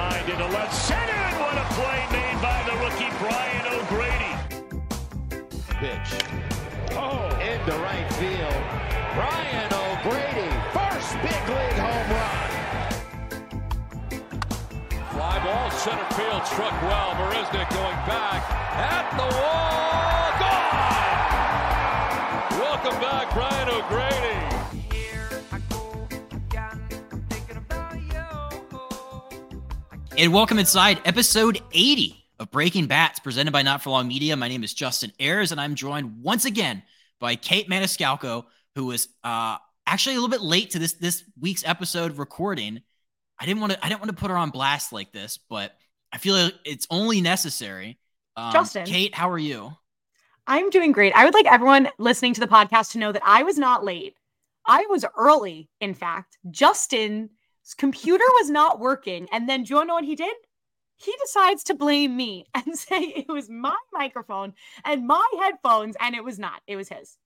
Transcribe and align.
line 0.00 0.28
into 0.30 0.48
left 0.56 0.74
center, 0.74 1.20
and 1.28 1.36
what 1.44 1.56
a 1.64 1.66
play 1.76 2.00
made 2.16 2.38
by 2.40 2.58
the 2.68 2.74
rookie 2.82 3.12
Brian 3.20 3.64
O'Grady. 3.76 4.34
Pitch. 5.80 6.10
Oh, 7.04 7.24
into 7.50 7.74
right 7.88 8.08
field. 8.20 8.62
Brian 9.18 9.70
O'Grady, 9.84 10.50
first 10.76 11.10
big 11.26 11.44
league 11.56 11.80
home 11.84 12.08
run. 12.16 12.40
Fly 15.12 15.36
ball, 15.44 15.68
center 15.70 16.08
field, 16.16 16.42
struck 16.46 16.76
well. 16.88 17.10
Marisnick 17.20 17.68
going 17.80 18.00
back 18.08 18.40
at 18.94 19.06
the 19.20 19.28
wall. 19.36 20.28
Gone! 20.42 21.00
Welcome 22.64 22.98
back, 23.04 23.26
Brian 23.34 23.68
O'Grady. 23.68 24.59
And 30.20 30.34
welcome 30.34 30.58
inside 30.58 31.00
episode 31.06 31.62
80 31.72 32.14
of 32.38 32.50
Breaking 32.50 32.86
Bats, 32.86 33.18
presented 33.18 33.52
by 33.52 33.62
Not 33.62 33.80
For 33.80 33.88
Long 33.88 34.06
Media. 34.06 34.36
My 34.36 34.48
name 34.48 34.62
is 34.62 34.74
Justin 34.74 35.14
Ayers, 35.18 35.50
and 35.50 35.58
I'm 35.58 35.74
joined 35.74 36.22
once 36.22 36.44
again 36.44 36.82
by 37.20 37.36
Kait 37.36 37.68
Maniscalco, 37.70 38.44
who 38.74 38.84
was 38.84 39.08
uh, 39.24 39.56
actually 39.86 40.16
a 40.16 40.20
little 40.20 40.28
bit 40.28 40.42
late 40.42 40.72
to 40.72 40.78
this 40.78 40.92
this 40.92 41.24
week's 41.40 41.64
episode 41.66 42.18
recording. 42.18 42.82
I 43.38 43.46
didn't 43.46 43.62
want 43.62 43.72
to 43.72 43.82
I 43.82 43.88
didn't 43.88 44.02
want 44.02 44.10
to 44.10 44.16
put 44.20 44.30
her 44.30 44.36
on 44.36 44.50
blast 44.50 44.92
like 44.92 45.10
this, 45.10 45.38
but 45.48 45.74
I 46.12 46.18
feel 46.18 46.34
like 46.34 46.54
it's 46.66 46.86
only 46.90 47.22
necessary. 47.22 47.98
Um, 48.36 48.52
Justin. 48.52 48.84
Kait, 48.84 49.14
how 49.14 49.30
are 49.30 49.38
you? 49.38 49.72
I'm 50.46 50.68
doing 50.68 50.92
great. 50.92 51.14
I 51.14 51.24
would 51.24 51.32
like 51.32 51.46
everyone 51.46 51.88
listening 51.96 52.34
to 52.34 52.40
the 52.40 52.46
podcast 52.46 52.92
to 52.92 52.98
know 52.98 53.10
that 53.10 53.22
I 53.24 53.42
was 53.42 53.56
not 53.56 53.86
late. 53.86 54.16
I 54.66 54.84
was 54.90 55.06
early, 55.16 55.70
in 55.80 55.94
fact. 55.94 56.36
Justin's 57.70 57.74
computer 57.74 58.24
was 58.40 58.50
not 58.50 58.80
working. 58.80 59.28
And 59.32 59.48
then 59.48 59.64
do 59.64 59.74
you 59.74 59.84
know 59.84 59.94
what 59.94 60.04
he 60.04 60.16
did? 60.16 60.34
He 60.96 61.14
decides 61.22 61.64
to 61.64 61.74
blame 61.74 62.16
me 62.16 62.46
and 62.54 62.76
say 62.78 63.00
it 63.00 63.28
was 63.28 63.48
my 63.48 63.76
microphone 63.92 64.54
and 64.84 65.06
my 65.06 65.26
headphones, 65.42 65.96
and 66.00 66.14
it 66.14 66.24
was 66.24 66.38
not. 66.38 66.60
It 66.66 66.76
was 66.76 66.88
his. 66.88 67.16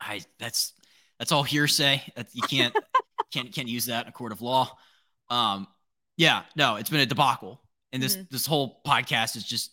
I 0.00 0.20
that's 0.38 0.74
that's 1.18 1.32
all 1.32 1.42
hearsay. 1.42 2.02
That 2.16 2.28
you 2.32 2.42
can't 2.42 2.74
can't 3.32 3.52
can't 3.52 3.68
use 3.68 3.86
that 3.86 4.04
in 4.04 4.08
a 4.08 4.12
court 4.12 4.32
of 4.32 4.42
law. 4.42 4.76
Um, 5.30 5.66
yeah, 6.16 6.42
no, 6.56 6.76
it's 6.76 6.90
been 6.90 7.00
a 7.00 7.06
debacle, 7.06 7.60
and 7.92 8.02
this 8.02 8.16
Mhm. 8.16 8.28
this 8.30 8.46
whole 8.46 8.82
podcast 8.86 9.36
is 9.36 9.44
just 9.44 9.70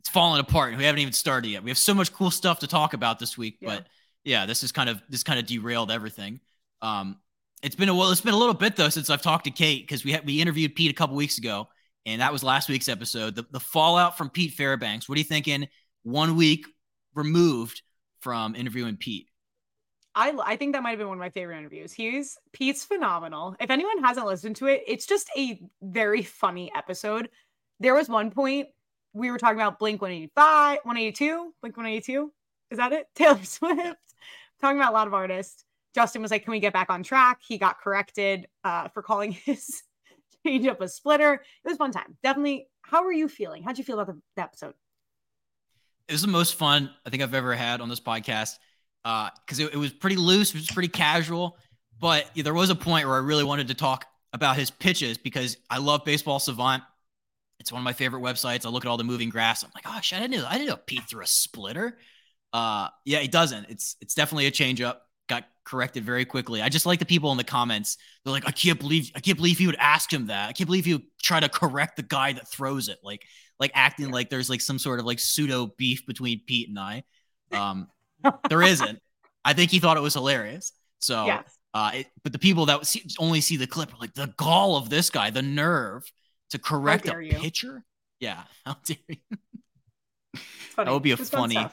it's 0.00 0.08
falling 0.10 0.40
apart. 0.40 0.70
and 0.70 0.78
We 0.78 0.84
haven't 0.84 1.00
even 1.00 1.12
started 1.12 1.48
yet. 1.48 1.62
We 1.62 1.70
have 1.70 1.78
so 1.78 1.94
much 1.94 2.12
cool 2.12 2.30
stuff 2.30 2.60
to 2.60 2.66
talk 2.66 2.92
about 2.92 3.18
this 3.18 3.38
week, 3.38 3.58
Yeah. 3.60 3.68
but 3.76 3.86
yeah, 4.24 4.44
this 4.46 4.62
is 4.62 4.72
kind 4.72 4.90
of 4.90 5.00
this 5.08 5.22
kind 5.22 5.38
of 5.38 5.46
derailed 5.46 5.90
everything. 5.90 6.40
Um, 6.82 7.18
it's 7.62 7.76
been 7.76 7.88
a 7.88 7.94
well, 7.94 8.10
it's 8.10 8.20
been 8.20 8.34
a 8.34 8.38
little 8.38 8.54
bit 8.54 8.76
though 8.76 8.88
since 8.88 9.10
I've 9.10 9.22
talked 9.22 9.44
to 9.44 9.50
Kait 9.50 9.82
because 9.82 10.04
we 10.04 10.12
had 10.12 10.24
we 10.26 10.40
interviewed 10.40 10.74
Pete 10.74 10.90
a 10.90 10.94
couple 10.94 11.16
weeks 11.16 11.38
ago, 11.38 11.68
and 12.06 12.20
that 12.20 12.32
was 12.32 12.42
last 12.44 12.68
week's 12.68 12.88
episode. 12.88 13.34
The 13.34 13.44
the 13.50 13.60
fallout 13.60 14.16
from 14.16 14.30
Pete 14.30 14.54
Fairbanks. 14.54 15.08
What 15.08 15.16
are 15.16 15.20
you 15.20 15.24
thinking? 15.24 15.68
One 16.02 16.36
week 16.36 16.66
removed 17.14 17.82
from 18.20 18.54
interviewing 18.54 18.96
Pete. 18.96 19.28
I, 20.14 20.36
I 20.44 20.56
think 20.56 20.72
that 20.72 20.82
might 20.82 20.90
have 20.90 20.98
been 20.98 21.08
one 21.08 21.18
of 21.18 21.20
my 21.20 21.30
favorite 21.30 21.58
interviews. 21.58 21.92
He's 21.92 22.36
Pete's 22.52 22.84
phenomenal. 22.84 23.54
If 23.60 23.70
anyone 23.70 24.02
hasn't 24.02 24.26
listened 24.26 24.56
to 24.56 24.66
it, 24.66 24.82
it's 24.86 25.06
just 25.06 25.28
a 25.36 25.60
very 25.82 26.22
funny 26.22 26.72
episode. 26.74 27.28
There 27.78 27.94
was 27.94 28.08
one 28.08 28.30
point 28.32 28.68
we 29.12 29.30
were 29.30 29.38
talking 29.38 29.58
about 29.58 29.78
Blink 29.78 30.02
185, 30.02 30.80
182, 30.82 31.54
Blink 31.60 31.76
182. 31.76 32.32
Is 32.70 32.78
that 32.78 32.92
it? 32.92 33.06
Taylor 33.14 33.42
Swift. 33.44 33.96
talking 34.60 34.78
about 34.78 34.90
a 34.90 34.96
lot 34.96 35.06
of 35.06 35.14
artists. 35.14 35.64
Justin 35.94 36.22
was 36.22 36.30
like, 36.30 36.44
Can 36.44 36.52
we 36.52 36.60
get 36.60 36.72
back 36.72 36.90
on 36.90 37.02
track? 37.02 37.40
He 37.46 37.58
got 37.58 37.80
corrected 37.80 38.46
uh, 38.64 38.88
for 38.88 39.02
calling 39.02 39.32
his 39.44 39.82
change 40.46 40.66
up 40.66 40.80
a 40.80 40.88
splitter. 40.88 41.34
It 41.34 41.68
was 41.68 41.76
fun 41.76 41.92
time. 41.92 42.16
Definitely. 42.22 42.68
How 42.82 43.04
are 43.04 43.12
you 43.12 43.28
feeling? 43.28 43.62
How'd 43.62 43.76
you 43.76 43.84
feel 43.84 44.00
about 44.00 44.14
the, 44.14 44.20
the 44.36 44.42
episode? 44.42 44.74
it 46.08 46.12
was 46.12 46.22
the 46.22 46.28
most 46.28 46.54
fun 46.54 46.90
I 47.06 47.10
think 47.10 47.22
I've 47.22 47.34
ever 47.34 47.54
had 47.54 47.80
on 47.80 47.88
this 47.88 48.00
podcast 48.00 48.56
because 49.04 49.58
it, 49.58 49.72
it 49.72 49.76
was 49.76 49.92
pretty 49.92 50.16
loose, 50.16 50.50
it 50.50 50.56
was 50.56 50.70
pretty 50.70 50.88
casual. 50.88 51.56
But 52.00 52.30
there 52.34 52.54
was 52.54 52.70
a 52.70 52.76
point 52.76 53.06
where 53.06 53.16
I 53.16 53.20
really 53.20 53.44
wanted 53.44 53.68
to 53.68 53.74
talk 53.74 54.06
about 54.32 54.56
his 54.56 54.70
pitches 54.70 55.18
because 55.18 55.56
I 55.68 55.78
love 55.78 56.04
Baseball 56.04 56.38
Savant. 56.38 56.82
It's 57.58 57.72
one 57.72 57.80
of 57.80 57.84
my 57.84 57.92
favorite 57.92 58.22
websites. 58.22 58.64
I 58.64 58.68
look 58.68 58.84
at 58.84 58.88
all 58.88 58.96
the 58.96 59.04
moving 59.04 59.30
graphs. 59.30 59.64
I'm 59.64 59.70
like, 59.74 59.84
oh 59.86 59.98
shit, 60.00 60.18
I 60.18 60.22
didn't 60.22 60.40
know, 60.40 60.46
I 60.48 60.54
didn't 60.54 60.68
know 60.68 60.76
Pete 60.76 61.02
threw 61.08 61.22
a 61.22 61.26
splitter. 61.26 61.98
Uh, 62.52 62.88
yeah, 63.04 63.18
it 63.18 63.30
doesn't. 63.30 63.66
It's 63.68 63.96
it's 64.00 64.14
definitely 64.14 64.46
a 64.46 64.50
changeup. 64.50 64.96
Got 65.28 65.44
corrected 65.64 66.04
very 66.04 66.24
quickly. 66.24 66.62
I 66.62 66.68
just 66.70 66.86
like 66.86 66.98
the 66.98 67.04
people 67.06 67.30
in 67.32 67.36
the 67.38 67.44
comments. 67.44 67.98
They're 68.24 68.32
like, 68.32 68.48
I 68.48 68.50
can't 68.50 68.80
believe 68.80 69.10
I 69.14 69.20
can't 69.20 69.36
believe 69.36 69.58
he 69.58 69.66
would 69.66 69.76
ask 69.76 70.12
him 70.12 70.26
that. 70.28 70.48
I 70.48 70.52
can't 70.52 70.66
believe 70.66 70.84
he 70.86 70.94
would 70.94 71.06
try 71.22 71.40
to 71.40 71.48
correct 71.48 71.96
the 71.96 72.02
guy 72.02 72.32
that 72.32 72.48
throws 72.48 72.88
it. 72.88 72.98
Like 73.02 73.24
like 73.60 73.70
acting 73.74 74.10
like 74.10 74.30
there's 74.30 74.48
like 74.50 74.60
some 74.60 74.78
sort 74.78 75.00
of 75.00 75.06
like 75.06 75.18
pseudo 75.20 75.66
beef 75.78 76.06
between 76.06 76.40
Pete 76.46 76.68
and 76.68 76.78
I. 76.78 77.04
Um, 77.50 77.88
there 78.50 78.60
isn't. 78.62 79.00
I 79.42 79.54
think 79.54 79.70
he 79.70 79.78
thought 79.78 79.96
it 79.96 80.00
was 80.00 80.12
hilarious. 80.12 80.72
So, 80.98 81.26
Yes. 81.26 81.58
uh, 81.72 81.92
it, 81.94 82.06
but 82.22 82.32
the 82.32 82.38
people 82.38 82.66
that 82.66 82.86
see, 82.86 83.04
only 83.18 83.40
see 83.40 83.56
the 83.56 83.66
clip 83.66 83.94
are 83.94 83.98
like 83.98 84.12
the 84.12 84.34
gall 84.36 84.76
of 84.76 84.90
this 84.90 85.08
guy, 85.08 85.30
the 85.30 85.40
nerve 85.40 86.02
to 86.50 86.58
correct 86.58 87.08
a 87.08 87.16
you. 87.24 87.32
pitcher. 87.32 87.84
Yeah, 88.20 88.42
how 88.66 88.76
dare 88.84 88.98
you? 89.08 89.38
that 90.84 90.92
would 90.92 91.02
be 91.02 91.12
a 91.12 91.16
It 91.16 91.18
was 91.18 91.30
fun 91.30 91.48
funny-. 91.50 91.68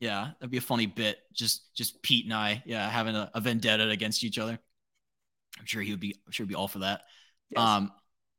Yeah, 0.00 0.30
that'd 0.38 0.50
be 0.50 0.58
a 0.58 0.62
funny 0.62 0.86
bit. 0.86 1.18
Just 1.32 1.74
just 1.74 2.02
Pete 2.02 2.24
and 2.26 2.34
I, 2.34 2.62
yeah, 2.66 2.88
having 2.90 3.16
a, 3.16 3.30
a 3.34 3.40
vendetta 3.40 3.88
against 3.88 4.24
each 4.24 4.38
other. 4.38 4.58
I'm 5.58 5.64
sure 5.66 5.80
he 5.82 5.90
would 5.92 6.00
be. 6.00 6.16
I'm 6.26 6.32
sure 6.32 6.44
he'd 6.44 6.50
be 6.50 6.54
all 6.54 6.68
for 6.68 6.80
that. 6.80 7.02
Yes. 7.50 7.62
Um, 7.62 7.92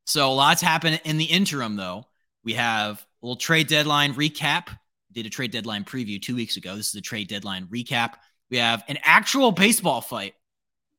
so 0.06 0.34
lots 0.34 0.62
happened 0.62 1.00
in 1.04 1.18
the 1.18 1.24
interim, 1.24 1.74
though. 1.76 2.04
We 2.44 2.54
have 2.54 3.04
a 3.22 3.26
little 3.26 3.36
trade 3.36 3.66
deadline 3.66 4.14
recap. 4.14 4.68
Did 5.12 5.26
a 5.26 5.30
trade 5.30 5.50
deadline 5.50 5.84
preview 5.84 6.22
two 6.22 6.36
weeks 6.36 6.56
ago. 6.56 6.76
This 6.76 6.86
is 6.86 6.92
the 6.92 7.00
trade 7.00 7.28
deadline 7.28 7.66
recap. 7.66 8.14
We 8.50 8.58
have 8.58 8.84
an 8.88 8.98
actual 9.02 9.50
baseball 9.50 10.00
fight. 10.00 10.34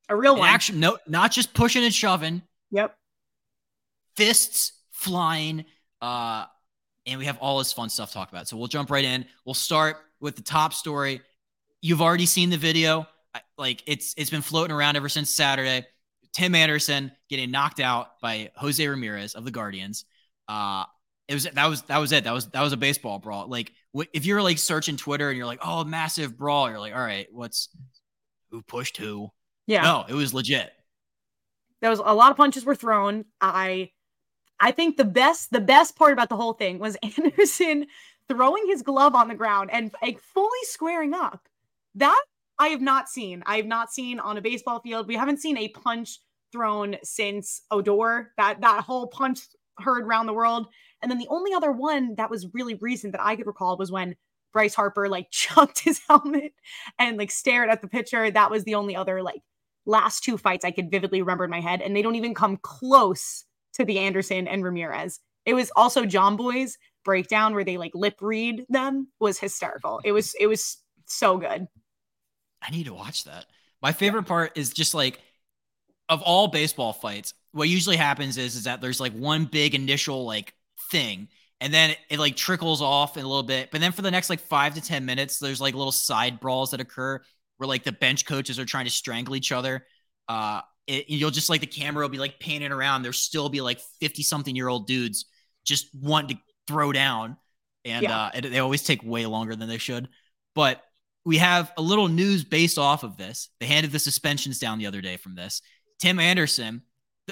a 0.09 0.15
real 0.15 0.33
An 0.33 0.39
one. 0.39 0.49
action, 0.49 0.79
no, 0.79 0.97
not 1.07 1.31
just 1.31 1.53
pushing 1.53 1.83
and 1.85 1.93
shoving, 1.93 2.41
Yep. 2.71 2.95
fists 4.15 4.73
flying. 4.91 5.65
Uh, 6.01 6.45
and 7.05 7.19
we 7.19 7.25
have 7.25 7.37
all 7.39 7.57
this 7.59 7.71
fun 7.73 7.89
stuff 7.89 8.09
to 8.09 8.13
talk 8.15 8.29
about. 8.29 8.47
So 8.47 8.57
we'll 8.57 8.67
jump 8.67 8.89
right 8.91 9.05
in. 9.05 9.25
We'll 9.45 9.53
start 9.53 9.97
with 10.19 10.35
the 10.35 10.41
top 10.41 10.73
story. 10.73 11.21
You've 11.81 12.01
already 12.01 12.25
seen 12.25 12.49
the 12.49 12.57
video. 12.57 13.07
Like 13.57 13.83
it's 13.85 14.13
it's 14.17 14.29
been 14.29 14.41
floating 14.41 14.75
around 14.75 14.95
ever 14.95 15.09
since 15.09 15.29
Saturday. 15.29 15.85
Tim 16.33 16.55
Anderson 16.55 17.11
getting 17.29 17.51
knocked 17.51 17.79
out 17.79 18.19
by 18.21 18.51
Jose 18.55 18.85
Ramirez 18.85 19.35
of 19.35 19.45
the 19.45 19.51
Guardians. 19.51 20.05
Uh, 20.47 20.83
it 21.27 21.33
was 21.33 21.43
that 21.43 21.67
was 21.67 21.83
that 21.83 21.97
was 21.97 22.11
it. 22.11 22.23
That 22.23 22.33
was 22.33 22.47
that 22.49 22.61
was 22.61 22.73
a 22.73 22.77
baseball 22.77 23.19
brawl. 23.19 23.47
Like 23.47 23.71
if 24.13 24.25
you're 24.25 24.41
like 24.41 24.57
searching 24.57 24.97
Twitter 24.97 25.29
and 25.29 25.37
you're 25.37 25.45
like, 25.45 25.59
oh, 25.63 25.83
massive 25.83 26.37
brawl, 26.37 26.69
you're 26.69 26.79
like, 26.79 26.93
all 26.93 27.01
right, 27.01 27.27
what's 27.31 27.69
who 28.49 28.61
pushed 28.61 28.97
who? 28.97 29.29
Yeah. 29.67 29.83
No, 29.83 30.05
it 30.07 30.13
was 30.13 30.33
legit. 30.33 30.71
there 31.81 31.89
was 31.89 31.99
a 31.99 32.13
lot 32.13 32.31
of 32.31 32.37
punches 32.37 32.65
were 32.65 32.75
thrown. 32.75 33.25
I 33.39 33.91
I 34.59 34.71
think 34.71 34.97
the 34.97 35.05
best 35.05 35.51
the 35.51 35.61
best 35.61 35.95
part 35.95 36.13
about 36.13 36.29
the 36.29 36.35
whole 36.35 36.53
thing 36.53 36.79
was 36.79 36.97
Anderson 37.03 37.85
throwing 38.29 38.67
his 38.67 38.81
glove 38.81 39.15
on 39.15 39.27
the 39.27 39.35
ground 39.35 39.69
and 39.73 39.91
like 40.01 40.19
fully 40.19 40.59
squaring 40.63 41.13
up. 41.13 41.47
That 41.95 42.21
I 42.59 42.67
have 42.69 42.81
not 42.81 43.09
seen. 43.09 43.43
I 43.45 43.57
have 43.57 43.65
not 43.65 43.91
seen 43.91 44.19
on 44.19 44.37
a 44.37 44.41
baseball 44.41 44.79
field. 44.79 45.07
We 45.07 45.15
haven't 45.15 45.41
seen 45.41 45.57
a 45.57 45.69
punch 45.69 46.19
thrown 46.51 46.97
since 47.03 47.61
Odor. 47.71 48.31
That 48.37 48.61
that 48.61 48.83
whole 48.83 49.07
punch 49.07 49.41
heard 49.79 50.03
around 50.03 50.27
the 50.27 50.33
world. 50.33 50.67
And 51.01 51.09
then 51.09 51.17
the 51.17 51.27
only 51.29 51.53
other 51.53 51.71
one 51.71 52.15
that 52.15 52.29
was 52.29 52.53
really 52.53 52.75
recent 52.75 53.13
that 53.13 53.23
I 53.23 53.35
could 53.35 53.47
recall 53.47 53.77
was 53.77 53.91
when 53.91 54.15
Bryce 54.51 54.75
Harper 54.75 55.07
like 55.07 55.27
chucked 55.31 55.79
his 55.79 56.01
helmet 56.07 56.53
and 56.97 57.17
like 57.17 57.31
stared 57.31 57.69
at 57.69 57.81
the 57.81 57.87
pitcher. 57.87 58.29
That 58.29 58.51
was 58.51 58.63
the 58.63 58.75
only 58.75 58.95
other 58.95 59.23
like 59.23 59.41
last 59.85 60.23
two 60.23 60.37
fights 60.37 60.65
I 60.65 60.71
could 60.71 60.91
vividly 60.91 61.21
remember 61.21 61.45
in 61.45 61.49
my 61.49 61.61
head, 61.61 61.81
and 61.81 61.95
they 61.95 62.01
don't 62.01 62.15
even 62.15 62.35
come 62.35 62.57
close 62.57 63.45
to 63.73 63.85
the 63.85 63.99
Anderson 63.99 64.47
and 64.47 64.63
Ramirez. 64.63 65.19
It 65.45 65.53
was 65.53 65.71
also 65.75 66.05
Jomboy's 66.05 66.77
breakdown 67.03 67.53
where 67.53 67.63
they 67.63 67.77
like 67.77 67.91
lip 67.93 68.15
read 68.21 68.65
them 68.69 69.07
was 69.19 69.39
hysterical. 69.39 70.01
It 70.03 70.11
was 70.11 70.35
it 70.39 70.47
was 70.47 70.77
so 71.05 71.37
good. 71.37 71.67
I 72.61 72.71
need 72.71 72.85
to 72.85 72.93
watch 72.93 73.23
that. 73.25 73.45
My 73.81 73.91
favorite 73.91 74.23
part 74.23 74.57
is 74.57 74.71
just 74.71 74.93
like 74.93 75.19
of 76.09 76.21
all 76.21 76.47
baseball 76.47 76.93
fights, 76.93 77.33
what 77.51 77.69
usually 77.69 77.95
happens 77.95 78.37
is 78.37 78.55
is 78.55 78.63
that 78.65 78.81
there's 78.81 78.99
like 78.99 79.13
one 79.13 79.45
big 79.45 79.75
initial 79.75 80.25
like 80.25 80.53
thing 80.91 81.27
and 81.61 81.73
then 81.73 81.91
it, 81.91 81.97
it 82.09 82.19
like 82.19 82.35
trickles 82.35 82.81
off 82.81 83.17
in 83.17 83.23
a 83.23 83.27
little 83.27 83.43
bit. 83.43 83.69
But 83.71 83.81
then 83.81 83.91
for 83.91 84.01
the 84.01 84.11
next 84.11 84.29
like 84.29 84.39
5 84.39 84.75
to 84.75 84.81
10 84.81 85.05
minutes 85.05 85.39
there's 85.39 85.61
like 85.61 85.75
little 85.75 85.91
side 85.91 86.39
brawls 86.39 86.71
that 86.71 86.81
occur 86.81 87.21
where 87.57 87.67
like 87.67 87.83
the 87.83 87.91
bench 87.91 88.25
coaches 88.25 88.59
are 88.59 88.65
trying 88.65 88.85
to 88.85 88.91
strangle 88.91 89.35
each 89.35 89.51
other. 89.51 89.85
Uh 90.27 90.61
it, 90.87 91.07
you'll 91.07 91.29
just 91.29 91.49
like 91.49 91.61
the 91.61 91.67
camera 91.67 92.03
will 92.03 92.09
be 92.09 92.17
like 92.17 92.39
panning 92.39 92.71
around. 92.71 93.03
There'll 93.03 93.13
still 93.13 93.47
be 93.47 93.61
like 93.61 93.79
50 94.01 94.23
something 94.23 94.55
year 94.55 94.67
old 94.67 94.87
dudes 94.87 95.25
just 95.63 95.87
wanting 95.93 96.37
to 96.37 96.41
throw 96.69 96.91
down. 96.91 97.35
And 97.83 98.03
Yeah. 98.03 98.29
uh, 98.35 98.41
they 98.41 98.59
always 98.59 98.83
take 98.83 99.03
way 99.03 99.25
longer 99.25 99.55
than 99.55 99.67
they 99.67 99.79
should. 99.79 100.07
But 100.53 100.83
we 101.25 101.37
have 101.37 101.71
a 101.77 101.81
little 101.81 102.07
news 102.07 102.43
based 102.43 102.77
off 102.77 103.03
of 103.03 103.17
this. 103.17 103.49
They 103.59 103.65
handed 103.65 103.91
the 103.91 103.99
suspensions 103.99 104.59
down 104.59 104.77
the 104.77 104.85
other 104.85 105.01
day 105.01 105.17
from 105.17 105.33
this. 105.35 105.61
Tim 105.99 106.19
Anderson, 106.19 106.83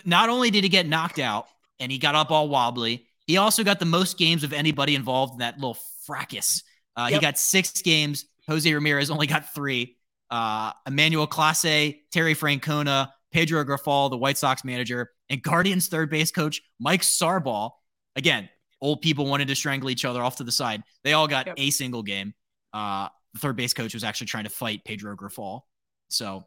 not 0.03 0.29
only 0.29 0.49
did 0.49 0.63
he 0.63 0.69
get 0.69 0.87
knocked 0.87 1.19
out, 1.19 1.47
and 1.79 1.91
he 1.91 1.99
got 1.99 2.15
up 2.15 2.31
all 2.31 2.49
wobbly. 2.49 3.07
He 3.27 3.37
also 3.37 3.63
got 3.63 3.79
the 3.79 3.85
most 3.85 4.17
games 4.17 4.43
of 4.43 4.51
anybody 4.51 4.95
involved 4.95 5.33
in 5.33 5.39
that 5.39 5.55
little 5.57 5.77
fracas. 6.05 6.63
Uh, 6.95 7.07
yep. 7.11 7.19
He 7.19 7.25
got 7.25 7.37
six 7.37 7.81
games. 7.81 8.25
Jose 8.47 8.71
Ramirez 8.73 9.11
only 9.11 9.27
got 9.27 9.53
three. 9.53 9.97
Uh, 10.31 10.71
Emmanuel 10.87 11.27
Clase, 11.27 11.99
Terry 12.11 12.33
Francona, 12.33 13.09
Pedro 13.31 13.63
Grifol, 13.63 14.09
the 14.09 14.17
White 14.17 14.37
Sox 14.37 14.63
manager, 14.63 15.11
and 15.29 15.41
Guardians 15.43 15.87
third 15.87 16.09
base 16.09 16.31
coach 16.31 16.61
Mike 16.79 17.01
Sarbaugh. 17.01 17.71
Again, 18.15 18.49
old 18.81 19.01
people 19.01 19.25
wanted 19.25 19.47
to 19.47 19.55
strangle 19.55 19.89
each 19.89 20.05
other 20.05 20.21
off 20.21 20.37
to 20.37 20.43
the 20.43 20.51
side. 20.51 20.83
They 21.03 21.13
all 21.13 21.27
got 21.27 21.47
yep. 21.47 21.55
a 21.57 21.69
single 21.69 22.03
game. 22.03 22.33
Uh, 22.73 23.09
the 23.33 23.39
third 23.39 23.55
base 23.55 23.73
coach 23.73 23.93
was 23.93 24.03
actually 24.03 24.27
trying 24.27 24.43
to 24.45 24.49
fight 24.49 24.83
Pedro 24.85 25.15
Grifol. 25.15 25.61
So 26.09 26.45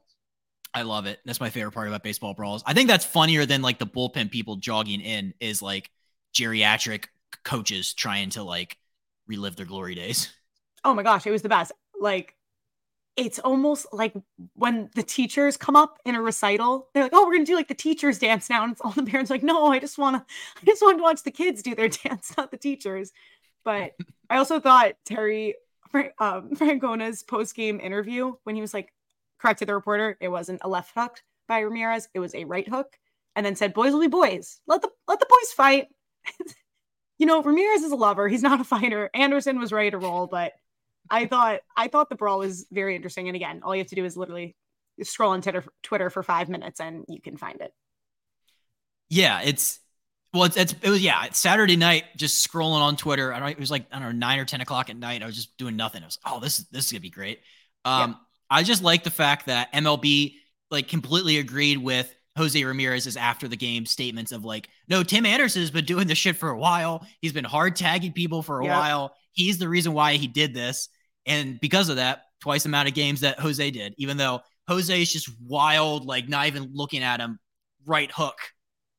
I 0.73 0.83
love 0.83 1.07
it. 1.07 1.19
That's 1.25 1.41
my 1.41 1.51
favorite 1.51 1.73
part 1.73 1.89
about 1.89 2.03
baseball 2.03 2.35
brawls. 2.35 2.63
I 2.67 2.75
think 2.75 2.89
that's 2.89 3.05
funnier 3.05 3.47
than 3.47 3.63
like 3.63 3.79
the 3.79 3.87
bullpen 3.87 4.31
people 4.31 4.57
jogging 4.57 5.01
in 5.01 5.35
is 5.41 5.63
like 5.63 5.91
geriatric 6.35 7.07
coaches 7.45 7.95
trying 7.95 8.31
to 8.31 8.43
like 8.43 8.77
relive 9.27 9.57
their 9.57 9.67
glory 9.67 9.95
days. 9.95 10.33
Oh 10.83 10.95
my 10.95 11.03
gosh, 11.03 11.27
it 11.27 11.31
was 11.31 11.43
the 11.43 11.51
best. 11.51 11.73
Like 12.01 12.35
it's 13.17 13.39
almost 13.39 13.87
like 13.93 14.15
when 14.55 14.89
the 14.95 15.03
teachers 15.03 15.57
come 15.57 15.77
up 15.77 15.99
in 16.05 16.15
a 16.15 16.23
recital, 16.23 16.89
they're 16.95 17.03
like, 17.03 17.13
"Oh, 17.15 17.27
we're 17.27 17.35
gonna 17.35 17.45
do 17.45 17.57
like 17.57 17.69
the 17.69 17.75
teachers 17.75 18.19
dance 18.19 18.49
now," 18.49 18.63
and 18.63 18.73
it's 18.73 18.81
all 18.81 18.93
the 18.93 19.03
parents 19.03 19.31
like, 19.31 19.43
"No, 19.43 19.67
I 19.67 19.79
just 19.79 19.99
want 19.99 20.17
to, 20.17 20.35
I 20.61 20.65
just 20.65 20.83
want 20.83 20.99
to 20.99 21.03
watch 21.03 21.23
the 21.23 21.31
kids 21.31 21.63
do 21.63 21.75
their 21.75 21.89
dance, 22.05 22.35
not 22.37 22.51
the 22.51 22.57
teachers." 22.57 23.13
But 23.65 23.93
I 24.31 24.37
also 24.39 24.61
thought 24.61 24.95
Terry 25.05 25.55
um, 26.19 26.55
Francona's 26.55 27.23
post 27.23 27.55
game 27.55 27.81
interview 27.81 28.35
when 28.45 28.55
he 28.55 28.61
was 28.61 28.73
like, 28.73 28.93
corrected 29.41 29.69
the 29.69 29.75
reporter, 29.75 30.17
it 30.21 30.29
wasn't 30.29 30.61
a 30.63 30.69
left 30.69 30.93
hook 30.95 31.23
by 31.49 31.61
Ramirez, 31.61 32.09
it 32.15 32.21
was 32.21 32.35
a 32.35 32.45
right 32.45 32.69
hook, 32.69 32.99
and 33.35 33.45
then 33.45 33.57
said, 33.57 33.75
"Boys 33.75 33.93
will 33.93 34.01
be 34.01 34.07
boys. 34.07 34.61
Let 34.67 34.83
the 34.83 34.91
let 35.09 35.21
the 35.21 35.27
boys 35.29 35.53
fight." 35.53 35.89
you 37.19 37.27
know, 37.27 37.43
Ramirez 37.43 37.83
is 37.83 37.93
a 37.93 37.97
lover. 37.97 38.29
He's 38.29 38.43
not 38.43 38.61
a 38.61 38.65
fighter. 38.65 39.11
Anderson 39.15 39.59
was 39.59 39.73
ready 39.73 39.91
to 39.91 39.99
roll, 39.99 40.27
but 40.27 40.53
I 41.11 41.27
thought 41.27 41.61
I 41.77 41.89
thought 41.89 42.09
the 42.09 42.17
brawl 42.17 42.39
was 42.39 42.67
very 42.71 42.97
interesting. 42.97 43.29
And 43.29 43.37
again, 43.37 43.61
all 43.63 43.75
you 43.75 43.81
have 43.81 43.89
to 43.89 43.95
do 43.95 44.05
is 44.05 44.17
literally 44.17 44.57
scroll 45.03 45.33
on 45.33 45.43
Twitter, 45.43 45.65
Twitter 45.83 46.11
for 46.11 46.23
five 46.23 46.49
minutes 46.49 46.81
and 46.81 47.05
you 47.09 47.21
can 47.21 47.37
find 47.37 47.61
it. 47.61 47.73
Yeah, 49.09 49.41
it's 49.43 49.81
well, 50.33 50.45
it's, 50.45 50.57
it's 50.57 50.75
it 50.83 50.89
was 50.89 51.03
yeah, 51.03 51.25
it's 51.25 51.39
Saturday 51.39 51.77
night, 51.77 52.05
just 52.17 52.47
scrolling 52.49 52.81
on 52.81 52.97
Twitter. 52.97 53.33
I 53.35 53.41
don't. 53.41 53.49
It 53.49 53.59
was 53.59 53.71
like 53.71 53.87
I 53.91 53.99
don't 53.99 54.09
know 54.09 54.27
nine 54.27 54.39
or 54.39 54.45
ten 54.45 54.61
o'clock 54.61 54.89
at 54.89 54.97
night. 54.97 55.23
I 55.23 55.27
was 55.27 55.35
just 55.35 55.57
doing 55.59 55.77
nothing. 55.77 56.03
I 56.03 56.07
was 56.07 56.19
oh 56.25 56.39
this 56.39 56.59
this 56.71 56.87
is 56.87 56.93
gonna 56.93 57.01
be 57.01 57.11
great. 57.11 57.41
Um, 57.85 58.11
yeah. 58.11 58.17
I 58.59 58.63
just 58.63 58.83
like 58.83 59.03
the 59.03 59.11
fact 59.11 59.47
that 59.47 59.73
MLB 59.73 60.35
like 60.71 60.87
completely 60.87 61.39
agreed 61.39 61.79
with 61.79 62.15
Jose 62.37 62.63
Ramirez's 62.63 63.17
after 63.17 63.49
the 63.49 63.57
game 63.57 63.87
statements 63.87 64.31
of 64.31 64.45
like, 64.45 64.69
no, 64.89 65.03
Tim 65.03 65.27
Anderson 65.27 65.63
has 65.63 65.71
been 65.73 65.85
doing 65.85 66.07
this 66.07 66.19
shit 66.19 66.37
for 66.37 66.51
a 66.51 66.59
while. 66.59 67.05
He's 67.21 67.33
been 67.33 67.45
hard 67.45 67.75
tagging 67.75 68.13
people 68.13 68.43
for 68.43 68.61
a 68.61 68.67
while. 68.67 69.17
He's 69.33 69.59
the 69.59 69.69
reason 69.69 69.93
why 69.93 70.15
he 70.15 70.29
did 70.29 70.55
this. 70.55 70.89
And 71.31 71.61
because 71.61 71.89
of 71.89 71.97
that, 71.97 72.25
twice 72.41 72.65
the 72.65 72.71
amount 72.71 72.89
of 72.89 72.95
games 72.95 73.21
that 73.21 73.39
Jose 73.39 73.71
did, 73.71 73.95
even 73.99 74.17
though 74.17 74.41
Jose 74.67 75.01
is 75.01 75.13
just 75.13 75.31
wild, 75.41 76.05
like 76.05 76.29
not 76.29 76.49
even 76.49 76.71
looking 76.75 77.05
at 77.05 77.21
him, 77.21 77.39
right 77.87 78.11
hook 78.11 78.37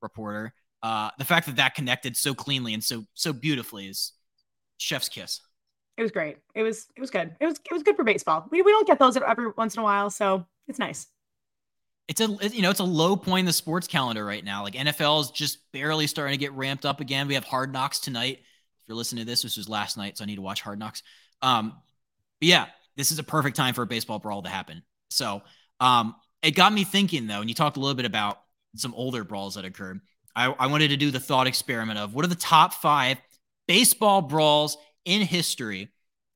reporter. 0.01 0.53
Uh, 0.81 1.09
the 1.17 1.25
fact 1.25 1.45
that 1.47 1.57
that 1.57 1.75
connected 1.75 2.15
so 2.15 2.33
cleanly 2.33 2.73
and 2.73 2.81
so 2.81 3.03
so 3.15 3.33
beautifully 3.33 3.87
is 3.87 4.13
chef's 4.77 5.09
kiss. 5.09 5.41
It 5.97 6.03
was 6.03 6.11
great. 6.11 6.37
It 6.55 6.63
was 6.63 6.87
it 6.95 7.01
was 7.01 7.11
good. 7.11 7.35
It 7.41 7.45
was 7.45 7.59
it 7.69 7.73
was 7.73 7.83
good 7.83 7.97
for 7.97 8.05
baseball. 8.05 8.47
We 8.49 8.61
we 8.61 8.71
don't 8.71 8.87
get 8.87 8.97
those 8.97 9.17
every 9.17 9.47
once 9.57 9.75
in 9.75 9.81
a 9.81 9.83
while, 9.83 10.09
so 10.09 10.45
it's 10.69 10.79
nice. 10.79 11.07
It's 12.07 12.21
a 12.21 12.29
you 12.49 12.61
know 12.61 12.69
it's 12.69 12.79
a 12.79 12.85
low 12.85 13.17
point 13.17 13.41
in 13.41 13.45
the 13.45 13.53
sports 13.53 13.87
calendar 13.87 14.23
right 14.23 14.43
now. 14.43 14.63
Like 14.63 14.75
NFL 14.75 15.19
is 15.19 15.31
just 15.31 15.59
barely 15.73 16.07
starting 16.07 16.33
to 16.33 16.39
get 16.39 16.53
ramped 16.53 16.85
up 16.85 17.01
again. 17.01 17.27
We 17.27 17.33
have 17.33 17.43
Hard 17.43 17.73
Knocks 17.73 17.99
tonight. 17.99 18.37
If 18.39 18.87
you're 18.87 18.95
listening 18.95 19.25
to 19.25 19.29
this, 19.29 19.41
this 19.41 19.57
was 19.57 19.67
last 19.67 19.97
night, 19.97 20.17
so 20.17 20.23
I 20.23 20.27
need 20.27 20.37
to 20.37 20.41
watch 20.41 20.61
Hard 20.61 20.79
Knocks. 20.79 21.03
Um, 21.41 21.73
but 22.41 22.47
yeah, 22.47 22.65
this 22.97 23.11
is 23.11 23.19
a 23.19 23.23
perfect 23.23 23.55
time 23.55 23.73
for 23.73 23.83
a 23.83 23.87
baseball 23.87 24.19
brawl 24.19 24.41
to 24.41 24.49
happen. 24.49 24.83
So 25.09 25.43
um, 25.79 26.15
it 26.41 26.51
got 26.51 26.73
me 26.73 26.83
thinking 26.83 27.27
though, 27.27 27.39
and 27.39 27.49
you 27.49 27.55
talked 27.55 27.77
a 27.77 27.79
little 27.79 27.95
bit 27.95 28.05
about 28.05 28.41
some 28.75 28.93
older 28.95 29.23
brawls 29.23 29.55
that 29.55 29.65
occurred. 29.65 30.01
I, 30.35 30.47
I 30.47 30.67
wanted 30.67 30.89
to 30.89 30.97
do 30.97 31.11
the 31.11 31.19
thought 31.19 31.47
experiment 31.47 31.99
of 31.99 32.13
what 32.13 32.25
are 32.25 32.29
the 32.29 32.35
top 32.35 32.73
five 32.73 33.17
baseball 33.67 34.21
brawls 34.21 34.77
in 35.05 35.21
history. 35.21 35.89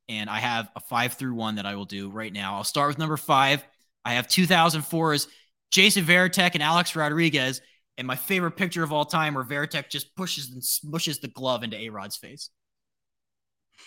And 0.07 0.30
I 0.30 0.40
have 0.40 0.69
a 0.75 0.80
five 0.80 1.13
through 1.13 1.34
one 1.34 1.56
that 1.56 1.66
I 1.66 1.75
will 1.75 1.86
do 1.86 2.10
right 2.10 2.31
now. 2.31 2.56
I'll 2.56 2.63
start 2.63 2.90
with 2.90 3.00
number 3.00 3.18
five. 3.18 3.66
I 4.04 4.13
have 4.13 4.28
2004's 4.28 5.28
Jason 5.72 6.06
Varitek 6.06 6.52
and 6.54 6.62
Alex 6.62 6.96
Rodriguez. 6.96 7.62
And 7.98 8.06
my 8.06 8.16
favorite 8.16 8.52
picture 8.52 8.84
of 8.84 8.92
all 8.92 9.06
time 9.06 9.34
where 9.34 9.44
Varitek 9.44 9.90
just 9.90 10.16
pushes 10.16 10.52
and 10.52 10.62
smushes 10.62 11.22
the 11.22 11.30
glove 11.30 11.63
into 11.63 11.78
A 11.78 11.90
Rod's 11.90 12.18
face. 12.18 12.50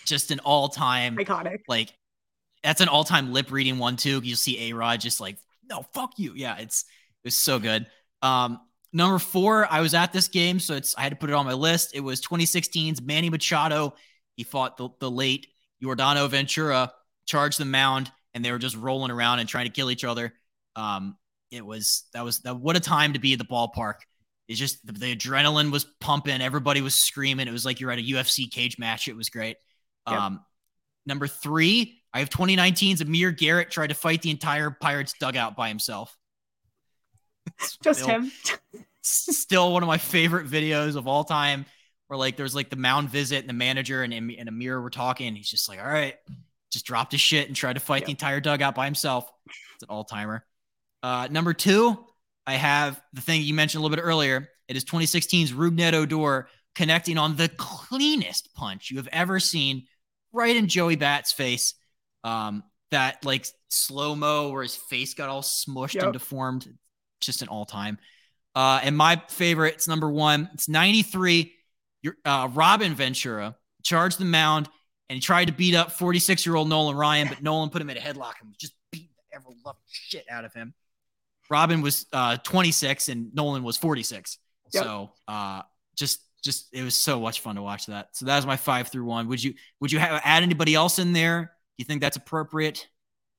Just 0.05 0.31
an 0.31 0.39
all 0.39 0.67
time 0.67 1.15
iconic. 1.15 1.59
Like, 1.67 1.93
that's 2.63 2.81
an 2.81 2.87
all 2.87 3.03
time 3.03 3.33
lip 3.33 3.51
reading 3.51 3.77
one, 3.77 3.95
too. 3.95 4.21
You 4.23 4.35
see 4.35 4.69
A 4.69 4.73
Rod 4.73 4.99
just 4.99 5.19
like, 5.19 5.37
no, 5.69 5.83
fuck 5.93 6.13
you. 6.17 6.33
Yeah, 6.35 6.57
it's 6.57 6.81
it 7.23 7.27
was 7.27 7.35
so 7.35 7.59
good. 7.59 7.87
Um, 8.21 8.59
number 8.91 9.19
four, 9.19 9.67
I 9.71 9.81
was 9.81 9.93
at 9.93 10.13
this 10.13 10.27
game, 10.27 10.59
so 10.59 10.75
it's 10.75 10.95
I 10.97 11.01
had 11.01 11.11
to 11.11 11.15
put 11.15 11.29
it 11.29 11.33
on 11.33 11.45
my 11.45 11.53
list. 11.53 11.91
It 11.93 12.01
was 12.01 12.21
2016's 12.21 13.01
Manny 13.01 13.29
Machado 13.29 13.93
he 14.39 14.45
fought 14.45 14.77
the, 14.77 14.87
the 15.01 15.11
late 15.11 15.47
Yordano 15.83 16.29
Ventura, 16.29 16.93
charged 17.25 17.59
the 17.59 17.65
mound, 17.65 18.09
and 18.33 18.43
they 18.43 18.53
were 18.53 18.57
just 18.57 18.77
rolling 18.77 19.11
around 19.11 19.39
and 19.39 19.49
trying 19.49 19.65
to 19.65 19.69
kill 19.69 19.91
each 19.91 20.05
other. 20.05 20.33
Um, 20.77 21.17
it 21.51 21.65
was 21.65 22.05
that 22.13 22.23
was 22.23 22.39
that 22.39 22.55
what 22.55 22.77
a 22.77 22.79
time 22.79 23.11
to 23.13 23.19
be 23.19 23.33
at 23.33 23.39
the 23.39 23.43
ballpark. 23.43 23.95
It's 24.47 24.57
just 24.57 24.85
the, 24.85 24.93
the, 24.93 25.13
adrenaline 25.13 25.73
was 25.73 25.85
pumping, 25.99 26.41
everybody 26.41 26.79
was 26.79 26.95
screaming. 26.95 27.49
It 27.49 27.51
was 27.51 27.65
like 27.65 27.81
you're 27.81 27.91
at 27.91 27.99
a 27.99 28.01
UFC 28.01 28.49
cage 28.49 28.79
match. 28.79 29.09
It 29.09 29.17
was 29.17 29.29
great. 29.29 29.57
Yep. 30.07 30.17
Um, 30.17 30.39
number 31.05 31.27
three, 31.27 31.98
I 32.13 32.19
have 32.19 32.29
2019's 32.29 33.01
Amir 33.01 33.31
Garrett 33.31 33.69
tried 33.71 33.87
to 33.87 33.95
fight 33.95 34.21
the 34.21 34.31
entire 34.31 34.71
Pirates 34.71 35.13
dugout 35.19 35.55
by 35.55 35.67
himself. 35.69 36.15
Just 37.83 38.05
him. 38.05 38.31
still 39.01 39.73
one 39.73 39.83
of 39.83 39.87
my 39.87 39.97
favorite 39.97 40.47
videos 40.47 40.95
of 40.95 41.07
all 41.07 41.23
time 41.23 41.65
where 42.07 42.17
like 42.17 42.35
there's 42.35 42.55
like 42.55 42.69
the 42.69 42.75
mound 42.75 43.09
visit 43.09 43.39
and 43.39 43.49
the 43.49 43.53
manager 43.53 44.03
and, 44.03 44.13
and 44.13 44.49
Amir 44.49 44.81
were 44.81 44.89
talking. 44.89 45.35
He's 45.35 45.49
just 45.49 45.69
like, 45.69 45.79
all 45.79 45.87
right, 45.87 46.15
just 46.71 46.85
dropped 46.85 47.11
his 47.11 47.21
shit 47.21 47.47
and 47.47 47.55
tried 47.55 47.73
to 47.73 47.79
fight 47.79 48.01
yep. 48.01 48.05
the 48.07 48.11
entire 48.11 48.39
dugout 48.39 48.75
by 48.75 48.85
himself. 48.85 49.29
It's 49.75 49.83
an 49.83 49.89
all 49.89 50.03
timer. 50.03 50.45
Uh, 51.01 51.27
number 51.29 51.53
two, 51.53 51.97
I 52.45 52.53
have 52.53 53.01
the 53.13 53.21
thing 53.21 53.41
you 53.43 53.53
mentioned 53.53 53.79
a 53.79 53.83
little 53.83 53.95
bit 53.95 54.03
earlier. 54.03 54.49
It 54.67 54.75
is 54.75 54.83
2016's 54.85 55.53
Rougned 55.53 55.93
Odor 55.93 56.47
connecting 56.75 57.17
on 57.17 57.35
the 57.35 57.49
cleanest 57.49 58.53
punch 58.55 58.91
you 58.91 58.97
have 58.97 59.09
ever 59.11 59.39
seen 59.39 59.85
right 60.31 60.55
in 60.55 60.67
Joey 60.67 60.95
Bat's 60.95 61.31
face. 61.31 61.75
Um, 62.23 62.63
that 62.91 63.23
like 63.23 63.45
slow 63.69 64.15
mo 64.15 64.49
where 64.49 64.63
his 64.63 64.75
face 64.75 65.13
got 65.13 65.29
all 65.29 65.41
smushed 65.41 65.95
yep. 65.95 66.05
and 66.05 66.13
deformed. 66.13 66.67
Just 67.21 67.41
an 67.41 67.49
all 67.49 67.65
time. 67.65 67.97
Uh, 68.55 68.79
and 68.83 68.95
my 68.97 69.21
favorite, 69.29 69.75
it's 69.75 69.87
number 69.87 70.09
one. 70.09 70.49
It's 70.53 70.67
93 70.67 71.53
Your, 72.01 72.15
uh, 72.25 72.49
Robin 72.53 72.95
Ventura 72.95 73.55
charged 73.83 74.19
the 74.19 74.25
mound 74.25 74.69
and 75.09 75.17
he 75.17 75.21
tried 75.21 75.45
to 75.45 75.53
beat 75.53 75.75
up 75.75 75.91
46 75.91 76.45
year 76.45 76.55
old 76.55 76.69
Nolan 76.69 76.95
Ryan, 76.95 77.27
but 77.27 77.43
Nolan 77.43 77.69
put 77.69 77.81
him 77.81 77.89
in 77.89 77.97
a 77.97 77.99
headlock 77.99 78.33
and 78.41 78.49
was 78.49 78.57
just 78.57 78.73
beat 78.91 79.09
the 79.15 79.35
ever 79.35 79.49
loving 79.65 79.81
shit 79.89 80.25
out 80.29 80.45
of 80.45 80.53
him. 80.53 80.73
Robin 81.49 81.81
was 81.81 82.05
uh, 82.13 82.37
26 82.37 83.09
and 83.09 83.33
Nolan 83.33 83.63
was 83.63 83.77
46. 83.77 84.37
Yep. 84.71 84.83
So 84.83 85.11
uh, 85.27 85.63
just 85.95 86.21
just 86.43 86.67
it 86.73 86.83
was 86.83 86.95
so 86.95 87.19
much 87.19 87.41
fun 87.41 87.55
to 87.55 87.61
watch 87.61 87.87
that. 87.87 88.15
So 88.15 88.25
that 88.25 88.35
was 88.35 88.45
my 88.45 88.55
five 88.55 88.87
through 88.87 89.05
one. 89.05 89.27
Would 89.27 89.43
you 89.43 89.55
would 89.81 89.91
you 89.91 89.99
have, 89.99 90.21
add 90.23 90.43
anybody 90.43 90.75
else 90.75 90.99
in 90.99 91.11
there? 91.13 91.51
You 91.79 91.85
think 91.85 92.01
that's 92.01 92.17
appropriate? 92.17 92.89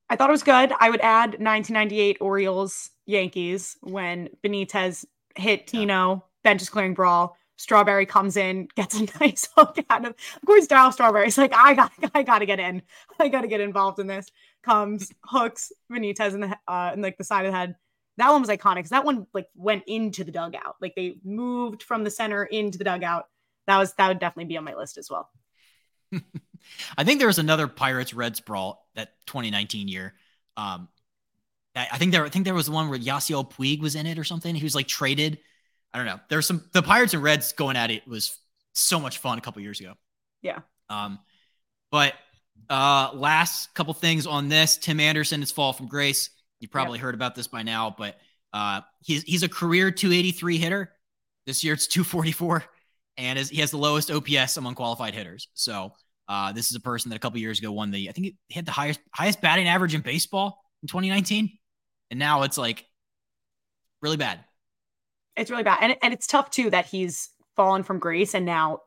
I 0.09 0.15
thought 0.15 0.31
it 0.31 0.33
was 0.33 0.41
good. 0.41 0.73
I 0.79 0.89
would 0.89 0.99
add 1.01 1.39
1998 1.39 2.17
Orioles 2.19 2.89
Yankees 3.05 3.77
when 3.81 4.29
Benitez 4.43 5.05
hit 5.35 5.67
Tino, 5.67 6.25
benches 6.43 6.67
clearing 6.67 6.95
brawl. 6.95 7.37
Strawberry 7.57 8.07
comes 8.07 8.37
in, 8.37 8.67
gets 8.75 8.99
a 8.99 9.05
nice 9.21 9.47
hook 9.55 9.77
out 9.91 10.05
of. 10.05 10.15
Of 10.35 10.45
course, 10.47 10.65
Darryl 10.65 10.91
Strawberry's 10.91 11.37
like, 11.37 11.53
I 11.53 11.75
got, 11.75 11.91
I 12.15 12.23
got 12.23 12.39
to 12.39 12.47
get 12.47 12.59
in. 12.59 12.81
I 13.19 13.27
got 13.27 13.41
to 13.41 13.47
get 13.47 13.61
involved 13.61 13.99
in 13.99 14.07
this. 14.07 14.27
Comes, 14.63 15.11
hooks 15.23 15.71
Benitez 15.91 16.33
in 16.33 16.39
the, 16.39 16.57
uh, 16.67 16.91
in 16.95 17.03
like 17.03 17.19
the 17.19 17.23
side 17.23 17.45
of 17.45 17.51
the 17.51 17.57
head. 17.57 17.75
That 18.17 18.31
one 18.31 18.41
was 18.41 18.49
iconic 18.49 18.77
because 18.77 18.89
that 18.89 19.05
one 19.05 19.27
like 19.35 19.49
went 19.53 19.83
into 19.85 20.23
the 20.23 20.31
dugout. 20.31 20.77
Like 20.81 20.95
they 20.95 21.17
moved 21.23 21.83
from 21.83 22.03
the 22.03 22.11
center 22.11 22.43
into 22.43 22.79
the 22.79 22.85
dugout. 22.85 23.25
That 23.67 23.77
was 23.77 23.93
that 23.93 24.07
would 24.07 24.19
definitely 24.19 24.49
be 24.49 24.57
on 24.57 24.63
my 24.63 24.73
list 24.73 24.97
as 24.97 25.11
well. 25.11 25.29
I 26.97 27.03
think 27.03 27.19
there 27.19 27.27
was 27.27 27.39
another 27.39 27.67
Pirates 27.67 28.13
Reds 28.13 28.39
brawl 28.39 28.87
that 28.95 29.13
2019 29.27 29.87
year. 29.87 30.13
Um, 30.57 30.89
I 31.75 31.97
think 31.97 32.11
there, 32.11 32.25
I 32.25 32.29
think 32.29 32.45
there 32.45 32.53
was 32.53 32.69
one 32.69 32.89
where 32.89 32.99
Yasiel 32.99 33.49
Puig 33.49 33.79
was 33.79 33.95
in 33.95 34.05
it 34.05 34.19
or 34.19 34.23
something. 34.23 34.53
He 34.53 34.63
was 34.63 34.75
like 34.75 34.87
traded 34.87 35.39
I 35.93 35.97
don't 35.97 36.07
know. 36.07 36.19
There's 36.29 36.47
some 36.47 36.63
the 36.71 36.81
Pirates 36.81 37.13
and 37.13 37.21
Reds 37.21 37.51
going 37.53 37.75
at 37.75 37.91
it 37.91 38.07
was 38.07 38.37
so 38.73 38.99
much 38.99 39.17
fun 39.17 39.37
a 39.37 39.41
couple 39.41 39.61
years 39.61 39.79
ago. 39.79 39.93
Yeah. 40.41 40.59
Um, 40.89 41.19
but 41.91 42.13
uh, 42.69 43.11
last 43.13 43.73
couple 43.73 43.93
things 43.93 44.25
on 44.25 44.47
this: 44.47 44.77
Tim 44.77 44.99
Anderson 44.99 45.41
has 45.41 45.51
fall 45.51 45.73
from 45.73 45.87
grace. 45.87 46.29
You 46.59 46.67
probably 46.67 46.99
yep. 46.99 47.03
heard 47.03 47.15
about 47.15 47.35
this 47.35 47.47
by 47.47 47.63
now, 47.63 47.93
but 47.97 48.17
uh, 48.53 48.81
he's 49.01 49.23
he's 49.23 49.43
a 49.43 49.49
career 49.49 49.91
283 49.91 50.57
hitter. 50.57 50.91
This 51.45 51.63
year 51.63 51.73
it's 51.73 51.87
244, 51.87 52.63
and 53.17 53.37
is, 53.37 53.49
he 53.49 53.59
has 53.61 53.71
the 53.71 53.77
lowest 53.77 54.11
OPS 54.11 54.57
among 54.57 54.75
qualified 54.75 55.13
hitters. 55.13 55.49
So 55.53 55.91
uh, 56.27 56.51
this 56.51 56.69
is 56.69 56.75
a 56.75 56.79
person 56.79 57.09
that 57.09 57.15
a 57.15 57.19
couple 57.19 57.39
years 57.39 57.59
ago 57.59 57.71
won 57.71 57.91
the, 57.91 58.09
I 58.09 58.11
think 58.11 58.35
he 58.47 58.55
had 58.55 58.65
the 58.65 58.71
highest 58.71 58.99
highest 59.13 59.41
batting 59.41 59.67
average 59.67 59.93
in 59.93 60.01
baseball 60.01 60.61
in 60.81 60.87
2019, 60.87 61.57
and 62.09 62.19
now 62.19 62.43
it's 62.43 62.57
like 62.57 62.85
really 64.01 64.17
bad. 64.17 64.39
It's 65.35 65.51
really 65.51 65.63
bad, 65.63 65.79
and 65.81 65.97
and 66.01 66.13
it's 66.13 66.27
tough 66.27 66.49
too 66.49 66.69
that 66.69 66.85
he's 66.85 67.29
fallen 67.55 67.83
from 67.83 67.99
grace, 67.99 68.33
and 68.33 68.45
now, 68.45 68.79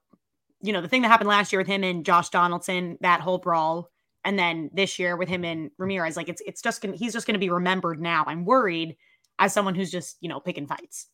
you 0.62 0.73
know, 0.73 0.81
the 0.81 0.88
thing 0.88 1.03
that 1.03 1.09
happened 1.09 1.29
last 1.29 1.53
year 1.53 1.61
with 1.61 1.67
him 1.67 1.85
and 1.85 2.05
Josh 2.05 2.31
Donaldson, 2.31 2.99
that 3.00 3.21
whole 3.21 3.38
brawl, 3.38 3.91
and 4.25 4.38
then 4.38 4.71
this 4.73 4.99
year 4.99 5.17
with 5.17 5.29
him 5.29 5.45
and 5.45 5.71
Ramirez, 5.79 6.17
like 6.17 6.29
it's 6.29 6.43
it's 6.47 6.62
just 6.62 6.81
gonna 6.81 6.97
he's 6.97 7.12
just 7.12 7.26
gonna 7.26 7.38
be 7.38 7.50
remembered 7.50 8.00
now. 8.00 8.25
I'm 8.26 8.45
worried 8.45 8.97
as 9.38 9.53
someone 9.53 9.75
who's 9.75 9.91
just 9.91 10.17
you 10.21 10.29
know 10.29 10.41
picking 10.41 10.67
fights, 10.67 11.09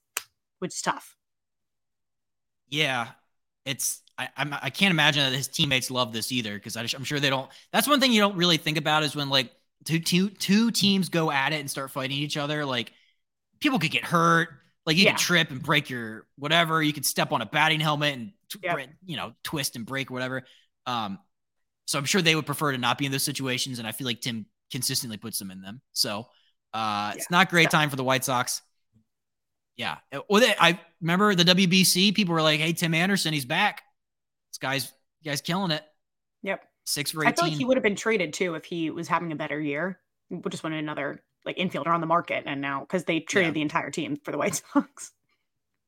which 0.60 0.74
is 0.74 0.82
tough. 0.82 1.16
Yeah, 2.68 3.08
it's 3.64 4.02
I 4.20 4.28
I'm, 4.36 4.54
I 4.60 4.70
can't 4.70 4.90
imagine 4.90 5.24
that 5.24 5.36
his 5.36 5.48
teammates 5.48 5.90
love 5.90 6.12
this 6.12 6.30
either 6.30 6.54
because 6.54 6.76
I'm 6.76 7.04
sure 7.04 7.20
they 7.20 7.30
don't. 7.30 7.50
That's 7.72 7.88
one 7.88 8.00
thing 8.00 8.12
you 8.12 8.20
don't 8.20 8.36
really 8.36 8.58
think 8.58 8.76
about 8.76 9.02
is 9.02 9.16
when 9.16 9.30
like 9.30 9.50
two 9.84 9.98
two 9.98 10.28
two 10.28 10.70
teams 10.70 11.08
go 11.08 11.30
at 11.30 11.52
it 11.52 11.60
and 11.60 11.70
start 11.70 11.90
fighting 11.90 12.18
each 12.18 12.36
other. 12.36 12.66
Like 12.66 12.92
people 13.60 13.78
could 13.78 13.90
get 13.90 14.04
hurt. 14.04 14.50
Like 14.84 14.96
you 14.96 15.04
yeah. 15.04 15.12
could 15.12 15.20
trip 15.20 15.50
and 15.50 15.62
break 15.62 15.88
your 15.88 16.26
whatever. 16.36 16.82
You 16.82 16.92
could 16.92 17.06
step 17.06 17.32
on 17.32 17.40
a 17.40 17.46
batting 17.46 17.80
helmet 17.80 18.14
and 18.14 18.32
yep. 18.62 18.78
you 19.06 19.16
know 19.16 19.32
twist 19.42 19.76
and 19.76 19.86
break 19.86 20.10
whatever. 20.10 20.42
Um, 20.86 21.18
so 21.86 21.98
I'm 21.98 22.04
sure 22.04 22.20
they 22.20 22.34
would 22.34 22.46
prefer 22.46 22.72
to 22.72 22.78
not 22.78 22.98
be 22.98 23.06
in 23.06 23.12
those 23.12 23.22
situations, 23.22 23.78
and 23.78 23.88
I 23.88 23.92
feel 23.92 24.06
like 24.06 24.20
Tim 24.20 24.46
consistently 24.70 25.16
puts 25.16 25.38
them 25.38 25.50
in 25.50 25.62
them. 25.62 25.80
So 25.92 26.26
uh, 26.74 27.10
yeah. 27.10 27.12
it's 27.14 27.30
not 27.30 27.48
great 27.48 27.70
time 27.70 27.88
for 27.88 27.96
the 27.96 28.04
White 28.04 28.24
Sox. 28.24 28.62
Yeah. 29.76 29.96
Well, 30.28 30.42
they, 30.42 30.54
I 30.60 30.78
remember 31.00 31.34
the 31.34 31.44
WBC. 31.44 32.14
People 32.14 32.34
were 32.34 32.42
like, 32.42 32.60
"Hey, 32.60 32.74
Tim 32.74 32.92
Anderson, 32.92 33.32
he's 33.32 33.46
back. 33.46 33.82
This 34.50 34.58
guy's 34.58 34.92
guy's 35.24 35.40
killing 35.40 35.70
it." 35.70 35.84
Yep. 36.42 36.64
Six 36.84 37.10
for 37.10 37.22
eighteen. 37.22 37.32
I 37.32 37.36
feel 37.36 37.44
like 37.44 37.58
he 37.58 37.64
would 37.64 37.76
have 37.76 37.84
been 37.84 37.96
traded 37.96 38.32
too 38.32 38.54
if 38.54 38.64
he 38.64 38.90
was 38.90 39.08
having 39.08 39.32
a 39.32 39.36
better 39.36 39.60
year. 39.60 39.98
We 40.28 40.40
just 40.50 40.62
wanted 40.62 40.78
another 40.78 41.22
like 41.44 41.56
infielder 41.56 41.88
on 41.88 42.00
the 42.00 42.06
market, 42.06 42.44
and 42.46 42.60
now 42.60 42.80
because 42.80 43.04
they 43.04 43.20
traded 43.20 43.50
yeah. 43.50 43.54
the 43.54 43.62
entire 43.62 43.90
team 43.90 44.18
for 44.22 44.30
the 44.30 44.38
White 44.38 44.62
Sox. 44.72 45.12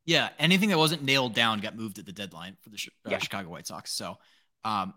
Yeah, 0.04 0.30
anything 0.38 0.70
that 0.70 0.78
wasn't 0.78 1.04
nailed 1.04 1.34
down 1.34 1.60
got 1.60 1.76
moved 1.76 1.98
at 1.98 2.06
the 2.06 2.12
deadline 2.12 2.56
for 2.60 2.70
the 2.70 2.78
uh, 3.06 3.10
yeah. 3.10 3.18
Chicago 3.18 3.50
White 3.50 3.66
Sox. 3.66 3.92
So, 3.92 4.18
um, 4.64 4.94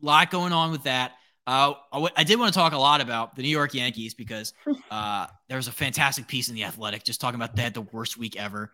lot 0.00 0.30
going 0.30 0.52
on 0.52 0.70
with 0.70 0.84
that. 0.84 1.12
Uh, 1.46 1.74
I 2.14 2.24
did 2.24 2.38
want 2.38 2.52
to 2.52 2.58
talk 2.58 2.74
a 2.74 2.78
lot 2.78 3.00
about 3.00 3.34
the 3.34 3.40
New 3.40 3.48
York 3.48 3.72
Yankees 3.72 4.12
because 4.12 4.52
uh, 4.90 5.26
there 5.48 5.56
was 5.56 5.66
a 5.66 5.72
fantastic 5.72 6.26
piece 6.26 6.50
in 6.50 6.54
the 6.54 6.64
Athletic 6.64 7.04
just 7.04 7.22
talking 7.22 7.36
about 7.36 7.56
they 7.56 7.62
had 7.62 7.72
the 7.72 7.80
worst 7.80 8.18
week 8.18 8.36
ever. 8.36 8.70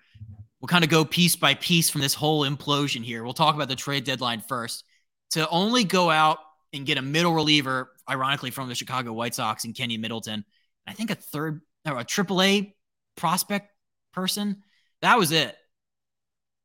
We'll 0.64 0.68
kind 0.68 0.82
of 0.82 0.88
go 0.88 1.04
piece 1.04 1.36
by 1.36 1.52
piece 1.52 1.90
from 1.90 2.00
this 2.00 2.14
whole 2.14 2.48
implosion 2.48 3.04
here. 3.04 3.22
We'll 3.22 3.34
talk 3.34 3.54
about 3.54 3.68
the 3.68 3.76
trade 3.76 4.04
deadline 4.04 4.40
first. 4.40 4.84
To 5.32 5.46
only 5.50 5.84
go 5.84 6.08
out 6.08 6.38
and 6.72 6.86
get 6.86 6.96
a 6.96 7.02
middle 7.02 7.34
reliever, 7.34 7.90
ironically 8.08 8.50
from 8.50 8.70
the 8.70 8.74
Chicago 8.74 9.12
White 9.12 9.34
Sox 9.34 9.66
and 9.66 9.74
Keynan 9.74 10.00
Middleton, 10.00 10.42
I 10.86 10.94
think 10.94 11.10
a 11.10 11.16
third 11.16 11.60
or 11.86 11.98
a 11.98 12.04
AAA 12.06 12.72
prospect 13.14 13.72
person. 14.14 14.62
That 15.02 15.18
was 15.18 15.32
it. 15.32 15.54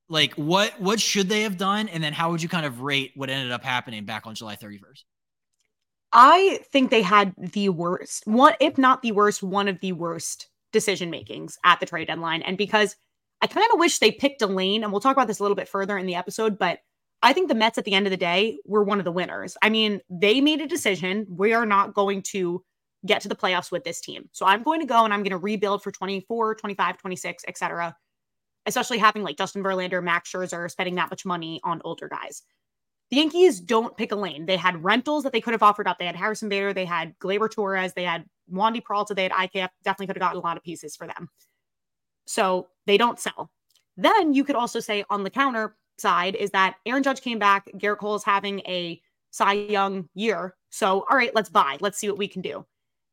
Like 0.08 0.34
what 0.36 0.80
what 0.80 1.02
should 1.02 1.28
they 1.28 1.42
have 1.42 1.58
done, 1.58 1.90
and 1.90 2.02
then 2.02 2.14
how 2.14 2.32
would 2.32 2.42
you 2.42 2.48
kind 2.48 2.66
of 2.66 2.80
rate 2.80 3.12
what 3.18 3.30
ended 3.30 3.52
up 3.52 3.66
happening 3.66 4.06
back 4.06 4.26
on 4.26 4.34
July 4.34 4.56
31st? 4.56 5.04
I 6.14 6.62
think 6.72 6.90
they 6.90 7.02
had 7.02 7.34
the 7.38 7.68
worst, 7.68 8.26
one, 8.26 8.54
if 8.62 8.78
not 8.78 9.02
the 9.02 9.12
worst, 9.12 9.44
one 9.44 9.68
of 9.68 9.78
the 9.82 9.92
worst 9.92 10.48
decision 10.72 11.10
makings 11.10 11.58
at 11.66 11.82
the 11.82 11.86
trade 11.86 12.08
deadline. 12.08 12.44
And 12.44 12.58
because 12.58 12.96
I 13.42 13.48
kind 13.48 13.68
of 13.74 13.80
wish 13.80 14.00
they 14.00 14.12
picked 14.12 14.42
a 14.42 14.48
lane, 14.48 14.84
and 14.84 14.92
we'll 14.92 15.02
talk 15.02 15.16
about 15.16 15.28
this 15.28 15.40
a 15.40 15.44
little 15.44 15.56
bit 15.56 15.70
further 15.70 15.98
in 15.98 16.06
the 16.06 16.16
episode, 16.16 16.58
but 16.60 16.80
I 17.22 17.34
think 17.34 17.50
the 17.50 17.56
Mets 17.56 17.78
at 17.78 17.86
the 17.86 17.94
end 17.94 18.08
of 18.08 18.12
the 18.12 18.18
day 18.18 18.60
were 18.66 18.84
one 18.84 19.00
of 19.00 19.06
the 19.06 19.12
winners. 19.12 19.58
I 19.62 19.70
mean, 19.70 20.02
they 20.10 20.40
made 20.42 20.62
a 20.62 20.68
decision. 20.68 21.26
We 21.30 21.54
are 21.54 21.66
not 21.66 21.94
going 21.94 22.22
to 22.28 22.64
get 23.06 23.22
to 23.22 23.28
the 23.30 23.36
playoffs 23.36 23.72
with 23.72 23.84
this 23.84 24.02
team. 24.02 24.30
So 24.32 24.46
I'm 24.46 24.64
going 24.64 24.80
to 24.82 24.86
go 24.86 25.04
and 25.04 25.14
I'm 25.14 25.22
going 25.22 25.32
to 25.32 25.38
rebuild 25.38 25.84
for 25.84 25.92
24, 25.92 26.56
25, 26.56 26.98
26, 26.98 27.46
etc. 27.48 27.96
Especially 28.66 28.98
having 28.98 29.24
like 29.24 29.38
Justin 29.38 29.64
Verlander, 29.64 30.04
Max 30.04 30.32
Scherzer 30.32 30.70
spending 30.70 30.96
that 30.96 31.10
much 31.10 31.26
money 31.26 31.60
on 31.64 31.82
older 31.84 32.08
guys. 32.08 32.44
The 33.10 33.18
Yankees 33.18 33.60
don't 33.60 33.98
pick 33.98 34.12
a 34.12 34.16
lane. 34.16 34.46
They 34.46 34.58
had 34.58 34.84
rentals 34.84 35.24
that 35.24 35.34
they 35.34 35.42
could 35.42 35.54
have 35.54 35.64
offered 35.64 35.88
up. 35.88 35.98
They 35.98 36.06
had 36.06 36.16
Harrison 36.16 36.48
Bader, 36.48 36.74
they 36.74 36.86
had 36.86 37.18
Gleyber 37.20 37.50
Torres, 37.50 37.94
they 37.94 38.04
had 38.04 38.26
Wandy 38.52 38.84
Peralta, 38.84 39.14
they 39.14 39.24
had 39.24 39.32
IKF. 39.32 39.70
Definitely 39.84 40.08
could 40.08 40.18
have 40.18 40.22
gotten 40.22 40.38
a 40.38 40.44
lot 40.44 40.58
of 40.58 40.64
pieces 40.64 40.96
for 40.96 41.08
them. 41.08 41.30
So 42.28 42.68
they 42.90 42.98
don't 42.98 43.20
sell. 43.20 43.52
Then 43.98 44.34
you 44.34 44.44
could 44.44 44.56
also 44.56 44.80
say 44.80 45.04
on 45.10 45.24
the 45.24 45.30
counter 45.30 45.76
side 45.98 46.36
is 46.36 46.52
that 46.52 46.78
Aaron 46.86 47.04
Judge 47.04 47.22
came 47.22 47.40
back. 47.40 47.70
Gerrit 47.78 47.98
Cole 48.00 48.16
is 48.16 48.24
having 48.24 48.60
a 48.62 49.02
Cy 49.32 49.54
Young 49.54 50.10
year. 50.16 50.56
So, 50.70 51.06
all 51.10 51.18
right, 51.18 51.34
let's 51.36 51.50
buy. 51.50 51.78
Let's 51.82 52.00
see 52.00 52.10
what 52.10 52.18
we 52.18 52.28
can 52.28 52.42
do. 52.42 52.66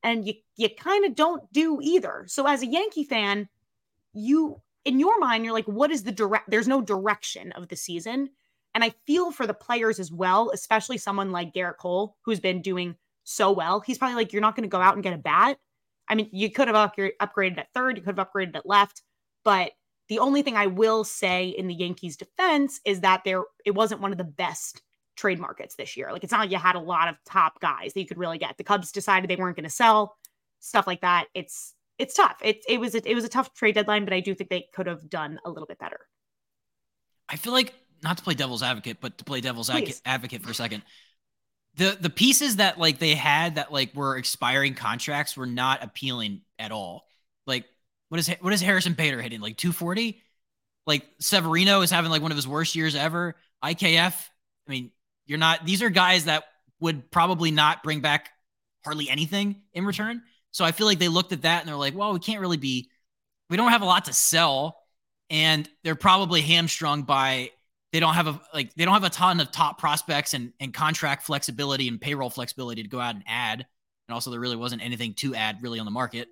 And 0.02 0.26
you 0.26 0.34
you 0.56 0.68
kind 0.70 1.04
of 1.04 1.14
don't 1.14 1.42
do 1.52 1.80
either. 1.82 2.24
So 2.28 2.46
as 2.46 2.62
a 2.62 2.66
Yankee 2.66 3.04
fan, 3.04 3.48
you 4.12 4.60
in 4.84 5.00
your 5.00 5.18
mind, 5.18 5.44
you're 5.44 5.52
like, 5.52 5.66
what 5.66 5.90
is 5.90 6.04
the 6.04 6.12
direct? 6.12 6.48
There's 6.48 6.68
no 6.68 6.80
direction 6.80 7.52
of 7.52 7.68
the 7.68 7.76
season. 7.76 8.30
And 8.74 8.84
I 8.84 8.94
feel 9.06 9.32
for 9.32 9.46
the 9.46 9.54
players 9.54 9.98
as 9.98 10.12
well, 10.12 10.50
especially 10.50 10.98
someone 10.98 11.32
like 11.32 11.54
Gerrit 11.54 11.78
Cole, 11.78 12.16
who's 12.22 12.40
been 12.40 12.62
doing 12.62 12.94
so 13.24 13.50
well. 13.50 13.80
He's 13.80 13.98
probably 13.98 14.16
like, 14.16 14.32
you're 14.32 14.42
not 14.42 14.54
going 14.54 14.68
to 14.68 14.72
go 14.72 14.80
out 14.80 14.94
and 14.94 15.02
get 15.02 15.14
a 15.14 15.18
bat. 15.18 15.58
I 16.08 16.14
mean, 16.14 16.28
you 16.30 16.50
could 16.50 16.68
have 16.68 16.92
upgraded 16.92 17.58
at 17.58 17.72
third, 17.74 17.96
you 17.96 18.02
could 18.02 18.16
have 18.16 18.28
upgraded 18.28 18.54
at 18.54 18.66
left, 18.66 19.02
but 19.46 19.70
the 20.08 20.18
only 20.18 20.42
thing 20.42 20.56
I 20.56 20.66
will 20.66 21.04
say 21.04 21.48
in 21.48 21.68
the 21.68 21.74
Yankees' 21.74 22.16
defense 22.16 22.80
is 22.84 23.00
that 23.02 23.22
there 23.24 23.44
it 23.64 23.76
wasn't 23.76 24.00
one 24.00 24.10
of 24.10 24.18
the 24.18 24.24
best 24.24 24.82
trade 25.16 25.38
markets 25.38 25.76
this 25.76 25.96
year. 25.96 26.10
Like 26.12 26.24
it's 26.24 26.32
not 26.32 26.40
like 26.40 26.50
you 26.50 26.58
had 26.58 26.74
a 26.74 26.80
lot 26.80 27.08
of 27.08 27.14
top 27.24 27.60
guys 27.60 27.92
that 27.92 28.00
you 28.00 28.06
could 28.06 28.18
really 28.18 28.38
get. 28.38 28.58
The 28.58 28.64
Cubs 28.64 28.90
decided 28.90 29.30
they 29.30 29.36
weren't 29.36 29.56
going 29.56 29.62
to 29.62 29.70
sell, 29.70 30.16
stuff 30.58 30.88
like 30.88 31.02
that. 31.02 31.26
It's 31.32 31.74
it's 31.96 32.14
tough. 32.14 32.38
It 32.42 32.64
it 32.68 32.80
was 32.80 32.96
a, 32.96 33.08
it 33.08 33.14
was 33.14 33.24
a 33.24 33.28
tough 33.28 33.54
trade 33.54 33.76
deadline, 33.76 34.04
but 34.04 34.12
I 34.12 34.18
do 34.18 34.34
think 34.34 34.50
they 34.50 34.66
could 34.74 34.88
have 34.88 35.08
done 35.08 35.38
a 35.44 35.48
little 35.48 35.66
bit 35.66 35.78
better. 35.78 36.00
I 37.28 37.36
feel 37.36 37.52
like 37.52 37.72
not 38.02 38.18
to 38.18 38.24
play 38.24 38.34
devil's 38.34 38.64
advocate, 38.64 38.98
but 39.00 39.16
to 39.18 39.24
play 39.24 39.40
devil's 39.40 39.70
Please. 39.70 40.02
advocate 40.04 40.42
for 40.42 40.50
a 40.50 40.54
second. 40.54 40.82
The 41.76 41.96
the 42.00 42.10
pieces 42.10 42.56
that 42.56 42.80
like 42.80 42.98
they 42.98 43.14
had 43.14 43.54
that 43.54 43.72
like 43.72 43.94
were 43.94 44.16
expiring 44.16 44.74
contracts 44.74 45.36
were 45.36 45.46
not 45.46 45.84
appealing 45.84 46.40
at 46.58 46.72
all. 46.72 47.06
Like 47.46 47.66
what 48.08 48.18
is 48.18 48.28
what 48.40 48.52
is 48.52 48.60
Harrison 48.60 48.94
Bader 48.94 49.20
hitting 49.20 49.40
like 49.40 49.56
240? 49.56 50.22
Like 50.86 51.04
Severino 51.20 51.82
is 51.82 51.90
having 51.90 52.10
like 52.10 52.22
one 52.22 52.30
of 52.30 52.36
his 52.36 52.46
worst 52.46 52.76
years 52.76 52.94
ever. 52.94 53.34
IKF, 53.64 54.14
I 54.68 54.70
mean, 54.70 54.90
you're 55.26 55.38
not 55.38 55.64
these 55.66 55.82
are 55.82 55.90
guys 55.90 56.26
that 56.26 56.44
would 56.80 57.10
probably 57.10 57.50
not 57.50 57.82
bring 57.82 58.00
back 58.00 58.30
hardly 58.84 59.08
anything 59.08 59.62
in 59.72 59.84
return. 59.84 60.22
So 60.52 60.64
I 60.64 60.72
feel 60.72 60.86
like 60.86 60.98
they 60.98 61.08
looked 61.08 61.32
at 61.32 61.42
that 61.42 61.60
and 61.60 61.68
they're 61.68 61.76
like, 61.76 61.96
well, 61.96 62.12
we 62.12 62.20
can't 62.20 62.40
really 62.40 62.56
be 62.56 62.90
we 63.50 63.56
don't 63.56 63.70
have 63.70 63.82
a 63.82 63.86
lot 63.86 64.06
to 64.06 64.12
sell 64.12 64.78
and 65.30 65.68
they're 65.82 65.94
probably 65.94 66.40
hamstrung 66.40 67.02
by 67.02 67.50
they 67.92 68.00
don't 68.00 68.14
have 68.14 68.26
a 68.26 68.40
like 68.54 68.74
they 68.74 68.84
don't 68.84 68.94
have 68.94 69.04
a 69.04 69.10
ton 69.10 69.40
of 69.40 69.50
top 69.50 69.78
prospects 69.78 70.34
and 70.34 70.52
and 70.60 70.72
contract 70.72 71.24
flexibility 71.24 71.88
and 71.88 72.00
payroll 72.00 72.30
flexibility 72.30 72.82
to 72.82 72.88
go 72.88 73.00
out 73.00 73.14
and 73.14 73.24
add. 73.26 73.66
And 74.08 74.14
also 74.14 74.30
there 74.30 74.40
really 74.40 74.56
wasn't 74.56 74.82
anything 74.82 75.14
to 75.14 75.34
add 75.34 75.62
really 75.62 75.78
on 75.78 75.84
the 75.84 75.90
market. 75.90 76.28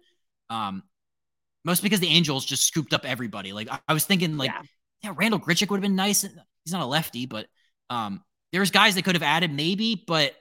Um 0.51 0.83
most 1.65 1.83
because 1.83 2.01
the 2.01 2.09
Angels 2.09 2.45
just 2.45 2.65
scooped 2.65 2.93
up 2.93 3.05
everybody. 3.05 3.53
Like 3.53 3.71
I, 3.71 3.79
I 3.89 3.95
was 3.95 4.05
thinking 4.05 4.37
like 4.37 4.51
yeah. 4.51 4.63
yeah, 5.03 5.15
Randal 5.17 5.41
Grichuk 5.41 5.71
would 5.71 5.79
have 5.79 5.83
been 5.83 5.97
nice. 5.97 6.23
He's 6.23 6.73
not 6.73 6.83
a 6.83 6.87
lefty, 6.87 7.27
but 7.27 7.47
um 7.91 8.23
there's 8.53 8.71
guys 8.71 8.95
they 8.95 9.03
could 9.03 9.15
have 9.17 9.23
added 9.23 9.53
maybe, 9.53 10.05
but 10.07 10.35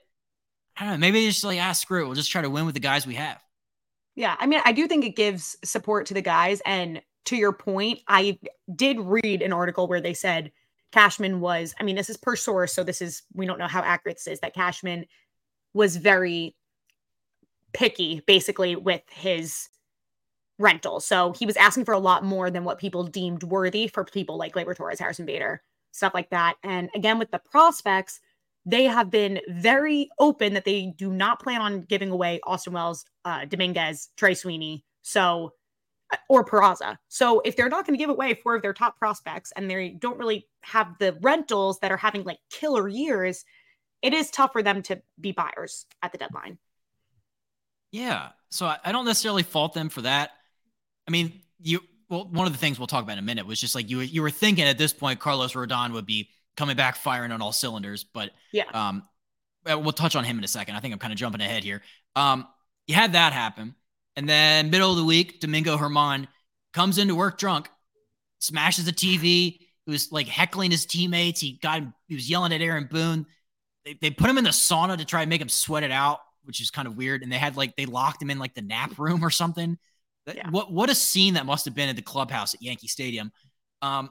I 0.77 0.86
don't 0.86 0.94
know, 0.94 0.98
maybe 0.98 1.22
they 1.22 1.27
just 1.27 1.44
like 1.44 1.60
ah 1.60 1.72
screw 1.72 2.03
it. 2.03 2.06
We'll 2.06 2.15
just 2.15 2.32
try 2.32 2.42
to 2.42 2.50
win 2.50 2.65
with 2.65 2.75
the 2.75 2.80
guys 2.80 3.08
we 3.08 3.15
have. 3.15 3.42
Yeah, 4.15 4.36
I 4.38 4.46
mean, 4.46 4.62
I 4.63 4.74
do 4.74 4.88
think 4.88 5.06
it 5.06 5.15
gives 5.15 5.58
support 5.63 6.06
to 6.08 6.13
the 6.13 6.22
guys. 6.22 6.62
And 6.65 7.01
to 7.25 7.36
your 7.36 7.53
point, 7.53 8.00
I 8.08 8.38
did 8.75 9.00
read 9.00 9.42
an 9.42 9.53
article 9.53 9.88
where 9.88 10.01
they 10.01 10.13
said 10.13 10.51
Cashman 10.92 11.39
was, 11.39 11.74
I 11.80 11.84
mean, 11.84 11.96
this 11.96 12.10
is 12.10 12.18
per 12.18 12.36
source, 12.36 12.74
so 12.74 12.84
this 12.84 13.01
is, 13.01 13.24
we 13.34 13.48
don't 13.48 13.58
know 13.58 13.68
how 13.68 13.82
accurate 13.82 14.18
this 14.18 14.27
is, 14.27 14.39
that 14.42 14.53
Cashman 14.53 15.06
was 15.74 15.96
very 15.96 16.56
picky 17.74 18.22
basically 18.27 18.75
with 18.75 19.01
his 19.10 19.70
rental. 20.60 21.00
So 21.00 21.33
he 21.33 21.45
was 21.45 21.57
asking 21.57 21.86
for 21.86 21.93
a 21.93 22.00
lot 22.00 22.24
more 22.24 22.51
than 22.51 22.63
what 22.63 22.77
people 22.77 23.03
deemed 23.03 23.43
worthy 23.43 23.88
for 23.88 24.03
people 24.03 24.38
like 24.38 24.53
Gleyber 24.53 24.75
Torres, 24.75 25.00
Harrison 25.00 25.25
Bader, 25.25 25.62
stuff 25.91 26.13
like 26.13 26.29
that. 26.29 26.55
And 26.63 26.89
again, 26.95 27.19
with 27.19 27.31
the 27.31 27.39
prospects, 27.39 28.19
they 28.65 28.86
have 28.86 29.10
been 29.10 29.41
very 29.50 30.10
open 30.19 30.53
that 30.53 30.65
they 30.65 30.93
do 30.98 31.12
not 31.12 31.41
plan 31.41 31.62
on 31.62 31.81
giving 31.81 32.12
away 32.12 32.39
Austin 32.45 32.74
Wells, 32.74 33.05
uh, 33.25 33.45
Dominguez, 33.45 34.10
Trey 34.15 34.36
Sweeney. 34.36 34.86
So 35.01 35.53
or 36.29 36.45
Peraza. 36.45 36.98
So 37.07 37.41
if 37.41 37.55
they're 37.55 37.69
not 37.69 37.86
going 37.86 37.98
to 37.98 38.01
give 38.01 38.10
away 38.10 38.33
four 38.33 38.55
of 38.55 38.62
their 38.62 38.74
top 38.74 38.98
prospects 38.98 39.51
and 39.55 39.69
they 39.69 39.89
don't 39.89 40.17
really 40.17 40.48
have 40.62 40.95
the 41.00 41.17
rentals 41.22 41.79
that 41.79 41.91
are 41.91 41.98
having 41.98 42.24
like 42.24 42.39
killer 42.50 42.88
years, 42.88 43.45
it 44.01 44.13
is 44.13 44.29
tough 44.29 44.51
for 44.51 44.63
them 44.63 44.81
to 44.83 45.01
be 45.19 45.31
buyers 45.31 45.86
at 46.01 46.12
the 46.12 46.17
deadline. 46.17 46.57
Yeah. 47.91 48.29
So 48.50 48.72
I 48.83 48.91
don't 48.91 49.05
necessarily 49.05 49.43
fault 49.43 49.74
them 49.74 49.89
for 49.89 50.01
that. 50.01 50.31
I 51.07 51.12
mean, 51.12 51.41
you 51.60 51.81
well, 52.10 52.25
one 52.25 52.45
of 52.45 52.53
the 52.53 52.60
things 52.60 52.77
we'll 52.77 52.88
talk 52.88 53.03
about 53.03 53.13
in 53.13 53.19
a 53.19 53.24
minute 53.24 53.45
was 53.45 53.60
just 53.60 53.75
like 53.75 53.89
you 53.89 54.00
you 54.01 54.22
were 54.22 54.29
thinking 54.29 54.65
at 54.65 54.77
this 54.77 54.93
point 54.93 55.19
Carlos 55.19 55.53
Rodon 55.53 55.93
would 55.93 56.05
be 56.05 56.29
coming 56.55 56.75
back 56.75 56.95
firing 56.95 57.31
on 57.31 57.41
all 57.41 57.51
cylinders, 57.51 58.03
but 58.03 58.31
yeah, 58.51 58.65
um, 58.74 59.03
we'll 59.65 59.91
touch 59.91 60.15
on 60.15 60.24
him 60.24 60.38
in 60.38 60.43
a 60.43 60.48
second. 60.48 60.75
I 60.75 60.79
think 60.79 60.93
I'm 60.93 61.00
kind 61.00 61.13
of 61.13 61.19
jumping 61.19 61.41
ahead 61.41 61.63
here. 61.63 61.81
Um, 62.15 62.48
you 62.88 62.95
had 62.95 63.13
that 63.13 63.33
happen, 63.33 63.75
and 64.15 64.27
then 64.27 64.69
middle 64.69 64.91
of 64.91 64.98
the 64.98 65.05
week, 65.05 65.39
Domingo 65.39 65.77
Germán 65.77 66.27
comes 66.74 66.98
into 66.98 67.15
work 67.15 67.38
drunk, 67.38 67.69
smashes 68.39 68.86
the 68.86 68.91
TV. 68.91 69.60
He 69.86 69.91
was 69.91 70.12
like 70.12 70.27
heckling 70.27 70.72
his 70.72 70.86
teammates. 70.86 71.41
He 71.41 71.60
got 71.62 71.79
him, 71.79 71.93
he 72.07 72.15
was 72.15 72.29
yelling 72.29 72.53
at 72.53 72.62
Aaron 72.62 72.88
Boone. 72.89 73.25
They, 73.86 73.98
they 74.01 74.12
put 74.12 74.29
him 74.29 74.38
in 74.38 74.43
the 74.43 74.51
sauna 74.51 74.98
to 74.98 75.05
try 75.05 75.22
and 75.22 75.29
make 75.29 75.41
him 75.41 75.50
sweat 75.50 75.83
it 75.83 75.91
out, 75.91 76.19
which 76.43 76.62
is 76.62 76.72
kind 76.72 76.88
of 76.88 76.95
weird. 76.95 77.24
And 77.24 77.31
they 77.31 77.38
had 77.38 77.57
like 77.57 77.75
they 77.75 77.86
locked 77.86 78.22
him 78.22 78.29
in 78.29 78.39
like 78.39 78.53
the 78.53 78.62
nap 78.62 78.98
room 78.98 79.24
or 79.24 79.29
something. 79.29 79.77
Yeah. 80.27 80.50
What 80.50 80.72
what 80.72 80.89
a 80.89 80.96
scene 80.96 81.34
that 81.34 81.46
must 81.46 81.65
have 81.65 81.75
been 81.75 81.89
at 81.89 81.96
the 81.96 82.01
clubhouse 82.01 82.53
at 82.53 82.62
Yankee 82.62 82.88
Stadium. 82.88 83.32
Um, 83.82 84.10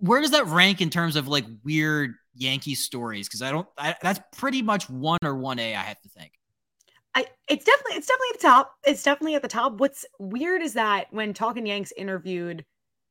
where 0.00 0.20
does 0.20 0.30
that 0.32 0.46
rank 0.46 0.80
in 0.80 0.90
terms 0.90 1.16
of 1.16 1.26
like 1.26 1.44
weird 1.64 2.14
Yankee 2.34 2.74
stories? 2.74 3.28
Because 3.28 3.42
I 3.42 3.50
don't. 3.50 3.66
I, 3.76 3.96
that's 4.02 4.20
pretty 4.36 4.62
much 4.62 4.88
one 4.88 5.18
or 5.24 5.34
one 5.34 5.58
A. 5.58 5.74
I 5.74 5.80
have 5.80 6.00
to 6.02 6.08
think. 6.08 6.32
I 7.14 7.26
it's 7.48 7.64
definitely 7.64 7.96
it's 7.96 8.06
definitely 8.06 8.28
at 8.34 8.40
the 8.40 8.46
top. 8.46 8.74
It's 8.84 9.02
definitely 9.02 9.34
at 9.34 9.42
the 9.42 9.48
top. 9.48 9.80
What's 9.80 10.04
weird 10.18 10.62
is 10.62 10.74
that 10.74 11.06
when 11.10 11.34
Talking 11.34 11.66
Yanks 11.66 11.92
interviewed 11.96 12.64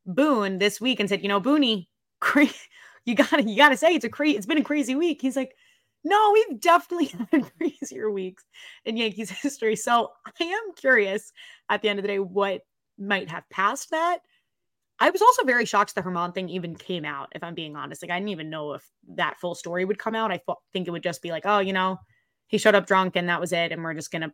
Boone 0.05 0.57
this 0.57 0.79
week 0.79 0.99
and 0.99 1.09
said, 1.09 1.21
you 1.21 1.27
know, 1.27 1.41
Booney, 1.41 1.87
cra- 2.21 2.47
you 3.05 3.15
gotta 3.15 3.43
you 3.43 3.57
gotta 3.57 3.77
say 3.77 3.93
it's 3.93 4.05
a 4.05 4.09
crazy 4.09 4.37
it's 4.37 4.45
been 4.45 4.57
a 4.57 4.63
crazy 4.63 4.95
week. 4.95 5.21
He's 5.21 5.35
like, 5.35 5.53
no, 6.03 6.31
we've 6.33 6.59
definitely 6.59 7.07
had 7.31 7.51
crazier 7.57 8.09
weeks 8.09 8.45
in 8.85 8.97
Yankees 8.97 9.29
history. 9.41 9.75
So 9.75 10.11
I 10.25 10.43
am 10.43 10.73
curious 10.75 11.31
at 11.69 11.81
the 11.81 11.89
end 11.89 11.99
of 11.99 12.03
the 12.03 12.07
day 12.07 12.19
what 12.19 12.61
might 12.97 13.29
have 13.29 13.49
passed 13.49 13.91
that. 13.91 14.19
I 15.01 15.09
was 15.09 15.21
also 15.21 15.45
very 15.45 15.65
shocked 15.65 15.95
the 15.95 16.01
Germán 16.01 16.33
thing 16.33 16.49
even 16.49 16.75
came 16.75 17.05
out, 17.05 17.29
if 17.33 17.41
I'm 17.41 17.55
being 17.55 17.77
honest. 17.77 18.01
Like, 18.01 18.11
I 18.11 18.19
didn't 18.19 18.29
even 18.29 18.49
know 18.49 18.73
if 18.73 18.85
that 19.15 19.39
full 19.39 19.55
story 19.55 19.85
would 19.85 19.97
come 19.97 20.13
out. 20.13 20.31
I 20.31 20.39
thought, 20.39 20.59
think 20.73 20.87
it 20.87 20.91
would 20.91 21.03
just 21.03 21.21
be 21.21 21.31
like, 21.31 21.43
oh, 21.45 21.59
you 21.59 21.71
know, 21.71 21.97
he 22.47 22.57
showed 22.57 22.75
up 22.75 22.85
drunk 22.85 23.15
and 23.15 23.29
that 23.29 23.39
was 23.39 23.53
it. 23.53 23.71
And 23.71 23.81
we're 23.81 23.93
just 23.93 24.11
going 24.11 24.23
to, 24.23 24.33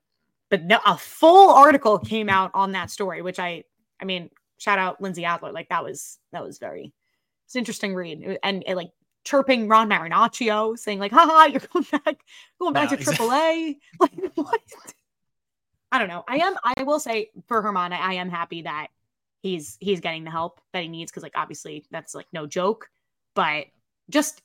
but 0.49 0.63
no, 0.63 0.79
a 0.85 0.97
full 0.97 1.51
article 1.51 1.99
came 1.99 2.29
out 2.29 2.49
on 2.55 2.71
that 2.71 2.89
story, 2.89 3.21
which 3.21 3.37
I, 3.37 3.63
I 4.01 4.05
mean, 4.05 4.31
shout 4.57 4.79
out 4.79 4.99
Lindsey 4.99 5.23
Adler. 5.23 5.51
Like, 5.51 5.69
that 5.69 5.83
was, 5.83 6.17
that 6.31 6.43
was 6.43 6.57
very, 6.57 6.93
it's 7.45 7.55
interesting 7.55 7.93
read. 7.93 8.39
And 8.41 8.63
it, 8.65 8.75
like 8.75 8.89
chirping 9.25 9.67
Ron 9.67 9.89
Marinaccio, 9.89 10.77
saying, 10.77 10.99
like, 10.99 11.11
haha, 11.11 11.45
you're 11.45 11.61
going 11.73 11.85
back, 11.91 12.17
going 12.59 12.73
back 12.73 12.91
no, 12.91 12.97
to 12.97 13.03
AAA. 13.03 13.77
like, 13.99 14.31
what? 14.35 14.61
I 15.91 15.99
don't 15.99 16.07
know. 16.07 16.23
I 16.27 16.37
am, 16.37 16.55
I 16.63 16.83
will 16.83 16.99
say 16.99 17.31
for 17.47 17.61
Germán, 17.61 17.91
I 17.91 18.15
am 18.15 18.29
happy 18.29 18.61
that 18.63 18.87
he's 19.45 19.77
he's 19.79 19.99
getting 19.99 20.23
the 20.23 20.31
help 20.31 20.59
that 20.73 20.81
he 20.81 20.89
needs 20.89 21.11
because 21.11 21.21
like 21.21 21.33
obviously 21.35 21.85
that's 21.91 22.15
like 22.15 22.25
no 22.33 22.47
joke 22.47 22.89
but 23.35 23.67
just 24.09 24.41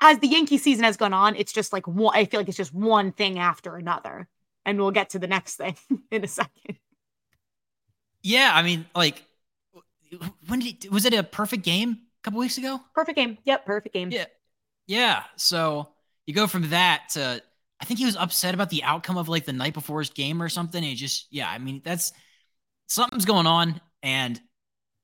as 0.00 0.20
the 0.20 0.28
yankee 0.28 0.56
season 0.56 0.84
has 0.84 0.96
gone 0.96 1.12
on 1.12 1.34
it's 1.34 1.52
just 1.52 1.72
like 1.72 1.88
one 1.88 2.16
i 2.16 2.24
feel 2.24 2.38
like 2.38 2.46
it's 2.46 2.56
just 2.56 2.72
one 2.72 3.10
thing 3.10 3.40
after 3.40 3.74
another 3.74 4.28
and 4.64 4.78
we'll 4.78 4.92
get 4.92 5.10
to 5.10 5.18
the 5.18 5.26
next 5.26 5.56
thing 5.56 5.76
in 6.12 6.22
a 6.22 6.28
second 6.28 6.78
yeah 8.22 8.52
i 8.54 8.62
mean 8.62 8.86
like 8.94 9.24
when 10.46 10.60
did 10.60 10.84
he, 10.84 10.88
was 10.88 11.04
it 11.04 11.12
a 11.12 11.24
perfect 11.24 11.64
game 11.64 11.98
a 12.18 12.22
couple 12.24 12.40
weeks 12.40 12.58
ago 12.58 12.80
perfect 12.94 13.16
game 13.16 13.38
yep 13.44 13.64
perfect 13.64 13.94
game 13.94 14.10
yeah 14.10 14.24
yeah 14.86 15.22
so 15.36 15.88
you 16.26 16.34
go 16.34 16.46
from 16.46 16.70
that 16.70 17.04
to 17.10 17.42
i 17.80 17.84
think 17.84 17.98
he 17.98 18.06
was 18.06 18.16
upset 18.16 18.54
about 18.54 18.70
the 18.70 18.82
outcome 18.82 19.16
of 19.16 19.28
like 19.28 19.44
the 19.44 19.52
night 19.52 19.74
before 19.74 20.00
his 20.00 20.10
game 20.10 20.42
or 20.42 20.48
something 20.48 20.78
and 20.78 20.88
he 20.88 20.94
just 20.94 21.26
yeah 21.30 21.48
i 21.48 21.58
mean 21.58 21.80
that's 21.84 22.12
something's 22.88 23.24
going 23.24 23.46
on. 23.46 23.80
And 24.02 24.40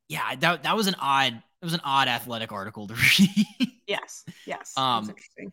yeah, 0.09 0.35
that 0.37 0.65
that 0.65 0.77
was 0.77 0.89
an 0.89 0.97
odd 1.01 1.35
it 1.35 1.65
was 1.65 1.75
an 1.75 1.81
odd 1.85 2.09
athletic 2.09 2.51
article 2.51 2.89
to 2.89 2.95
read. 3.19 3.71
yes, 3.87 4.25
yes. 4.47 4.77
Um, 4.77 5.09
interesting. 5.09 5.53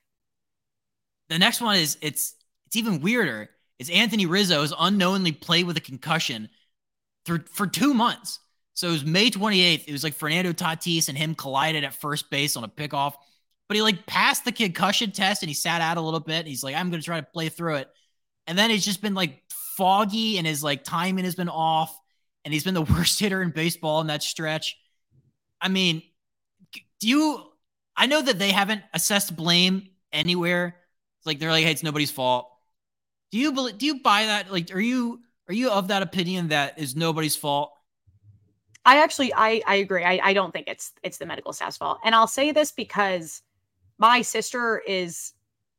The 1.30 1.40
next 1.40 1.62
one 1.62 1.76
is 1.78 1.98
it's 2.02 2.36
it's 2.66 2.76
even 2.76 3.02
weirder. 3.02 3.50
It's 3.80 3.90
Anthony 3.90 4.26
Rizzo's 4.26 4.74
unknowingly 4.78 5.32
played 5.32 5.68
with 5.68 5.78
a 5.78 5.82
concussion 5.82 6.50
for 7.26 7.46
for 7.52 7.68
two 7.68 7.94
months. 7.94 8.40
So 8.82 8.88
it 8.88 8.94
was 8.94 9.06
May 9.06 9.30
28th. 9.30 9.84
It 9.86 9.92
was 9.92 10.04
like 10.04 10.16
Fernando 10.16 10.54
Tatis 10.54 11.08
and 11.08 11.16
him 11.16 11.36
collided 11.36 11.84
at 11.84 11.94
first 11.94 12.32
base 12.32 12.58
on 12.58 12.64
a 12.64 12.68
pickoff, 12.68 13.14
but 13.68 13.76
he 13.76 13.84
like 13.84 14.08
passed 14.08 14.44
the 14.44 14.52
concussion 14.52 15.12
test 15.12 15.44
and 15.44 15.50
he 15.52 15.54
sat 15.54 15.82
out 15.82 15.98
a 15.98 16.02
little 16.02 16.20
bit. 16.20 16.40
And 16.40 16.48
he's 16.48 16.64
like, 16.64 16.74
I'm 16.74 16.90
going 16.90 17.00
to 17.00 17.06
try 17.06 17.20
to 17.20 17.28
play 17.28 17.50
through 17.50 17.76
it. 17.76 17.90
And 18.48 18.58
then 18.58 18.72
it's 18.72 18.84
just 18.84 19.00
been 19.00 19.14
like 19.14 19.40
foggy 19.78 20.40
and 20.40 20.48
his 20.48 20.64
like 20.64 20.84
timing 20.84 21.26
has 21.26 21.36
been 21.36 21.48
off 21.48 21.96
and 22.44 22.52
he's 22.52 22.64
been 22.64 22.74
the 22.74 22.82
worst 22.96 23.20
hitter 23.20 23.44
in 23.44 23.52
baseball 23.52 24.02
in 24.02 24.08
that 24.08 24.24
stretch. 24.24 24.76
I 25.62 25.68
mean, 25.68 26.02
do 27.00 27.08
you? 27.08 27.44
I 27.96 28.08
know 28.08 28.24
that 28.24 28.40
they 28.40 28.50
haven't 28.50 28.82
assessed 28.96 29.36
blame 29.36 29.90
anywhere. 30.12 30.76
It's 31.20 31.28
like 31.28 31.38
they're 31.38 31.52
like, 31.52 31.66
hey, 31.66 31.72
it's 31.72 31.84
nobody's 31.84 32.10
fault. 32.10 32.50
Do 33.32 33.38
you 33.38 33.52
believe? 33.52 33.78
Do 33.78 33.86
you 33.86 34.00
buy 34.00 34.26
that? 34.26 34.52
Like, 34.52 34.74
are 34.74 34.82
you 34.82 35.20
are 35.48 35.54
you 35.54 35.70
of 35.70 35.90
that 35.90 36.02
opinion 36.02 36.48
that 36.48 36.80
is 36.80 36.96
nobody's 36.96 37.36
fault? 37.36 37.74
I 38.86 39.02
actually, 39.02 39.34
I 39.34 39.62
I 39.68 39.76
agree. 39.76 40.04
I 40.04 40.20
I 40.24 40.34
don't 40.34 40.52
think 40.52 40.68
it's 40.68 40.92
it's 41.04 41.18
the 41.18 41.26
medical 41.26 41.54
staff's 41.54 41.78
fault, 41.78 42.00
and 42.04 42.16
I'll 42.16 42.28
say 42.28 42.52
this 42.52 42.72
because 42.72 43.44
my 43.98 44.22
sister 44.22 44.80
is 44.88 45.34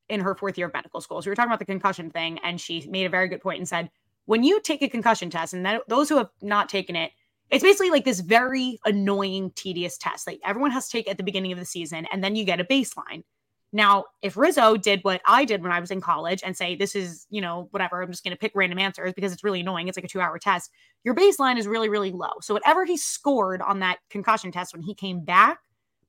in 0.09 0.21
her 0.21 0.35
fourth 0.35 0.57
year 0.57 0.69
of 0.69 0.73
medical 0.73 1.01
school. 1.01 1.21
So 1.21 1.27
we 1.27 1.33
were 1.33 1.37
talking 1.37 1.51
about 1.51 1.59
the 1.59 1.65
concussion 1.65 2.11
thing, 2.11 2.39
and 2.45 2.61
she 2.61 2.87
made 2.89 3.07
a 3.07 3.09
very 3.11 3.29
good 3.29 3.41
point 3.41 3.59
and 3.59 3.69
said 3.69 3.91
when 4.27 4.45
you 4.45 4.61
take 4.61 4.83
a 4.83 4.89
concussion 4.89 5.31
test, 5.31 5.53
and 5.53 5.67
that, 5.67 5.83
those 5.89 6.09
who 6.09 6.17
have 6.19 6.31
not 6.41 6.69
taken 6.69 6.95
it, 6.95 7.11
it's 7.51 7.65
basically 7.65 7.91
like 7.91 8.05
this 8.05 8.21
very 8.21 8.79
annoying, 8.85 9.51
tedious 9.55 9.99
test. 9.99 10.27
Like 10.27 10.41
everyone 10.45 10.71
has 10.71 10.87
to 10.89 10.93
take 10.93 11.11
at 11.11 11.17
the 11.17 11.25
beginning 11.25 11.53
of 11.53 11.59
the 11.59 11.65
season, 11.65 12.07
and 12.13 12.23
then 12.23 12.37
you 12.37 12.45
get 12.45 12.61
a 12.61 12.65
baseline. 12.65 13.25
Now, 13.73 14.05
if 14.21 14.37
Rizzo 14.37 14.77
did 14.77 15.01
what 15.03 15.23
I 15.27 15.45
did 15.47 15.63
when 15.63 15.73
I 15.73 15.81
was 15.81 15.91
in 15.91 16.03
college 16.03 16.43
and 16.45 16.55
say, 16.55 16.77
this 16.77 16.95
is, 16.95 17.27
you 17.31 17.41
know, 17.41 17.69
whatever, 17.71 18.03
I'm 18.03 18.11
just 18.11 18.23
going 18.23 18.35
to 18.35 18.39
pick 18.39 18.53
random 18.55 18.79
answers 18.79 19.15
because 19.15 19.33
it's 19.33 19.43
really 19.43 19.61
annoying. 19.61 19.89
It's 19.89 19.97
like 19.97 20.05
a 20.05 20.09
two 20.09 20.21
hour 20.21 20.39
test. 20.39 20.71
Your 21.05 21.15
baseline 21.15 21.59
is 21.59 21.67
really, 21.67 21.89
really 21.89 22.13
low. 22.13 22.33
So, 22.41 22.55
whatever 22.55 22.85
he 22.85 22.97
scored 22.97 23.61
on 23.63 23.81
that 23.81 23.99
concussion 24.11 24.53
test 24.53 24.75
when 24.75 24.83
he 24.83 24.95
came 24.95 25.25
back 25.25 25.59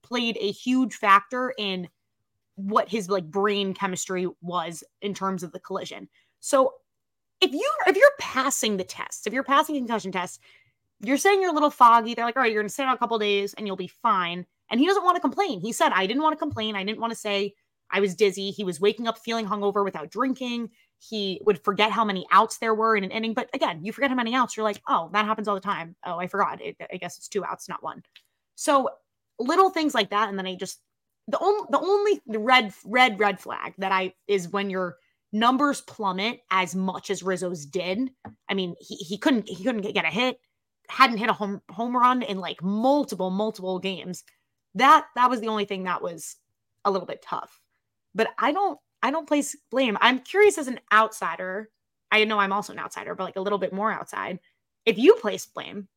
played 0.03 0.37
a 0.39 0.51
huge 0.51 0.95
factor 0.95 1.53
in 1.57 1.87
what 2.55 2.89
his 2.89 3.09
like 3.09 3.25
brain 3.25 3.73
chemistry 3.73 4.27
was 4.41 4.83
in 5.01 5.13
terms 5.13 5.43
of 5.43 5.51
the 5.51 5.59
collision. 5.59 6.07
So, 6.39 6.73
if 7.41 7.51
you 7.51 7.69
if 7.87 7.95
you're 7.95 8.09
passing 8.19 8.77
the 8.77 8.83
test, 8.83 9.27
if 9.27 9.33
you're 9.33 9.43
passing 9.43 9.75
concussion 9.75 10.11
test, 10.11 10.39
you're 11.01 11.17
saying 11.17 11.41
you're 11.41 11.51
a 11.51 11.53
little 11.53 11.71
foggy. 11.71 12.13
They're 12.13 12.25
like, 12.25 12.35
all 12.35 12.43
right, 12.43 12.51
you're 12.51 12.61
gonna 12.61 12.69
sit 12.69 12.85
out 12.85 12.95
a 12.95 12.99
couple 12.99 13.17
days 13.19 13.53
and 13.55 13.67
you'll 13.67 13.75
be 13.75 13.87
fine. 13.87 14.45
And 14.69 14.79
he 14.79 14.87
doesn't 14.87 15.03
want 15.03 15.15
to 15.15 15.21
complain. 15.21 15.59
He 15.59 15.71
said, 15.71 15.91
I 15.93 16.07
didn't 16.07 16.23
want 16.23 16.33
to 16.33 16.39
complain. 16.39 16.75
I 16.75 16.83
didn't 16.83 17.01
want 17.01 17.11
to 17.11 17.19
say 17.19 17.53
I 17.91 17.99
was 17.99 18.15
dizzy. 18.15 18.51
He 18.51 18.63
was 18.63 18.79
waking 18.79 19.07
up 19.07 19.19
feeling 19.19 19.45
hungover 19.45 19.83
without 19.83 20.09
drinking. 20.09 20.69
He 21.09 21.41
would 21.45 21.63
forget 21.63 21.91
how 21.91 22.05
many 22.05 22.25
outs 22.31 22.57
there 22.57 22.73
were 22.73 22.95
in 22.95 23.03
an 23.03 23.11
inning. 23.11 23.33
But 23.33 23.49
again, 23.53 23.83
you 23.83 23.91
forget 23.91 24.09
how 24.09 24.15
many 24.15 24.33
outs. 24.35 24.55
You're 24.55 24.63
like, 24.63 24.81
oh, 24.87 25.09
that 25.13 25.25
happens 25.25 25.47
all 25.47 25.55
the 25.55 25.61
time. 25.61 25.95
Oh, 26.05 26.17
I 26.17 26.27
forgot. 26.27 26.61
It, 26.61 26.77
I 26.91 26.97
guess 26.97 27.17
it's 27.17 27.27
two 27.27 27.43
outs, 27.43 27.67
not 27.67 27.83
one. 27.83 28.03
So 28.55 28.89
little 29.39 29.69
things 29.69 29.93
like 29.93 30.09
that. 30.11 30.29
And 30.29 30.37
then 30.37 30.47
I 30.47 30.55
just 30.55 30.79
the 31.27 31.39
only 31.39 31.65
the 31.69 31.79
only 31.79 32.21
red 32.27 32.73
red 32.85 33.19
red 33.19 33.39
flag 33.39 33.73
that 33.77 33.91
I 33.91 34.13
is 34.27 34.49
when 34.49 34.69
you're 34.69 34.97
numbers 35.31 35.81
plummet 35.81 36.41
as 36.51 36.75
much 36.75 37.09
as 37.09 37.23
Rizzo's 37.23 37.65
did. 37.65 38.11
I 38.49 38.53
mean, 38.53 38.75
he, 38.79 38.95
he 38.95 39.17
couldn't 39.17 39.47
he 39.47 39.63
couldn't 39.63 39.81
get 39.93 40.05
a 40.05 40.09
hit, 40.09 40.37
hadn't 40.89 41.17
hit 41.17 41.29
a 41.29 41.33
home 41.33 41.61
home 41.69 41.95
run 41.95 42.21
in 42.21 42.39
like 42.39 42.61
multiple 42.61 43.29
multiple 43.29 43.79
games. 43.79 44.23
That 44.75 45.05
that 45.15 45.29
was 45.29 45.41
the 45.41 45.47
only 45.47 45.65
thing 45.65 45.83
that 45.83 46.01
was 46.01 46.35
a 46.85 46.91
little 46.91 47.07
bit 47.07 47.21
tough. 47.21 47.61
But 48.15 48.29
I 48.37 48.51
don't 48.51 48.79
I 49.03 49.11
don't 49.11 49.27
place 49.27 49.55
blame. 49.69 49.97
I'm 50.01 50.19
curious 50.19 50.57
as 50.57 50.67
an 50.67 50.79
outsider. 50.91 51.69
I 52.11 52.23
know 52.25 52.39
I'm 52.39 52.53
also 52.53 52.73
an 52.73 52.79
outsider, 52.79 53.15
but 53.15 53.25
like 53.25 53.35
a 53.35 53.41
little 53.41 53.59
bit 53.59 53.73
more 53.73 53.91
outside. 53.91 54.39
If 54.85 54.97
you 54.97 55.15
place 55.15 55.45
blame, 55.45 55.87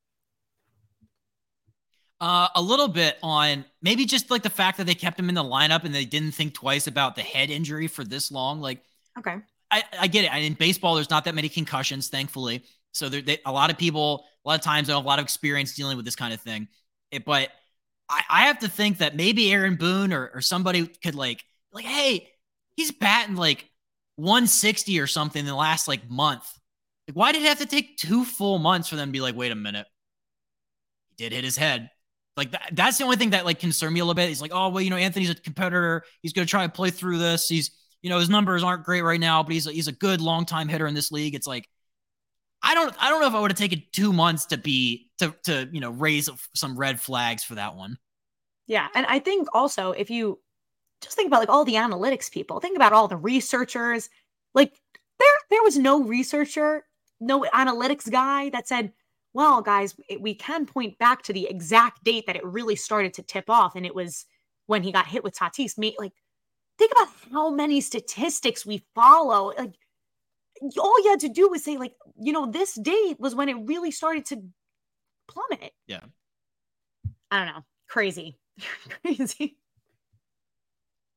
uh, 2.20 2.48
a 2.54 2.62
little 2.62 2.88
bit 2.88 3.18
on 3.22 3.64
maybe 3.82 4.06
just 4.06 4.30
like 4.30 4.42
the 4.42 4.50
fact 4.50 4.78
that 4.78 4.86
they 4.86 4.94
kept 4.94 5.18
him 5.18 5.28
in 5.28 5.34
the 5.34 5.44
lineup 5.44 5.84
and 5.84 5.94
they 5.94 6.04
didn't 6.04 6.32
think 6.32 6.54
twice 6.54 6.86
about 6.86 7.14
the 7.14 7.22
head 7.22 7.50
injury 7.50 7.86
for 7.86 8.04
this 8.04 8.32
long. 8.32 8.60
Like 8.60 8.82
Okay. 9.18 9.36
I, 9.70 9.82
I 10.00 10.06
get 10.06 10.24
it. 10.24 10.44
in 10.44 10.54
baseball, 10.54 10.94
there's 10.94 11.10
not 11.10 11.24
that 11.24 11.34
many 11.34 11.48
concussions, 11.48 12.08
thankfully. 12.08 12.62
So 12.92 13.08
there, 13.08 13.20
they, 13.22 13.38
a 13.44 13.52
lot 13.52 13.70
of 13.70 13.78
people, 13.78 14.24
a 14.44 14.48
lot 14.48 14.54
of 14.54 14.60
times, 14.60 14.88
don't 14.88 14.96
have 14.96 15.04
a 15.04 15.08
lot 15.08 15.18
of 15.18 15.24
experience 15.24 15.74
dealing 15.74 15.96
with 15.96 16.04
this 16.04 16.16
kind 16.16 16.32
of 16.32 16.40
thing. 16.40 16.68
It, 17.10 17.24
but 17.24 17.50
I, 18.08 18.22
I 18.30 18.46
have 18.46 18.60
to 18.60 18.68
think 18.68 18.98
that 18.98 19.16
maybe 19.16 19.52
Aaron 19.52 19.76
Boone 19.76 20.12
or, 20.12 20.30
or 20.34 20.40
somebody 20.40 20.86
could 20.86 21.14
like, 21.14 21.44
like, 21.72 21.84
hey, 21.84 22.30
he's 22.76 22.92
batting 22.92 23.36
like 23.36 23.68
160 24.16 25.00
or 25.00 25.06
something 25.06 25.40
in 25.40 25.46
the 25.46 25.54
last 25.54 25.88
like 25.88 26.08
month. 26.08 26.46
Like, 27.08 27.16
why 27.16 27.32
did 27.32 27.42
it 27.42 27.48
have 27.48 27.58
to 27.58 27.66
take 27.66 27.96
two 27.96 28.24
full 28.24 28.58
months 28.58 28.88
for 28.88 28.96
them 28.96 29.08
to 29.08 29.12
be 29.12 29.20
like, 29.20 29.36
wait 29.36 29.52
a 29.52 29.56
minute, 29.56 29.86
he 31.08 31.24
did 31.24 31.32
hit 31.32 31.44
his 31.44 31.56
head. 31.56 31.90
Like 32.36 32.50
that, 32.52 32.70
that's 32.72 32.98
the 32.98 33.04
only 33.04 33.16
thing 33.16 33.30
that 33.30 33.44
like 33.44 33.58
concerned 33.58 33.94
me 33.94 34.00
a 34.00 34.04
little 34.04 34.14
bit. 34.14 34.28
He's 34.28 34.42
like, 34.42 34.52
oh 34.54 34.68
well, 34.68 34.82
you 34.82 34.90
know, 34.90 34.96
Anthony's 34.96 35.30
a 35.30 35.34
competitor. 35.34 36.04
He's 36.22 36.32
gonna 36.32 36.46
try 36.46 36.64
and 36.64 36.72
play 36.72 36.90
through 36.90 37.18
this. 37.18 37.48
He's 37.48 37.70
you 38.02 38.10
know, 38.10 38.18
his 38.18 38.28
numbers 38.28 38.62
aren't 38.62 38.84
great 38.84 39.02
right 39.02 39.18
now, 39.18 39.42
but 39.42 39.52
he's 39.52 39.66
a, 39.66 39.72
he's 39.72 39.88
a 39.88 39.92
good 39.92 40.20
long 40.20 40.44
time 40.44 40.68
hitter 40.68 40.86
in 40.86 40.94
this 40.94 41.10
league. 41.10 41.34
It's 41.34 41.46
like, 41.46 41.68
I 42.62 42.74
don't 42.74 42.94
I 43.00 43.10
don't 43.10 43.20
know 43.20 43.26
if 43.26 43.34
I 43.34 43.40
would 43.40 43.50
have 43.50 43.58
taken 43.58 43.82
two 43.92 44.12
months 44.12 44.46
to 44.46 44.58
be 44.58 45.10
to 45.18 45.34
to 45.44 45.68
you 45.72 45.80
know 45.80 45.90
raise 45.90 46.28
some 46.54 46.76
red 46.76 47.00
flags 47.00 47.42
for 47.42 47.54
that 47.54 47.74
one. 47.74 47.96
Yeah, 48.66 48.88
and 48.94 49.06
I 49.06 49.18
think 49.18 49.48
also 49.54 49.92
if 49.92 50.10
you 50.10 50.40
just 51.02 51.16
think 51.16 51.26
about 51.28 51.40
like 51.40 51.48
all 51.48 51.64
the 51.64 51.74
analytics 51.74 52.30
people, 52.30 52.60
think 52.60 52.76
about 52.76 52.92
all 52.92 53.08
the 53.08 53.16
researchers. 53.16 54.08
Like 54.54 54.72
there 55.18 55.28
there 55.50 55.62
was 55.62 55.78
no 55.78 56.02
researcher, 56.02 56.84
no 57.20 57.42
analytics 57.54 58.10
guy 58.10 58.50
that 58.50 58.68
said, 58.68 58.92
"Well, 59.32 59.62
guys, 59.62 59.94
we 60.20 60.34
can 60.34 60.66
point 60.66 60.98
back 60.98 61.22
to 61.24 61.32
the 61.32 61.46
exact 61.48 62.04
date 62.04 62.26
that 62.26 62.36
it 62.36 62.44
really 62.44 62.76
started 62.76 63.14
to 63.14 63.22
tip 63.22 63.50
off, 63.50 63.76
and 63.76 63.86
it 63.86 63.94
was 63.94 64.26
when 64.66 64.82
he 64.82 64.92
got 64.92 65.06
hit 65.06 65.24
with 65.24 65.34
Tatis." 65.36 65.78
Like, 65.98 66.12
think 66.78 66.92
about 66.92 67.08
how 67.32 67.50
many 67.50 67.80
statistics 67.80 68.66
we 68.66 68.84
follow. 68.94 69.52
Like, 69.58 69.74
all 70.78 71.04
you 71.04 71.10
had 71.10 71.20
to 71.20 71.28
do 71.28 71.48
was 71.48 71.64
say, 71.64 71.76
like, 71.76 71.94
you 72.18 72.32
know, 72.32 72.46
this 72.46 72.74
date 72.74 73.16
was 73.18 73.34
when 73.34 73.48
it 73.48 73.56
really 73.64 73.90
started 73.90 74.24
to 74.26 74.42
plummet. 75.28 75.72
Yeah. 75.86 76.00
I 77.30 77.44
don't 77.44 77.54
know. 77.54 77.64
Crazy. 77.88 78.38
Crazy. 79.02 79.56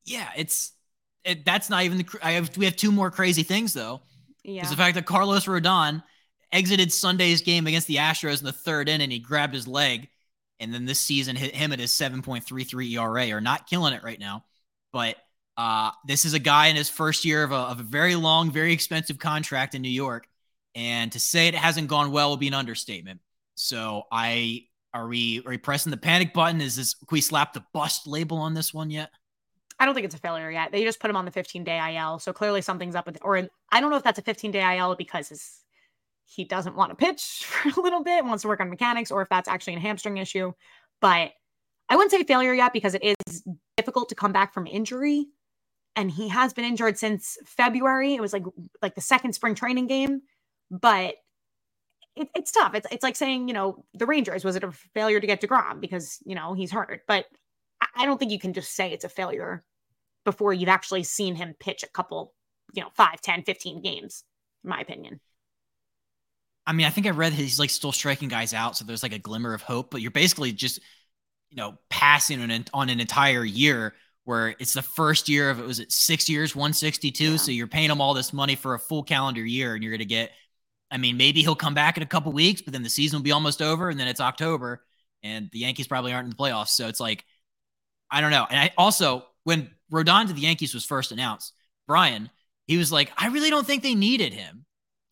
Yeah, 0.04 0.28
it's 0.36 0.72
it, 1.24 1.44
that's 1.44 1.70
not 1.70 1.84
even 1.84 1.98
the. 1.98 2.18
I 2.22 2.32
have 2.32 2.56
we 2.56 2.64
have 2.64 2.76
two 2.76 2.92
more 2.92 3.10
crazy 3.10 3.42
things 3.42 3.72
though. 3.72 4.02
Yeah, 4.44 4.62
is 4.62 4.70
the 4.70 4.76
fact 4.76 4.94
that 4.94 5.06
Carlos 5.06 5.46
Rodon 5.46 6.02
exited 6.52 6.92
Sunday's 6.92 7.42
game 7.42 7.66
against 7.66 7.86
the 7.86 7.96
Astros 7.96 8.40
in 8.40 8.46
the 8.46 8.52
third 8.52 8.88
inning. 8.88 9.04
And 9.04 9.12
he 9.12 9.18
grabbed 9.18 9.54
his 9.54 9.68
leg, 9.68 10.08
and 10.58 10.72
then 10.72 10.84
this 10.84 11.00
season 11.00 11.36
hit 11.36 11.54
him 11.54 11.72
at 11.72 11.78
his 11.78 11.92
7.33 11.92 12.92
ERA. 12.92 13.30
Are 13.30 13.40
not 13.40 13.66
killing 13.66 13.92
it 13.92 14.02
right 14.02 14.18
now, 14.18 14.44
but 14.92 15.16
uh, 15.56 15.90
this 16.06 16.24
is 16.24 16.34
a 16.34 16.38
guy 16.38 16.68
in 16.68 16.76
his 16.76 16.88
first 16.88 17.24
year 17.24 17.44
of 17.44 17.52
a, 17.52 17.56
of 17.56 17.80
a 17.80 17.84
very 17.84 18.14
long, 18.14 18.50
very 18.50 18.72
expensive 18.72 19.18
contract 19.18 19.74
in 19.74 19.82
New 19.82 19.90
York, 19.90 20.26
and 20.74 21.12
to 21.12 21.20
say 21.20 21.48
it 21.48 21.54
hasn't 21.54 21.88
gone 21.88 22.10
well 22.10 22.30
would 22.30 22.40
be 22.40 22.48
an 22.48 22.54
understatement. 22.54 23.20
So 23.56 24.04
I 24.10 24.66
are 24.92 25.06
we 25.06 25.40
are 25.44 25.50
we 25.50 25.58
pressing 25.58 25.90
the 25.90 25.96
panic 25.96 26.32
button? 26.32 26.60
Is 26.60 26.76
this 26.76 26.94
can 26.94 27.08
we 27.12 27.20
slap 27.20 27.52
the 27.52 27.64
bust 27.72 28.06
label 28.06 28.38
on 28.38 28.54
this 28.54 28.72
one 28.72 28.90
yet? 28.90 29.10
I 29.80 29.86
don't 29.86 29.94
think 29.94 30.04
it's 30.04 30.14
a 30.14 30.18
failure 30.18 30.50
yet. 30.50 30.72
They 30.72 30.84
just 30.84 31.00
put 31.00 31.08
him 31.08 31.16
on 31.16 31.24
the 31.24 31.30
15 31.30 31.64
day 31.64 31.96
IL. 31.96 32.18
So 32.18 32.34
clearly 32.34 32.60
something's 32.60 32.94
up 32.94 33.06
with, 33.06 33.18
or 33.22 33.48
I 33.72 33.80
don't 33.80 33.90
know 33.90 33.96
if 33.96 34.02
that's 34.04 34.18
a 34.18 34.22
15 34.22 34.50
day 34.50 34.76
IL 34.76 34.94
because 34.94 35.62
he 36.26 36.44
doesn't 36.44 36.76
want 36.76 36.90
to 36.90 36.94
pitch 36.94 37.44
for 37.44 37.80
a 37.80 37.82
little 37.82 38.04
bit, 38.04 38.24
wants 38.24 38.42
to 38.42 38.48
work 38.48 38.60
on 38.60 38.68
mechanics, 38.68 39.10
or 39.10 39.22
if 39.22 39.28
that's 39.30 39.48
actually 39.48 39.74
a 39.76 39.80
hamstring 39.80 40.18
issue. 40.18 40.52
But 41.00 41.32
I 41.88 41.96
wouldn't 41.96 42.10
say 42.10 42.22
failure 42.24 42.52
yet 42.52 42.74
because 42.74 42.94
it 42.94 43.02
is 43.26 43.42
difficult 43.78 44.10
to 44.10 44.14
come 44.14 44.32
back 44.32 44.52
from 44.52 44.66
injury. 44.66 45.26
And 45.96 46.10
he 46.10 46.28
has 46.28 46.52
been 46.52 46.64
injured 46.64 46.98
since 46.98 47.38
February. 47.46 48.14
It 48.14 48.20
was 48.20 48.32
like 48.32 48.44
like 48.82 48.94
the 48.94 49.00
second 49.00 49.32
spring 49.32 49.54
training 49.54 49.86
game, 49.86 50.20
but 50.70 51.16
it, 52.14 52.28
it's 52.34 52.52
tough. 52.52 52.74
It's 52.74 52.86
it's 52.92 53.02
like 53.02 53.16
saying 53.16 53.48
you 53.48 53.54
know 53.54 53.84
the 53.94 54.06
Rangers 54.06 54.44
was 54.44 54.56
it 54.56 54.62
a 54.62 54.70
failure 54.70 55.20
to 55.20 55.26
get 55.26 55.40
Degrom 55.40 55.80
because 55.80 56.18
you 56.24 56.36
know 56.36 56.52
he's 56.54 56.70
hurt, 56.70 57.02
but 57.08 57.24
I 57.96 58.06
don't 58.06 58.18
think 58.18 58.30
you 58.30 58.38
can 58.38 58.52
just 58.52 58.74
say 58.76 58.92
it's 58.92 59.04
a 59.04 59.08
failure 59.08 59.64
before 60.24 60.52
you've 60.52 60.68
actually 60.68 61.02
seen 61.02 61.34
him 61.34 61.54
pitch 61.58 61.82
a 61.82 61.88
couple, 61.88 62.34
you 62.74 62.82
know, 62.82 62.90
5, 62.96 63.20
10, 63.20 63.42
15 63.42 63.82
games, 63.82 64.24
in 64.64 64.70
my 64.70 64.80
opinion. 64.80 65.20
I 66.66 66.72
mean, 66.72 66.86
I 66.86 66.90
think 66.90 67.06
I 67.06 67.10
read 67.10 67.32
he's 67.32 67.58
like 67.58 67.70
still 67.70 67.92
striking 67.92 68.28
guys 68.28 68.54
out, 68.54 68.76
so 68.76 68.84
there's 68.84 69.02
like 69.02 69.14
a 69.14 69.18
glimmer 69.18 69.54
of 69.54 69.62
hope, 69.62 69.90
but 69.90 70.00
you're 70.00 70.10
basically 70.10 70.52
just, 70.52 70.80
you 71.50 71.56
know, 71.56 71.78
passing 71.88 72.40
on 72.42 72.50
an, 72.50 72.64
on 72.72 72.90
an 72.90 73.00
entire 73.00 73.44
year 73.44 73.94
where 74.24 74.54
it's 74.60 74.74
the 74.74 74.82
first 74.82 75.28
year 75.28 75.50
of 75.50 75.58
it 75.58 75.66
was 75.66 75.80
it 75.80 75.90
six 75.90 76.28
years, 76.28 76.54
162. 76.54 77.24
Yeah. 77.24 77.36
So 77.36 77.50
you're 77.50 77.66
paying 77.66 77.90
him 77.90 78.00
all 78.00 78.14
this 78.14 78.32
money 78.32 78.54
for 78.54 78.74
a 78.74 78.78
full 78.78 79.02
calendar 79.02 79.44
year, 79.44 79.74
and 79.74 79.82
you're 79.82 79.90
going 79.90 79.98
to 79.98 80.04
get, 80.04 80.30
I 80.90 80.98
mean, 80.98 81.16
maybe 81.16 81.40
he'll 81.40 81.56
come 81.56 81.74
back 81.74 81.96
in 81.96 82.02
a 82.02 82.06
couple 82.06 82.30
weeks, 82.32 82.60
but 82.60 82.72
then 82.72 82.82
the 82.82 82.90
season 82.90 83.18
will 83.18 83.24
be 83.24 83.32
almost 83.32 83.62
over, 83.62 83.88
and 83.88 83.98
then 83.98 84.06
it's 84.06 84.20
October, 84.20 84.84
and 85.22 85.48
the 85.52 85.60
Yankees 85.60 85.88
probably 85.88 86.12
aren't 86.12 86.26
in 86.26 86.30
the 86.30 86.36
playoffs. 86.36 86.68
So 86.68 86.86
it's 86.86 87.00
like, 87.00 87.24
I 88.10 88.20
don't 88.20 88.30
know. 88.30 88.46
And 88.48 88.60
I 88.60 88.72
also, 88.76 89.24
when 89.44 89.70
Rodon 89.92 90.26
to 90.26 90.32
the 90.32 90.42
Yankees 90.42 90.74
was 90.74 90.84
first 90.84 91.12
announced, 91.12 91.52
Brian, 91.86 92.30
he 92.66 92.76
was 92.76 92.92
like, 92.92 93.12
I 93.16 93.28
really 93.28 93.50
don't 93.50 93.66
think 93.66 93.82
they 93.82 93.94
needed 93.94 94.32
him. 94.32 94.64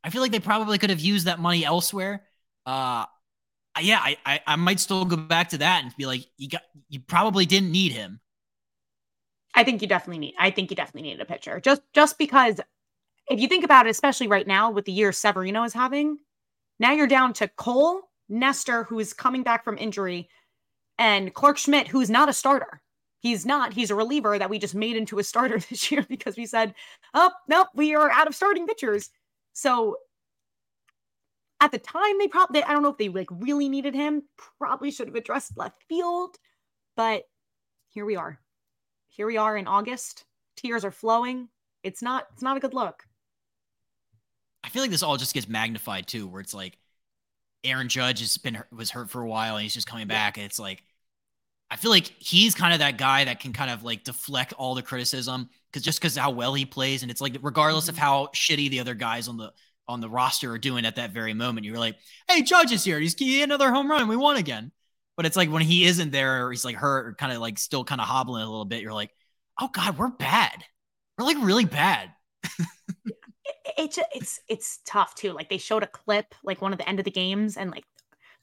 I 0.05 0.11
feel 0.11 0.23
like 0.23 0.31
they 0.31 0.41
probably 0.41 0.79
could 0.79 0.91
have 0.91 1.01
used 1.01 1.27
that 1.27 1.41
money 1.41 1.65
elsewhere. 1.65 2.23
Uh, 2.65 3.05
yeah, 3.81 3.99
I, 4.01 4.17
I, 4.25 4.41
I 4.47 4.57
might 4.57 4.81
still 4.81 5.05
go 5.05 5.17
back 5.17 5.51
to 5.51 5.59
that 5.59 5.83
and 5.83 5.97
be 5.97 6.07
like, 6.07 6.25
you 6.37 6.49
got, 6.49 6.63
you 6.89 7.01
probably 7.01 7.47
didn't 7.47 7.73
need 7.73 7.93
him. 7.93 8.21
I 9.55 9.65
think 9.65 9.83
you 9.83 9.89
definitely 9.89 10.19
need. 10.19 10.35
I 10.39 10.51
think 10.51 10.71
you 10.71 10.77
definitely 10.77 11.03
needed 11.03 11.21
a 11.21 11.25
pitcher. 11.25 11.59
Just, 11.61 11.83
just 11.93 12.19
because, 12.19 12.61
if 13.29 13.41
you 13.41 13.49
think 13.49 13.65
about 13.65 13.87
it, 13.87 13.91
especially 13.91 14.29
right 14.29 14.47
now 14.47 14.71
with 14.71 14.85
the 14.85 14.93
year 14.93 15.13
Severino 15.13 15.65
is 15.65 15.73
having, 15.73 16.19
now 16.79 16.93
you're 16.93 17.07
down 17.07 17.33
to 17.35 17.49
Cole, 17.49 18.03
Nestor, 18.29 18.85
who 18.85 18.99
is 19.01 19.13
coming 19.13 19.43
back 19.43 19.65
from 19.65 19.77
injury, 19.79 20.29
and 20.99 21.35
Clarke 21.35 21.59
Schmidt, 21.59 21.89
who's 21.89 22.11
not 22.11 22.29
a 22.29 22.33
starter. 22.33 22.81
He's 23.21 23.45
not. 23.45 23.73
He's 23.73 23.91
a 23.91 23.95
reliever 23.95 24.39
that 24.39 24.51
we 24.51 24.59
just 24.59 24.75
made 24.75 24.97
into 24.97 25.19
a 25.19 25.25
starter 25.25 25.59
this 25.71 25.91
year 25.91 26.05
because 26.09 26.37
we 26.37 26.47
said, 26.47 26.75
oh, 27.15 27.31
nope, 27.49 27.69
we 27.75 27.95
are 27.95 28.11
out 28.11 28.29
of 28.29 28.35
starting 28.35 28.67
pitchers. 28.67 29.11
So 29.53 29.97
at 31.61 31.73
the 31.73 31.79
time, 31.79 32.19
they 32.19 32.29
probably, 32.29 32.63
I 32.63 32.73
don't 32.73 32.83
know 32.83 32.91
if 32.91 32.99
they 32.99 33.09
like 33.09 33.29
really 33.31 33.69
needed 33.69 33.95
him, 33.95 34.23
probably 34.59 34.91
should 34.91 35.09
have 35.09 35.17
addressed 35.17 35.57
left 35.57 35.83
field, 35.89 36.37
but 36.97 37.25
here 37.89 38.05
we 38.05 38.17
are. 38.17 38.39
Here 39.09 39.27
we 39.27 39.37
are 39.37 39.57
in 39.57 39.67
August. 39.67 40.25
Tears 40.57 40.85
are 40.85 40.93
flowing. 40.93 41.49
It's 41.83 42.03
not, 42.03 42.27
it's 42.33 42.43
not 42.43 42.57
a 42.57 42.61
good 42.61 42.75
look. 42.75 43.03
I 44.63 44.69
feel 44.69 44.83
like 44.83 44.91
this 44.91 45.03
all 45.03 45.17
just 45.17 45.35
gets 45.35 45.49
magnified 45.49 46.07
too, 46.07 46.29
where 46.29 46.41
it's 46.41 46.55
like 46.55 46.79
Aaron 47.65 47.89
Judge 47.89 48.21
has 48.21 48.39
been 48.39 48.63
was 48.71 48.91
hurt 48.91 49.11
for 49.11 49.23
a 49.23 49.27
while 49.27 49.57
and 49.57 49.63
he's 49.63 49.75
just 49.75 49.87
coming 49.87 50.07
back, 50.07 50.37
and 50.37 50.45
it's 50.45 50.59
like 50.59 50.85
I 51.71 51.77
feel 51.77 51.91
like 51.91 52.15
he's 52.19 52.55
kind 52.55 52.73
of 52.73 52.79
that 52.79 52.97
guy 52.97 53.25
that 53.25 53.41
can 53.41 53.53
kind 53.53 53.71
of 53.71 53.83
like 53.83 54.05
deflect 54.05 54.55
all 54.55 54.75
the 54.75 54.83
criticism 54.83 55.51
because 55.71 55.83
just 55.83 56.01
because 56.01 56.17
how 56.17 56.31
well 56.31 56.55
he 56.55 56.65
plays, 56.65 57.03
and 57.03 57.11
it's 57.11 57.21
like 57.21 57.37
regardless 57.43 57.85
mm-hmm. 57.85 57.91
of 57.91 57.99
how 57.99 58.27
shitty 58.35 58.71
the 58.71 58.81
other 58.81 58.95
guys 58.95 59.29
on 59.29 59.37
the 59.37 59.53
on 59.87 60.01
the 60.01 60.09
roster 60.09 60.53
are 60.53 60.59
doing 60.59 60.85
at 60.85 60.97
that 60.97 61.13
very 61.13 61.35
moment, 61.35 61.67
you're 61.67 61.79
like, 61.79 61.97
hey, 62.29 62.43
Judge 62.43 62.73
is 62.73 62.85
here. 62.85 62.99
He's 62.99 63.15
he 63.15 63.43
another 63.43 63.71
home 63.71 63.91
run. 63.91 64.09
We 64.09 64.17
won 64.17 64.37
again. 64.37 64.73
But 65.17 65.27
it's 65.27 65.37
like 65.37 65.51
when 65.51 65.63
he 65.63 65.85
isn't 65.85 66.13
there, 66.13 66.47
or 66.47 66.53
he's 66.53 66.65
like 66.65 66.77
hurt, 66.77 67.07
or 67.07 67.15
kind 67.15 67.33
of 67.33 67.41
like 67.41 67.59
still 67.59 67.85
kind 67.85 68.01
of 68.01 68.07
hobbling 68.07 68.43
a 68.43 68.49
little 68.49 68.65
bit. 68.65 68.83
You're 68.83 68.93
like, 68.93 69.11
oh 69.61 69.69
god, 69.73 69.99
we're 69.99 70.09
bad. 70.09 70.65
We're 71.19 71.25
like 71.25 71.39
really 71.41 71.65
bad. 71.65 72.13
it's 73.77 73.99
it's 74.15 74.41
it's 74.49 74.81
tough 74.87 75.15
too. 75.17 75.33
Like 75.33 75.51
they 75.51 75.59
showed 75.59 75.83
a 75.83 75.89
clip, 75.89 76.35
like 76.45 76.63
one 76.63 76.73
of 76.73 76.79
the 76.79 76.89
end 76.89 76.99
of 76.99 77.05
the 77.05 77.11
games, 77.11 77.57
and 77.57 77.71
like 77.71 77.85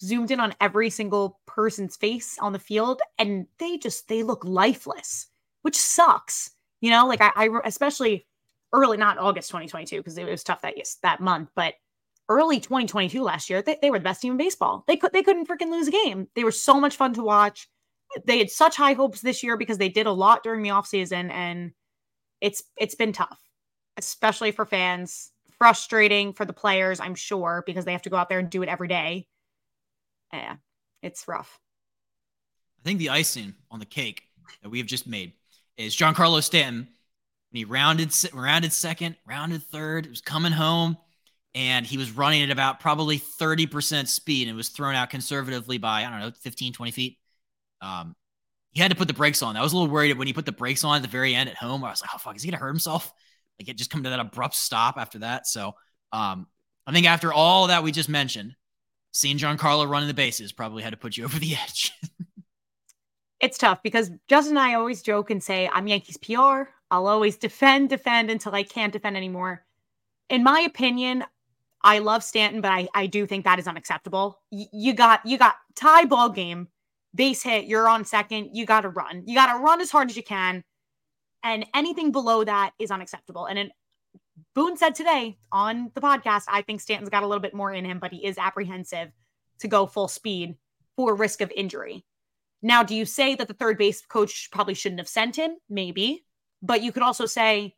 zoomed 0.01 0.31
in 0.31 0.39
on 0.39 0.53
every 0.61 0.89
single 0.89 1.39
person's 1.45 1.95
face 1.95 2.37
on 2.39 2.53
the 2.53 2.59
field 2.59 3.01
and 3.17 3.47
they 3.59 3.77
just 3.77 4.07
they 4.07 4.23
look 4.23 4.43
lifeless 4.43 5.27
which 5.61 5.77
sucks 5.77 6.51
you 6.81 6.89
know? 6.91 7.07
Like 7.07 7.21
i, 7.21 7.31
I 7.35 7.49
especially 7.65 8.27
early 8.73 8.97
not 8.97 9.17
august 9.17 9.49
2022 9.49 9.97
because 9.97 10.17
it 10.17 10.25
was 10.25 10.43
tough 10.43 10.61
that 10.61 10.77
yes, 10.77 10.97
that 11.01 11.21
month 11.21 11.49
but 11.55 11.75
early 12.29 12.59
2022 12.59 13.21
last 13.21 13.49
year 13.49 13.61
they, 13.61 13.77
they 13.81 13.91
were 13.91 13.99
the 13.99 14.03
best 14.03 14.21
team 14.21 14.31
in 14.31 14.37
baseball. 14.37 14.83
They 14.87 14.97
could 14.97 15.13
they 15.13 15.23
couldn't 15.23 15.47
freaking 15.47 15.71
lose 15.71 15.87
a 15.87 15.91
game. 15.91 16.27
They 16.35 16.43
were 16.43 16.51
so 16.51 16.79
much 16.79 16.95
fun 16.95 17.13
to 17.13 17.23
watch. 17.23 17.69
They 18.25 18.37
had 18.39 18.49
such 18.49 18.75
high 18.75 18.93
hopes 18.93 19.21
this 19.21 19.43
year 19.43 19.57
because 19.57 19.77
they 19.77 19.89
did 19.89 20.07
a 20.07 20.11
lot 20.11 20.43
during 20.43 20.63
the 20.63 20.69
offseason 20.69 21.31
and 21.31 21.71
it's 22.41 22.63
it's 22.77 22.95
been 22.95 23.13
tough 23.13 23.39
especially 23.97 24.51
for 24.51 24.65
fans. 24.65 25.31
Frustrating 25.57 26.33
for 26.33 26.43
the 26.43 26.51
players 26.51 26.99
i'm 26.99 27.15
sure 27.15 27.63
because 27.65 27.85
they 27.85 27.93
have 27.93 28.01
to 28.01 28.09
go 28.09 28.17
out 28.17 28.27
there 28.27 28.39
and 28.39 28.49
do 28.49 28.61
it 28.61 28.67
every 28.67 28.89
day 28.89 29.25
yeah, 30.33 30.55
it's 31.01 31.27
rough. 31.27 31.59
I 32.79 32.83
think 32.83 32.99
the 32.99 33.09
icing 33.09 33.53
on 33.71 33.79
the 33.79 33.85
cake 33.85 34.23
that 34.61 34.69
we 34.69 34.77
have 34.77 34.87
just 34.87 35.07
made 35.07 35.33
is 35.77 35.95
Giancarlo 35.95 36.43
Stanton. 36.43 36.87
When 37.51 37.57
he 37.57 37.65
rounded 37.65 38.13
rounded 38.33 38.73
second, 38.73 39.15
rounded 39.25 39.63
third, 39.63 40.05
it 40.05 40.09
was 40.09 40.21
coming 40.21 40.51
home, 40.51 40.97
and 41.53 41.85
he 41.85 41.97
was 41.97 42.11
running 42.11 42.43
at 42.43 42.51
about 42.51 42.79
probably 42.79 43.17
30% 43.17 44.07
speed 44.07 44.47
and 44.47 44.57
was 44.57 44.69
thrown 44.69 44.93
out 44.93 45.09
conservatively 45.09 45.77
by, 45.77 46.03
I 46.03 46.09
don't 46.09 46.19
know, 46.19 46.31
15, 46.41 46.73
20 46.73 46.91
feet. 46.91 47.17
Um, 47.81 48.15
he 48.71 48.81
had 48.81 48.91
to 48.91 48.97
put 48.97 49.07
the 49.07 49.13
brakes 49.13 49.41
on. 49.41 49.55
I 49.55 49.61
was 49.61 49.71
a 49.71 49.77
little 49.77 49.91
worried 49.91 50.17
when 50.17 50.27
he 50.27 50.33
put 50.33 50.45
the 50.45 50.51
brakes 50.51 50.83
on 50.83 50.97
at 50.97 51.01
the 51.01 51.07
very 51.07 51.33
end 51.33 51.49
at 51.49 51.55
home. 51.55 51.83
I 51.83 51.89
was 51.89 52.01
like, 52.01 52.11
oh, 52.13 52.17
fuck, 52.17 52.35
is 52.35 52.43
he 52.43 52.49
going 52.49 52.59
to 52.59 52.63
hurt 52.63 52.69
himself? 52.69 53.13
Like 53.57 53.69
it 53.69 53.77
just 53.77 53.89
come 53.89 54.03
to 54.03 54.09
that 54.09 54.19
abrupt 54.19 54.55
stop 54.55 54.97
after 54.97 55.19
that. 55.19 55.47
So 55.47 55.75
um, 56.11 56.47
I 56.85 56.91
think 56.91 57.07
after 57.07 57.31
all 57.31 57.67
that 57.67 57.83
we 57.83 57.93
just 57.93 58.09
mentioned, 58.09 58.53
seeing 59.15 59.37
John 59.37 59.57
Giancarlo 59.57 59.89
running 59.89 60.09
the 60.09 60.13
bases 60.13 60.51
probably 60.51 60.83
had 60.83 60.91
to 60.91 60.97
put 60.97 61.15
you 61.15 61.23
over 61.25 61.39
the 61.39 61.55
edge. 61.55 61.93
it's 63.39 63.57
tough 63.57 63.81
because 63.81 64.11
Justin 64.27 64.57
and 64.57 64.59
I 64.59 64.73
always 64.75 65.01
joke 65.01 65.31
and 65.31 65.41
say, 65.41 65.69
I'm 65.73 65.87
Yankees 65.87 66.17
PR. 66.17 66.69
I'll 66.91 67.07
always 67.07 67.37
defend, 67.37 67.89
defend 67.89 68.29
until 68.29 68.53
I 68.53 68.63
can't 68.63 68.93
defend 68.93 69.17
anymore. 69.17 69.65
In 70.29 70.43
my 70.43 70.59
opinion, 70.61 71.23
I 71.81 71.99
love 71.99 72.23
Stanton, 72.23 72.61
but 72.61 72.71
I, 72.71 72.87
I 72.93 73.07
do 73.07 73.25
think 73.25 73.45
that 73.45 73.59
is 73.59 73.67
unacceptable. 73.67 74.41
Y- 74.51 74.65
you 74.73 74.93
got 74.93 75.25
you 75.25 75.37
got 75.37 75.55
tie 75.75 76.05
ball 76.05 76.29
game, 76.29 76.67
base 77.13 77.43
hit, 77.43 77.65
you're 77.65 77.87
on 77.87 78.05
second, 78.05 78.49
you 78.53 78.65
gotta 78.65 78.89
run. 78.89 79.23
You 79.25 79.35
gotta 79.35 79.63
run 79.63 79.81
as 79.81 79.91
hard 79.91 80.09
as 80.09 80.17
you 80.17 80.23
can. 80.23 80.63
And 81.43 81.65
anything 81.75 82.11
below 82.11 82.43
that 82.43 82.71
is 82.79 82.91
unacceptable. 82.91 83.45
And 83.45 83.59
in 83.59 83.71
Boone 84.53 84.77
said 84.77 84.95
today 84.95 85.37
on 85.51 85.91
the 85.93 86.01
podcast, 86.01 86.43
I 86.47 86.61
think 86.61 86.81
Stanton's 86.81 87.09
got 87.09 87.23
a 87.23 87.27
little 87.27 87.41
bit 87.41 87.53
more 87.53 87.71
in 87.71 87.85
him, 87.85 87.99
but 87.99 88.11
he 88.11 88.25
is 88.25 88.37
apprehensive 88.37 89.11
to 89.59 89.67
go 89.67 89.85
full 89.85 90.07
speed 90.07 90.55
for 90.95 91.15
risk 91.15 91.41
of 91.41 91.51
injury. 91.55 92.05
Now, 92.61 92.83
do 92.83 92.95
you 92.95 93.05
say 93.05 93.35
that 93.35 93.47
the 93.47 93.53
third 93.53 93.77
base 93.77 94.05
coach 94.05 94.49
probably 94.51 94.73
shouldn't 94.73 94.99
have 94.99 95.07
sent 95.07 95.35
him? 95.35 95.55
Maybe. 95.69 96.25
But 96.61 96.81
you 96.81 96.91
could 96.91 97.03
also 97.03 97.25
say 97.25 97.75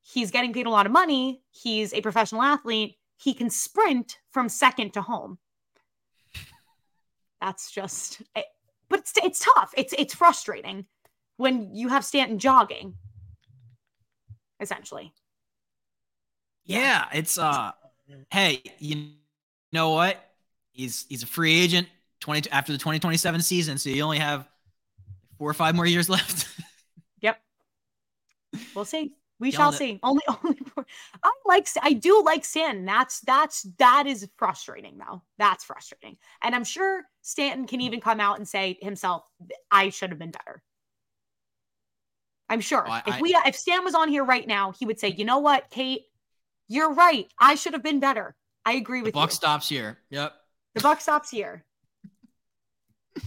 he's 0.00 0.30
getting 0.30 0.52
paid 0.52 0.66
a 0.66 0.70
lot 0.70 0.86
of 0.86 0.92
money. 0.92 1.42
He's 1.50 1.92
a 1.92 2.00
professional 2.00 2.42
athlete. 2.42 2.96
He 3.16 3.34
can 3.34 3.50
sprint 3.50 4.18
from 4.30 4.48
second 4.48 4.92
to 4.94 5.02
home. 5.02 5.38
That's 7.40 7.70
just, 7.70 8.22
eh, 8.36 8.42
but 8.88 9.00
it's, 9.00 9.12
it's 9.22 9.44
tough. 9.54 9.72
It's, 9.76 9.94
it's 9.96 10.14
frustrating 10.14 10.86
when 11.36 11.74
you 11.74 11.88
have 11.88 12.04
Stanton 12.04 12.38
jogging, 12.38 12.94
essentially. 14.60 15.12
Yeah, 16.68 17.06
it's 17.12 17.38
uh 17.38 17.72
hey, 18.30 18.62
you 18.78 19.12
know 19.72 19.90
what? 19.90 20.22
He's 20.70 21.06
he's 21.08 21.22
a 21.22 21.26
free 21.26 21.58
agent 21.58 21.88
20 22.20 22.50
after 22.50 22.72
the 22.72 22.78
2027 22.78 23.40
season, 23.40 23.78
so 23.78 23.88
you 23.88 24.02
only 24.02 24.18
have 24.18 24.46
four 25.38 25.50
or 25.50 25.54
five 25.54 25.74
more 25.74 25.86
years 25.86 26.08
left. 26.10 26.46
yep. 27.20 27.40
We'll 28.74 28.84
see. 28.84 29.14
We 29.40 29.50
shall 29.50 29.72
see. 29.72 29.98
Only 30.02 30.22
only 30.44 30.58
I 31.22 31.30
like 31.46 31.68
I 31.80 31.94
do 31.94 32.22
like 32.22 32.44
Stanton. 32.44 32.84
That's 32.84 33.20
that's 33.20 33.62
that 33.78 34.04
is 34.06 34.28
frustrating 34.36 34.98
though. 34.98 35.22
That's 35.38 35.64
frustrating. 35.64 36.18
And 36.42 36.54
I'm 36.54 36.64
sure 36.64 37.04
Stanton 37.22 37.66
can 37.66 37.80
even 37.80 38.00
come 38.00 38.20
out 38.20 38.38
and 38.38 38.46
say 38.46 38.76
himself, 38.82 39.22
I 39.70 39.88
should 39.88 40.10
have 40.10 40.18
been 40.18 40.32
better. 40.32 40.62
I'm 42.50 42.60
sure. 42.60 42.84
Oh, 42.86 42.90
I, 42.90 43.02
if 43.06 43.20
we 43.20 43.36
if 43.46 43.56
Stan 43.56 43.84
was 43.84 43.94
on 43.94 44.08
here 44.08 44.24
right 44.24 44.46
now, 44.46 44.72
he 44.72 44.86
would 44.86 44.98
say, 44.98 45.08
"You 45.08 45.24
know 45.24 45.38
what, 45.38 45.70
Kait? 45.70 46.00
You're 46.68 46.92
right. 46.92 47.26
I 47.38 47.54
should 47.54 47.72
have 47.72 47.82
been 47.82 48.00
better. 48.00 48.34
I 48.64 48.72
agree 48.72 49.00
with 49.00 49.08
you. 49.08 49.12
the 49.12 49.16
buck 49.16 49.30
you. 49.30 49.34
stops 49.34 49.68
here. 49.68 49.98
Yep. 50.10 50.32
The 50.74 50.80
buck 50.80 51.00
stops 51.00 51.30
here. 51.30 51.64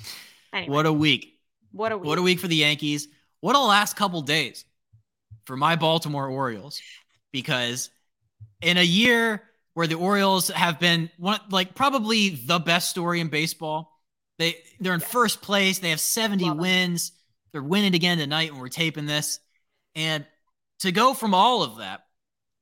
Anyway. 0.53 0.75
What 0.75 0.85
a 0.85 0.91
week. 0.91 1.39
What 1.71 1.93
a 1.93 1.97
week. 1.97 2.07
What 2.07 2.17
a 2.17 2.21
week 2.21 2.39
for 2.41 2.49
the 2.49 2.57
Yankees. 2.57 3.07
What 3.39 3.55
a 3.55 3.59
last 3.59 3.95
couple 3.95 4.21
days 4.21 4.65
for 5.45 5.55
my 5.55 5.77
Baltimore 5.77 6.27
Orioles. 6.27 6.81
Because 7.31 7.89
in 8.61 8.77
a 8.77 8.83
year 8.83 9.43
where 9.73 9.87
the 9.87 9.95
Orioles 9.95 10.49
have 10.49 10.77
been 10.77 11.09
one 11.17 11.39
like 11.49 11.73
probably 11.73 12.31
the 12.31 12.59
best 12.59 12.89
story 12.89 13.21
in 13.21 13.29
baseball, 13.29 13.97
they 14.37 14.57
they're 14.79 14.93
in 14.93 14.99
yes. 14.99 15.09
first 15.09 15.41
place. 15.41 15.79
They 15.79 15.91
have 15.91 16.01
70 16.01 16.43
Love 16.43 16.57
wins. 16.57 17.09
Them. 17.09 17.17
They're 17.53 17.63
winning 17.63 17.95
again 17.95 18.17
tonight 18.17 18.51
when 18.51 18.59
we're 18.59 18.67
taping 18.67 19.05
this. 19.05 19.39
And 19.95 20.25
to 20.79 20.91
go 20.91 21.13
from 21.13 21.33
all 21.33 21.63
of 21.63 21.77
that 21.77 22.01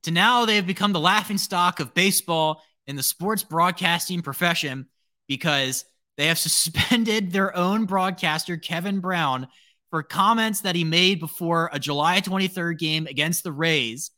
to 0.04 0.10
now 0.10 0.44
they've 0.44 0.66
become 0.66 0.92
the 0.92 1.00
laughing 1.00 1.38
stock 1.38 1.80
of 1.80 1.94
baseball 1.94 2.62
in 2.86 2.96
the 2.96 3.02
sports 3.02 3.42
broadcasting 3.42 4.22
profession 4.22 4.86
because 5.28 5.84
they 6.16 6.26
have 6.26 6.38
suspended 6.38 7.32
their 7.32 7.56
own 7.56 7.84
broadcaster, 7.86 8.56
Kevin 8.56 9.00
Brown, 9.00 9.48
for 9.90 10.02
comments 10.02 10.60
that 10.62 10.76
he 10.76 10.84
made 10.84 11.20
before 11.20 11.68
a 11.72 11.78
July 11.78 12.20
23rd 12.20 12.78
game 12.78 13.06
against 13.06 13.42
the 13.42 13.52
Rays. 13.52 14.10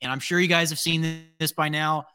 And 0.00 0.10
I'm 0.10 0.20
sure 0.20 0.40
you 0.40 0.48
guys 0.48 0.70
have 0.70 0.78
seen 0.78 1.24
this 1.38 1.52
by 1.52 1.68
now. 1.68 2.06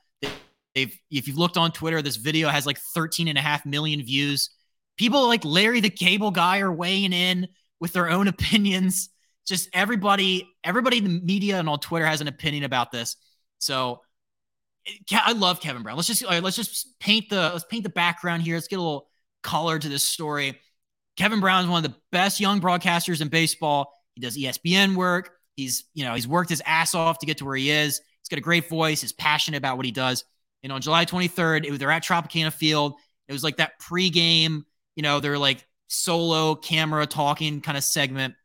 They've, 0.73 0.97
if 1.11 1.27
you've 1.27 1.37
looked 1.37 1.57
on 1.57 1.71
Twitter, 1.71 2.01
this 2.01 2.15
video 2.15 2.49
has 2.49 2.65
like 2.65 2.79
13 2.79 3.27
and 3.27 3.37
a 3.37 3.41
half 3.41 3.65
million 3.65 4.03
views. 4.03 4.49
People 4.97 5.27
like 5.27 5.45
Larry 5.45 5.81
the 5.81 5.89
Cable 5.89 6.31
Guy 6.31 6.59
are 6.59 6.71
weighing 6.71 7.13
in 7.13 7.47
with 7.79 7.93
their 7.93 8.09
own 8.09 8.27
opinions 8.29 9.09
just 9.45 9.69
everybody, 9.73 10.49
everybody 10.63 10.97
in 10.97 11.03
the 11.03 11.21
media 11.21 11.59
and 11.59 11.69
on 11.69 11.79
Twitter 11.79 12.05
has 12.05 12.21
an 12.21 12.27
opinion 12.27 12.63
about 12.63 12.91
this. 12.91 13.17
So 13.59 14.01
I 15.11 15.33
love 15.33 15.61
Kevin 15.61 15.83
Brown. 15.83 15.95
Let's 15.95 16.07
just 16.07 16.23
let's 16.25 16.55
just 16.55 16.99
paint 16.99 17.29
the 17.29 17.49
let's 17.51 17.63
paint 17.63 17.83
the 17.83 17.89
background 17.89 18.43
here. 18.43 18.55
Let's 18.55 18.67
get 18.67 18.79
a 18.79 18.81
little 18.81 19.07
color 19.41 19.79
to 19.79 19.89
this 19.89 20.03
story. 20.03 20.59
Kevin 21.15 21.39
Brown 21.39 21.63
is 21.63 21.69
one 21.69 21.85
of 21.85 21.91
the 21.91 21.97
best 22.11 22.39
young 22.39 22.59
broadcasters 22.59 23.21
in 23.21 23.29
baseball. 23.29 23.93
He 24.15 24.21
does 24.21 24.37
ESPN 24.37 24.95
work. 24.95 25.31
He's 25.55 25.85
you 25.93 26.03
know 26.03 26.15
he's 26.15 26.27
worked 26.27 26.49
his 26.49 26.61
ass 26.65 26.95
off 26.95 27.19
to 27.19 27.25
get 27.25 27.37
to 27.37 27.45
where 27.45 27.55
he 27.55 27.69
is. 27.69 28.01
He's 28.19 28.29
got 28.29 28.39
a 28.39 28.41
great 28.41 28.69
voice. 28.69 29.01
He's 29.01 29.13
passionate 29.13 29.57
about 29.57 29.77
what 29.77 29.85
he 29.85 29.91
does. 29.91 30.25
And 30.63 30.71
on 30.71 30.81
July 30.81 31.05
23rd, 31.05 31.65
it 31.65 31.71
was, 31.71 31.79
they're 31.79 31.91
at 31.91 32.03
Tropicana 32.03 32.51
Field. 32.51 32.93
It 33.27 33.33
was 33.33 33.43
like 33.43 33.57
that 33.57 33.81
pregame, 33.81 34.63
you 34.95 35.03
know, 35.03 35.19
they're 35.19 35.37
like 35.37 35.65
solo 35.87 36.55
camera 36.55 37.05
talking 37.05 37.59
kind 37.61 37.77
of 37.77 37.83
segment. 37.83 38.35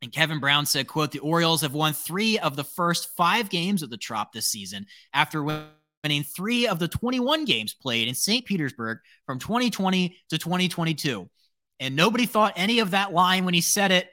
And 0.00 0.12
Kevin 0.12 0.38
Brown 0.38 0.64
said, 0.64 0.86
quote, 0.86 1.10
the 1.10 1.18
Orioles 1.18 1.62
have 1.62 1.74
won 1.74 1.92
three 1.92 2.38
of 2.38 2.54
the 2.54 2.64
first 2.64 3.16
five 3.16 3.50
games 3.50 3.82
of 3.82 3.90
the 3.90 3.96
Trop 3.96 4.32
this 4.32 4.46
season 4.46 4.86
after 5.12 5.42
winning 5.42 6.22
three 6.22 6.68
of 6.68 6.78
the 6.78 6.88
21 6.88 7.44
games 7.44 7.74
played 7.74 8.06
in 8.06 8.14
St. 8.14 8.44
Petersburg 8.44 8.98
from 9.26 9.38
2020 9.38 10.16
to 10.30 10.38
2022. 10.38 11.28
And 11.80 11.96
nobody 11.96 12.26
thought 12.26 12.52
any 12.56 12.78
of 12.78 12.92
that 12.92 13.12
line 13.12 13.44
when 13.44 13.54
he 13.54 13.60
said 13.60 13.90
it, 13.90 14.08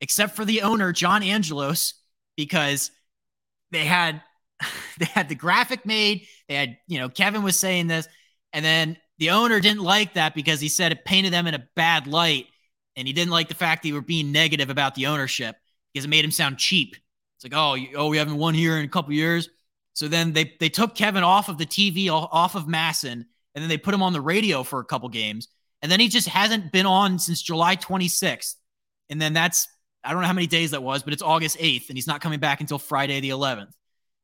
except 0.00 0.36
for 0.36 0.44
the 0.44 0.62
owner, 0.62 0.92
John 0.92 1.22
Angelos, 1.22 1.94
because 2.36 2.90
they 3.70 3.84
had 3.84 4.22
they 4.98 5.06
had 5.06 5.28
the 5.28 5.34
graphic 5.34 5.86
made. 5.86 6.26
They 6.48 6.54
had, 6.54 6.78
you 6.86 6.98
know, 6.98 7.08
Kevin 7.08 7.42
was 7.42 7.58
saying 7.58 7.86
this, 7.86 8.06
and 8.52 8.64
then 8.64 8.96
the 9.18 9.30
owner 9.30 9.60
didn't 9.60 9.82
like 9.82 10.14
that 10.14 10.34
because 10.34 10.60
he 10.60 10.68
said 10.68 10.92
it 10.92 11.04
painted 11.04 11.32
them 11.32 11.46
in 11.46 11.54
a 11.54 11.66
bad 11.76 12.06
light 12.06 12.46
and 12.96 13.06
he 13.06 13.12
didn't 13.12 13.30
like 13.30 13.48
the 13.48 13.54
fact 13.54 13.82
that 13.82 13.88
you 13.88 13.94
were 13.94 14.00
being 14.00 14.32
negative 14.32 14.70
about 14.70 14.94
the 14.94 15.06
ownership 15.06 15.56
because 15.92 16.04
it 16.04 16.08
made 16.08 16.24
him 16.24 16.30
sound 16.30 16.58
cheap. 16.58 16.96
It's 17.36 17.44
like, 17.44 17.54
oh, 17.54 17.74
you, 17.74 17.88
oh, 17.96 18.08
we 18.08 18.18
haven't 18.18 18.36
won 18.36 18.54
here 18.54 18.78
in 18.78 18.84
a 18.84 18.88
couple 18.88 19.12
years. 19.12 19.48
So 19.94 20.08
then 20.08 20.32
they 20.32 20.54
they 20.58 20.68
took 20.68 20.94
Kevin 20.94 21.22
off 21.22 21.48
of 21.48 21.58
the 21.58 21.66
TV, 21.66 22.08
off 22.10 22.54
of 22.54 22.64
MASN, 22.64 23.12
and 23.12 23.26
then 23.54 23.68
they 23.68 23.76
put 23.76 23.92
him 23.94 24.02
on 24.02 24.12
the 24.12 24.20
radio 24.20 24.62
for 24.62 24.80
a 24.80 24.84
couple 24.84 25.08
games, 25.08 25.48
and 25.82 25.92
then 25.92 26.00
he 26.00 26.08
just 26.08 26.28
hasn't 26.28 26.72
been 26.72 26.86
on 26.86 27.18
since 27.18 27.42
July 27.42 27.76
26th, 27.76 28.54
and 29.10 29.20
then 29.20 29.34
that's 29.34 29.68
I 30.04 30.12
don't 30.12 30.22
know 30.22 30.26
how 30.26 30.32
many 30.32 30.46
days 30.46 30.72
that 30.72 30.82
was, 30.82 31.02
but 31.02 31.12
it's 31.12 31.22
August 31.22 31.58
8th, 31.58 31.88
and 31.88 31.96
he's 31.96 32.06
not 32.06 32.20
coming 32.20 32.40
back 32.40 32.60
until 32.60 32.78
Friday 32.78 33.20
the 33.20 33.30
11th. 33.30 33.72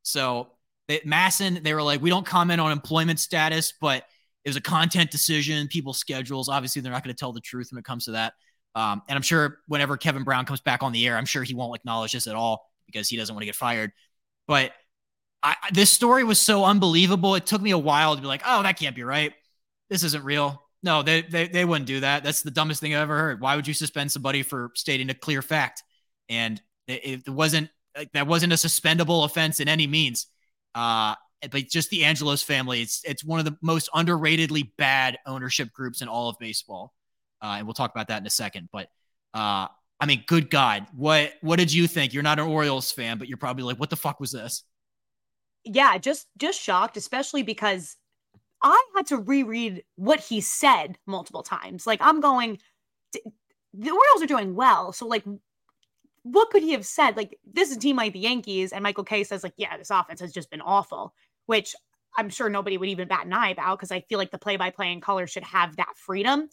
So 0.03 0.49
they, 0.89 1.01
MASN, 1.01 1.63
they 1.63 1.75
were 1.75 1.83
like, 1.83 2.03
we 2.03 2.11
don't 2.11 2.27
comment 2.27 2.61
on 2.61 2.73
employment 2.73 3.21
status, 3.21 3.73
but 3.81 4.05
it 4.45 4.49
was 4.49 4.57
a 4.57 4.61
content 4.61 5.11
decision, 5.11 5.69
people's 5.69 5.99
schedules. 5.99 6.49
Obviously, 6.49 6.83
they're 6.83 6.93
not 6.93 7.05
going 7.05 7.15
to 7.15 7.19
tell 7.19 7.33
the 7.33 7.41
truth 7.41 7.69
when 7.71 7.79
it 7.79 7.85
comes 7.85 8.07
to 8.07 8.13
that. 8.13 8.33
Um, 8.79 9.03
and 9.09 9.17
I'm 9.17 9.23
sure 9.23 9.59
whenever 9.67 9.97
Kevin 9.97 10.23
Brown 10.23 10.45
comes 10.45 10.61
back 10.61 10.85
on 10.85 10.93
the 10.93 11.05
air, 11.05 11.17
I'm 11.17 11.25
sure 11.25 11.43
he 11.43 11.53
won't 11.53 11.75
acknowledge 11.75 12.13
this 12.13 12.29
at 12.29 12.37
all 12.37 12.71
because 12.87 13.09
he 13.09 13.17
doesn't 13.17 13.35
want 13.35 13.43
to 13.43 13.47
get 13.47 13.57
fired. 13.57 13.91
But 14.47 14.71
I, 15.43 15.57
this 15.73 15.91
story 15.91 16.23
was 16.23 16.41
so 16.41 16.65
unbelievable. 16.65 17.35
It 17.35 17.45
took 17.45 17.61
me 17.61 17.73
a 17.73 17.79
while 17.79 18.15
to 18.15 18.23
be 18.23 18.29
like, 18.29 18.43
oh, 18.47 18.63
that 18.63 18.79
can't 18.79 18.95
be 18.95 19.03
right. 19.03 19.33
This 19.91 20.05
isn't 20.05 20.23
real. 20.23 20.63
No, 20.85 21.03
they, 21.03 21.23
they, 21.23 21.49
they 21.49 21.65
wouldn't 21.65 21.89
do 21.89 21.99
that. 22.01 22.23
That's 22.23 22.43
the 22.43 22.53
dumbest 22.53 22.81
thing 22.81 22.95
I've 22.95 23.03
ever 23.03 23.19
heard. 23.19 23.41
Why 23.41 23.57
would 23.57 23.67
you 23.67 23.75
suspend 23.75 24.13
somebody 24.13 24.45
for 24.45 24.71
stating 24.77 25.11
a 25.11 25.15
clear 25.15 25.43
fact? 25.43 25.83
And 26.29 26.63
it, 26.87 27.23
it 27.27 27.29
wasn't 27.29 27.71
like 27.97 28.13
that 28.13 28.29
wasn't 28.29 28.53
a 28.53 28.57
suspendable 28.57 29.25
offense 29.25 29.59
in 29.59 29.67
any 29.67 29.89
means. 29.89 30.29
Uh, 30.77 31.17
but 31.51 31.69
just 31.69 31.91
the 31.91 32.05
Angelos 32.05 32.45
family, 32.45 32.81
it's 32.81 33.03
it's 33.05 33.25
one 33.25 33.41
of 33.41 33.45
the 33.45 33.57
most 33.61 33.91
underratedly 33.93 34.71
bad 34.77 35.19
ownership 35.27 35.73
groups 35.73 36.01
in 36.01 36.07
all 36.07 36.29
of 36.29 36.39
baseball. 36.39 36.95
Uh, 37.43 37.57
and 37.59 37.67
we'll 37.67 37.75
talk 37.75 37.91
about 37.91 38.09
that 38.09 38.21
in 38.21 38.27
a 38.27 38.31
second. 38.31 38.69
But 38.73 38.89
uh, 39.35 39.69
I 40.01 40.07
mean, 40.07 40.25
good 40.27 40.51
God, 40.51 40.87
what 40.95 41.33
what 41.41 41.59
did 41.59 41.73
you 41.73 41.87
think? 41.87 42.13
You're 42.13 42.23
not 42.23 42.39
an 42.39 42.47
Orioles 42.47 42.93
fan, 42.93 43.19
but 43.19 43.29
you're 43.29 43.39
probably 43.39 43.65
like, 43.65 43.79
what 43.79 43.91
the 43.91 43.97
fuck 43.97 44.21
was 44.21 44.33
this? 44.33 44.65
Yeah, 45.65 45.99
just 45.99 46.27
just 46.39 46.61
shocked, 46.61 46.97
especially 46.97 47.43
because 47.43 47.97
I 48.63 48.83
had 48.97 49.07
to 49.09 49.19
reread 49.19 49.85
what 49.97 50.21
he 50.21 50.41
said 50.41 50.99
multiple 51.07 51.43
times. 51.43 51.87
Like 51.87 52.01
I'm 52.03 52.21
going, 52.21 52.59
the 53.13 53.91
Orioles 53.91 54.23
are 54.23 54.27
doing 54.27 54.55
well, 54.55 54.93
so 54.93 55.07
like, 55.07 55.25
what 56.23 56.51
could 56.51 56.63
he 56.63 56.73
have 56.73 56.87
said? 56.87 57.17
Like 57.17 57.39
this 57.53 57.71
is 57.71 57.77
a 57.77 57.81
team 57.81 57.97
like 57.97 58.13
the 58.13 58.19
Yankees, 58.21 58.73
and 58.73 58.83
Michael 58.83 59.05
Kay 59.05 59.25
says 59.25 59.43
like, 59.43 59.55
yeah, 59.57 59.77
this 59.77 59.91
offense 59.91 60.21
has 60.21 60.33
just 60.33 60.51
been 60.51 60.61
awful, 60.61 61.15
which 61.47 61.75
I'm 62.17 62.31
sure 62.31 62.49
nobody 62.49 62.79
would 62.79 62.89
even 62.89 63.07
bat 63.07 63.27
an 63.27 63.33
eye 63.33 63.51
about 63.51 63.79
because 63.79 63.93
I 63.93 64.01
feel 64.01 64.19
like 64.19 64.31
the 64.31 64.39
play-by-play 64.39 64.93
and 64.93 65.03
color 65.03 65.27
should 65.27 65.45
have 65.45 65.77
that 65.77 65.97
freedom. 65.97 66.49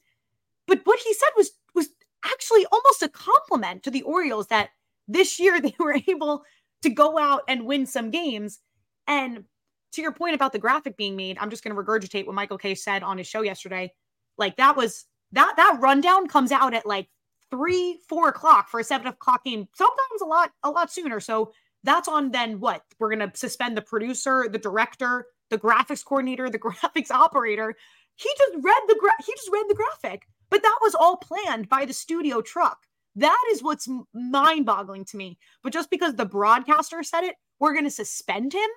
But 0.68 0.82
what 0.84 1.00
he 1.00 1.14
said 1.14 1.30
was 1.36 1.52
was 1.74 1.90
actually 2.24 2.66
almost 2.72 3.04
a 3.04 3.10
compliment 3.10 3.84
to 3.84 3.92
the 3.92 4.02
Orioles 4.04 4.48
that 4.48 4.70
this 5.08 5.40
year 5.40 5.62
they 5.62 5.76
were 5.80 5.98
able 6.08 6.44
to 6.84 6.90
go 6.90 7.18
out 7.18 7.42
and 7.48 7.66
win 7.66 7.86
some 7.86 8.12
games. 8.12 8.60
And 9.08 9.46
to 9.94 10.02
your 10.02 10.12
point 10.12 10.36
about 10.36 10.52
the 10.52 10.60
graphic 10.60 10.98
being 10.98 11.16
made, 11.16 11.38
I'm 11.40 11.50
just 11.50 11.64
going 11.64 11.76
to 11.76 11.82
regurgitate 11.82 12.26
what 12.26 12.36
Michael 12.36 12.58
Kay 12.58 12.76
said 12.76 13.04
on 13.04 13.18
his 13.18 13.28
show 13.28 13.42
yesterday. 13.42 13.94
Like 14.38 14.58
that 14.58 14.76
was 14.76 15.06
that 15.32 15.54
that 15.58 15.78
rundown 15.80 16.28
comes 16.28 16.52
out 16.52 16.74
at 16.74 16.86
like 16.86 17.08
three, 17.50 18.00
four 18.10 18.30
o'clock 18.30 18.70
for 18.70 18.80
a 18.80 18.84
seven 18.84 19.08
o'clock 19.08 19.44
game. 19.44 19.68
Sometimes 19.76 20.22
a 20.22 20.26
lot, 20.26 20.52
a 20.64 20.70
lot 20.70 20.92
sooner. 20.92 21.20
So 21.20 21.52
that's 21.84 22.08
on 22.08 22.32
then 22.32 22.60
what 22.60 22.84
we're 23.00 23.16
going 23.16 23.30
to 23.30 23.38
suspend 23.38 23.78
the 23.78 23.82
producer, 23.82 24.48
the 24.52 24.58
director, 24.58 25.28
the 25.50 25.58
graphics 25.58 26.04
coordinator, 26.04 26.50
the 26.50 26.60
graphics 26.60 27.12
operator. 27.12 27.76
He 28.16 28.30
just 28.38 28.54
read 28.64 28.82
the 28.88 28.98
gra- 29.00 29.26
he 29.26 29.34
just 29.34 29.50
read 29.52 29.66
the 29.68 29.76
graphic. 29.76 30.28
But 30.50 30.62
that 30.62 30.80
was 30.82 30.96
all 30.96 31.18
planned 31.18 31.70
by 31.70 31.86
the 31.86 31.94
studio 31.94 32.42
truck. 32.42 32.80
That 33.16 33.44
is 33.52 33.64
what's 33.64 33.90
mind 34.14 34.66
boggling 34.66 35.06
to 35.06 35.18
me. 35.18 35.38
But 35.64 35.74
just 35.74 35.90
because 35.90 36.16
the 36.16 36.26
broadcaster 36.26 37.02
said 37.04 37.24
it, 37.24 37.36
we're 37.60 37.74
going 37.74 37.86
to 37.86 37.92
suspend 37.92 38.54
him. 38.54 38.70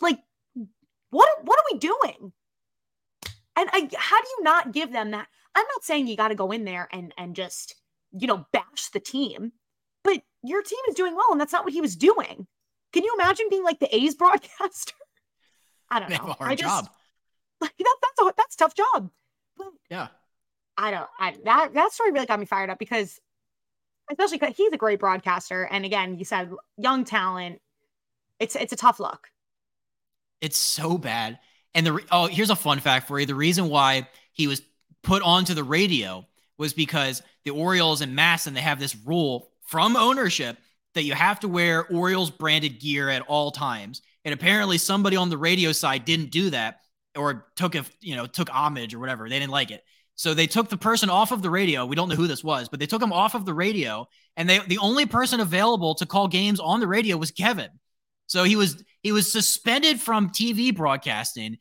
Like, 0.00 0.18
what 1.10 1.28
what 1.42 1.58
are 1.58 1.64
we 1.72 1.78
doing? 1.78 2.32
And 3.58 3.70
I, 3.72 3.88
how 3.96 4.20
do 4.20 4.28
you 4.38 4.42
not 4.42 4.72
give 4.72 4.92
them 4.92 5.12
that? 5.12 5.28
I'm 5.54 5.64
not 5.74 5.84
saying 5.84 6.06
you 6.06 6.16
got 6.16 6.28
to 6.28 6.34
go 6.34 6.52
in 6.52 6.64
there 6.64 6.88
and 6.92 7.12
and 7.16 7.34
just 7.34 7.74
you 8.12 8.26
know 8.26 8.46
bash 8.52 8.90
the 8.92 9.00
team, 9.00 9.52
but 10.04 10.20
your 10.42 10.62
team 10.62 10.78
is 10.88 10.94
doing 10.94 11.16
well, 11.16 11.32
and 11.32 11.40
that's 11.40 11.52
not 11.52 11.64
what 11.64 11.72
he 11.72 11.80
was 11.80 11.96
doing. 11.96 12.46
Can 12.92 13.04
you 13.04 13.14
imagine 13.18 13.46
being 13.50 13.64
like 13.64 13.80
the 13.80 13.94
A's 13.94 14.14
broadcaster? 14.22 14.94
I 15.90 16.00
don't 16.00 16.10
know. 16.10 16.16
a 16.16 16.32
hard 16.34 16.50
I 16.50 16.54
just, 16.54 16.84
job. 16.84 16.90
Like, 17.58 17.72
that, 17.78 17.96
that's 18.02 18.20
a 18.20 18.34
that's 18.36 18.54
a 18.54 18.58
tough 18.58 18.74
job. 18.74 19.10
But 19.56 19.68
Yeah. 19.90 20.08
I 20.78 20.90
don't. 20.90 21.08
I 21.18 21.36
that 21.44 21.74
that 21.74 21.92
story 21.92 22.12
really 22.12 22.26
got 22.26 22.38
me 22.38 22.46
fired 22.46 22.70
up 22.70 22.78
because, 22.78 23.18
especially 24.10 24.38
because 24.38 24.56
he's 24.56 24.72
a 24.72 24.76
great 24.76 25.00
broadcaster, 25.00 25.64
and 25.64 25.84
again, 25.84 26.18
you 26.18 26.24
said 26.24 26.50
young 26.76 27.04
talent. 27.04 27.60
It's 28.38 28.56
it's 28.56 28.72
a 28.72 28.76
tough 28.76 29.00
look. 29.00 29.28
It's 30.40 30.58
so 30.58 30.98
bad. 30.98 31.38
And 31.74 31.86
the 31.86 31.92
re- 31.94 32.04
oh, 32.10 32.26
here's 32.26 32.50
a 32.50 32.56
fun 32.56 32.80
fact 32.80 33.08
for 33.08 33.18
you. 33.18 33.26
The 33.26 33.34
reason 33.34 33.68
why 33.68 34.08
he 34.32 34.46
was 34.46 34.62
put 35.02 35.22
onto 35.22 35.54
the 35.54 35.64
radio 35.64 36.26
was 36.58 36.72
because 36.72 37.22
the 37.44 37.50
Orioles 37.50 38.00
and 38.00 38.16
MASN 38.16 38.54
they 38.54 38.60
have 38.60 38.78
this 38.78 38.96
rule 39.04 39.50
from 39.62 39.96
ownership 39.96 40.56
that 40.94 41.02
you 41.02 41.14
have 41.14 41.40
to 41.40 41.48
wear 41.48 41.86
Orioles 41.86 42.30
branded 42.30 42.80
gear 42.80 43.10
at 43.10 43.22
all 43.22 43.50
times. 43.50 44.02
And 44.24 44.32
apparently 44.32 44.78
somebody 44.78 45.16
on 45.16 45.28
the 45.30 45.38
radio 45.38 45.72
side 45.72 46.04
didn't 46.04 46.30
do 46.30 46.50
that 46.50 46.80
or 47.14 47.46
took 47.56 47.74
a 47.74 47.84
you 48.00 48.16
know 48.16 48.26
took 48.26 48.48
homage 48.50 48.94
or 48.94 48.98
whatever. 48.98 49.28
They 49.28 49.38
didn't 49.38 49.52
like 49.52 49.70
it. 49.70 49.84
So 50.16 50.32
they 50.32 50.46
took 50.46 50.70
the 50.70 50.78
person 50.78 51.10
off 51.10 51.30
of 51.30 51.42
the 51.42 51.50
radio. 51.50 51.84
We 51.84 51.94
don't 51.94 52.08
know 52.08 52.16
who 52.16 52.26
this 52.26 52.42
was, 52.42 52.70
but 52.70 52.80
they 52.80 52.86
took 52.86 53.02
him 53.02 53.12
off 53.12 53.34
of 53.34 53.44
the 53.44 53.52
radio 53.52 54.08
and 54.36 54.48
they 54.48 54.58
the 54.60 54.78
only 54.78 55.04
person 55.04 55.40
available 55.40 55.94
to 55.96 56.06
call 56.06 56.26
games 56.26 56.58
on 56.58 56.80
the 56.80 56.88
radio 56.88 57.18
was 57.18 57.30
Kevin. 57.30 57.68
So 58.26 58.42
he 58.44 58.56
was 58.56 58.82
he 59.02 59.12
was 59.12 59.30
suspended 59.30 60.00
from 60.00 60.30
TV 60.30 60.74
broadcasting, 60.74 61.58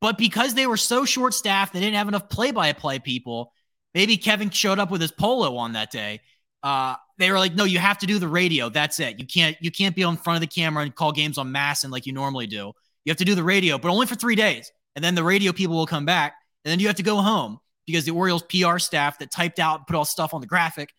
but 0.00 0.16
because 0.16 0.54
they 0.54 0.66
were 0.66 0.78
so 0.78 1.04
short 1.04 1.34
staffed, 1.34 1.74
they 1.74 1.80
didn't 1.80 1.96
have 1.96 2.08
enough 2.08 2.30
play 2.30 2.50
by 2.50 2.72
play 2.72 2.98
people. 2.98 3.52
Maybe 3.94 4.16
Kevin 4.16 4.50
showed 4.50 4.78
up 4.78 4.90
with 4.90 5.02
his 5.02 5.12
polo 5.12 5.56
on 5.56 5.74
that 5.74 5.90
day. 5.90 6.20
Uh, 6.62 6.96
they 7.18 7.30
were 7.30 7.38
like, 7.38 7.54
"No, 7.54 7.64
you 7.64 7.78
have 7.78 7.98
to 7.98 8.06
do 8.06 8.18
the 8.18 8.26
radio. 8.26 8.70
That's 8.70 8.98
it. 9.00 9.18
You 9.18 9.26
can't 9.26 9.56
you 9.60 9.70
can't 9.70 9.94
be 9.94 10.02
on 10.02 10.16
front 10.16 10.36
of 10.36 10.40
the 10.40 10.46
camera 10.46 10.82
and 10.82 10.94
call 10.94 11.12
games 11.12 11.36
on 11.36 11.52
mass 11.52 11.84
and 11.84 11.92
like 11.92 12.06
you 12.06 12.12
normally 12.12 12.46
do. 12.46 12.72
You 13.04 13.10
have 13.10 13.18
to 13.18 13.24
do 13.24 13.34
the 13.34 13.44
radio, 13.44 13.78
but 13.78 13.90
only 13.90 14.06
for 14.06 14.14
three 14.14 14.34
days, 14.34 14.72
and 14.96 15.04
then 15.04 15.14
the 15.14 15.22
radio 15.22 15.52
people 15.52 15.76
will 15.76 15.86
come 15.86 16.06
back, 16.06 16.34
and 16.64 16.72
then 16.72 16.80
you 16.80 16.86
have 16.86 16.96
to 16.96 17.02
go 17.02 17.16
home 17.18 17.60
because 17.88 18.04
the 18.04 18.12
Orioles 18.12 18.42
PR 18.42 18.78
staff 18.78 19.18
that 19.18 19.30
typed 19.30 19.58
out 19.58 19.78
and 19.78 19.86
put 19.86 19.96
all 19.96 20.04
stuff 20.04 20.34
on 20.34 20.40
the 20.40 20.46
graphic 20.46 20.92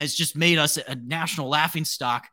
has 0.00 0.14
just 0.14 0.36
made 0.36 0.58
us 0.58 0.76
a 0.76 0.94
national 0.96 1.48
laughing 1.48 1.84
stock. 1.84 2.26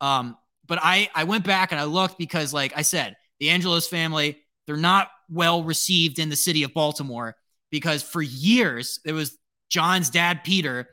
Um, 0.00 0.36
but 0.66 0.78
I 0.80 1.10
I 1.14 1.24
went 1.24 1.44
back 1.44 1.72
and 1.72 1.80
I 1.80 1.84
looked 1.84 2.18
because, 2.18 2.54
like 2.54 2.72
I 2.76 2.82
said, 2.82 3.16
the 3.40 3.50
Angelos 3.50 3.88
family 3.88 4.38
they're 4.66 4.76
not 4.76 5.08
well 5.30 5.64
received 5.64 6.18
in 6.18 6.28
the 6.28 6.36
city 6.36 6.62
of 6.62 6.74
Baltimore 6.74 7.34
because 7.70 8.02
for 8.02 8.20
years 8.20 9.00
it 9.04 9.12
was 9.12 9.36
John's 9.70 10.10
dad 10.10 10.44
Peter. 10.44 10.88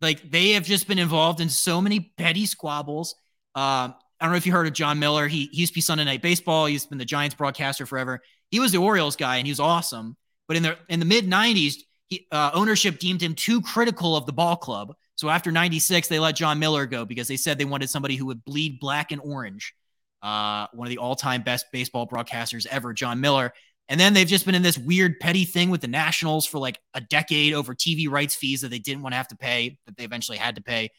Like 0.00 0.30
they 0.30 0.52
have 0.52 0.64
just 0.64 0.88
been 0.88 0.98
involved 0.98 1.40
in 1.40 1.48
so 1.48 1.80
many 1.80 2.12
petty 2.16 2.46
squabbles. 2.46 3.14
Um, 3.54 3.94
I 4.20 4.24
don't 4.24 4.30
know 4.30 4.36
if 4.36 4.46
you 4.46 4.52
heard 4.52 4.66
of 4.66 4.72
Jon 4.72 4.98
Miller. 4.98 5.28
He, 5.28 5.48
he 5.52 5.60
used 5.60 5.72
to 5.72 5.76
be 5.76 5.80
Sunday 5.80 6.04
Night 6.04 6.22
Baseball. 6.22 6.66
He's 6.66 6.86
been 6.86 6.98
the 6.98 7.04
Giants 7.04 7.34
broadcaster 7.34 7.86
forever. 7.86 8.20
He 8.50 8.60
was 8.60 8.72
the 8.72 8.78
Orioles 8.78 9.16
guy 9.16 9.36
and 9.36 9.46
he 9.46 9.52
was 9.52 9.60
awesome. 9.60 10.16
But 10.46 10.56
in 10.56 10.62
the 10.62 10.78
in 10.88 10.98
the 10.98 11.06
mid 11.06 11.26
'90s, 11.26 11.74
he, 12.08 12.26
uh, 12.32 12.50
ownership 12.54 12.98
deemed 12.98 13.22
him 13.22 13.34
too 13.34 13.60
critical 13.60 14.16
of 14.16 14.26
the 14.26 14.32
ball 14.32 14.56
club. 14.56 14.94
So 15.16 15.28
after 15.28 15.50
'96, 15.50 16.08
they 16.08 16.18
let 16.18 16.36
Jon 16.36 16.58
Miller 16.58 16.86
go 16.86 17.04
because 17.04 17.28
they 17.28 17.36
said 17.36 17.58
they 17.58 17.64
wanted 17.64 17.90
somebody 17.90 18.16
who 18.16 18.26
would 18.26 18.44
bleed 18.44 18.80
black 18.80 19.12
and 19.12 19.20
orange. 19.20 19.74
Uh, 20.22 20.66
one 20.72 20.86
of 20.86 20.90
the 20.90 20.98
all-time 20.98 21.42
best 21.42 21.66
baseball 21.72 22.06
broadcasters 22.06 22.66
ever, 22.66 22.92
Jon 22.92 23.20
Miller. 23.20 23.52
And 23.88 23.98
then 23.98 24.14
they've 24.14 24.26
just 24.26 24.44
been 24.44 24.54
in 24.54 24.62
this 24.62 24.76
weird 24.76 25.18
petty 25.20 25.44
thing 25.44 25.70
with 25.70 25.80
the 25.80 25.88
Nationals 25.88 26.44
for 26.44 26.58
like 26.58 26.78
a 26.92 27.00
decade 27.00 27.54
over 27.54 27.74
TV 27.74 28.08
rights 28.08 28.34
fees 28.34 28.60
that 28.60 28.68
they 28.68 28.80
didn't 28.80 29.02
want 29.02 29.12
to 29.12 29.16
have 29.16 29.28
to 29.28 29.36
pay, 29.36 29.78
that 29.86 29.96
they 29.96 30.04
eventually 30.04 30.36
had 30.36 30.56
to 30.56 30.60
pay. 30.60 30.90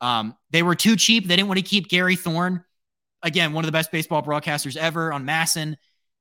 Um, 0.00 0.36
they 0.50 0.62
were 0.62 0.74
too 0.74 0.96
cheap. 0.96 1.26
They 1.26 1.36
didn't 1.36 1.48
want 1.48 1.58
to 1.58 1.64
keep 1.64 1.88
Gary 1.88 2.16
Thorne, 2.16 2.64
again, 3.22 3.52
one 3.52 3.64
of 3.64 3.66
the 3.66 3.72
best 3.72 3.90
baseball 3.90 4.22
broadcasters 4.22 4.76
ever 4.76 5.12
on 5.12 5.24
MASN, 5.24 5.76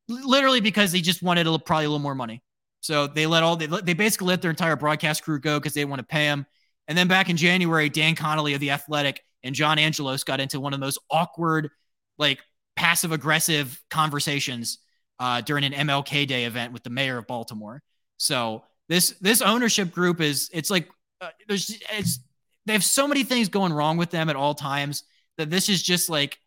literally 0.08 0.62
because 0.62 0.92
they 0.92 1.02
just 1.02 1.22
wanted 1.22 1.48
a, 1.48 1.60
probably 1.60 1.86
a 1.86 1.90
little 1.90 2.00
more 2.00 2.16
money. 2.16 2.42
So 2.82 3.08
they 3.08 3.26
let 3.26 3.44
all 3.44 3.56
they, 3.56 3.68
they 3.68 3.94
basically 3.94 4.28
let 4.28 4.42
their 4.42 4.52
entire 4.52 4.76
broadcast 4.76 5.24
crew 5.24 5.40
go 5.40 5.60
because 5.60 5.74
they 5.74 5.86
want 5.86 6.00
to 6.00 6.06
pay 6.06 6.26
them. 6.26 6.46
And 6.88 6.98
then 6.98 7.08
back 7.08 7.30
in 7.30 7.38
January, 7.38 7.90
Dan 7.90 8.16
Connolly 8.16 8.54
of 8.54 8.60
the 8.60 8.72
Athletic 8.72 9.24
and 9.44 9.54
John 9.54 9.78
Angelos 9.78 10.24
got 10.24 10.40
into 10.40 10.60
one 10.60 10.74
of 10.74 10.80
the 10.80 10.86
most 10.86 11.00
awkward, 11.12 11.70
like 12.18 12.40
passive 12.76 13.12
aggressive 13.12 13.82
conversations 13.90 14.80
uh, 15.20 15.42
during 15.42 15.64
an 15.64 15.74
MLK 15.74 16.28
Day 16.28 16.46
event 16.46 16.74
with 16.74 16.84
the 16.84 16.90
mayor 16.90 17.18
of 17.18 17.28
Baltimore. 17.28 17.82
So 18.18 18.64
this 18.90 19.12
this 19.22 19.42
ownership 19.42 19.92
group 19.92 20.22
is 20.22 20.50
it's 20.54 20.70
like 20.70 20.90
uh, 21.22 21.30
there's 21.48 21.78
it's 21.92 22.20
they 22.66 22.74
have 22.74 22.84
so 22.84 23.08
many 23.08 23.24
things 23.24 23.50
going 23.50 23.74
wrong 23.74 23.98
with 23.98 24.12
them 24.12 24.30
at 24.30 24.36
all 24.36 24.54
times 24.54 25.04
that 25.38 25.50
this 25.50 25.70
is 25.70 25.82
just 25.82 26.10
like 26.10 26.38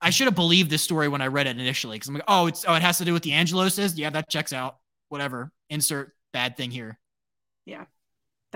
I 0.00 0.10
should 0.10 0.26
have 0.26 0.34
believed 0.34 0.70
this 0.70 0.82
story 0.82 1.08
when 1.08 1.20
I 1.20 1.28
read 1.28 1.46
it 1.46 1.58
initially 1.58 1.96
because 1.96 2.08
I'm 2.08 2.14
like 2.14 2.24
oh 2.28 2.46
it's 2.46 2.64
oh 2.66 2.74
it 2.74 2.82
has 2.82 2.98
to 2.98 3.04
do 3.04 3.12
with 3.12 3.22
the 3.22 3.30
Angeloses 3.30 3.96
yeah 3.96 4.10
that 4.10 4.28
checks 4.28 4.52
out 4.52 4.76
whatever 5.14 5.52
insert 5.70 6.12
bad 6.32 6.56
thing 6.56 6.70
here 6.72 6.98
Yeah, 7.66 7.84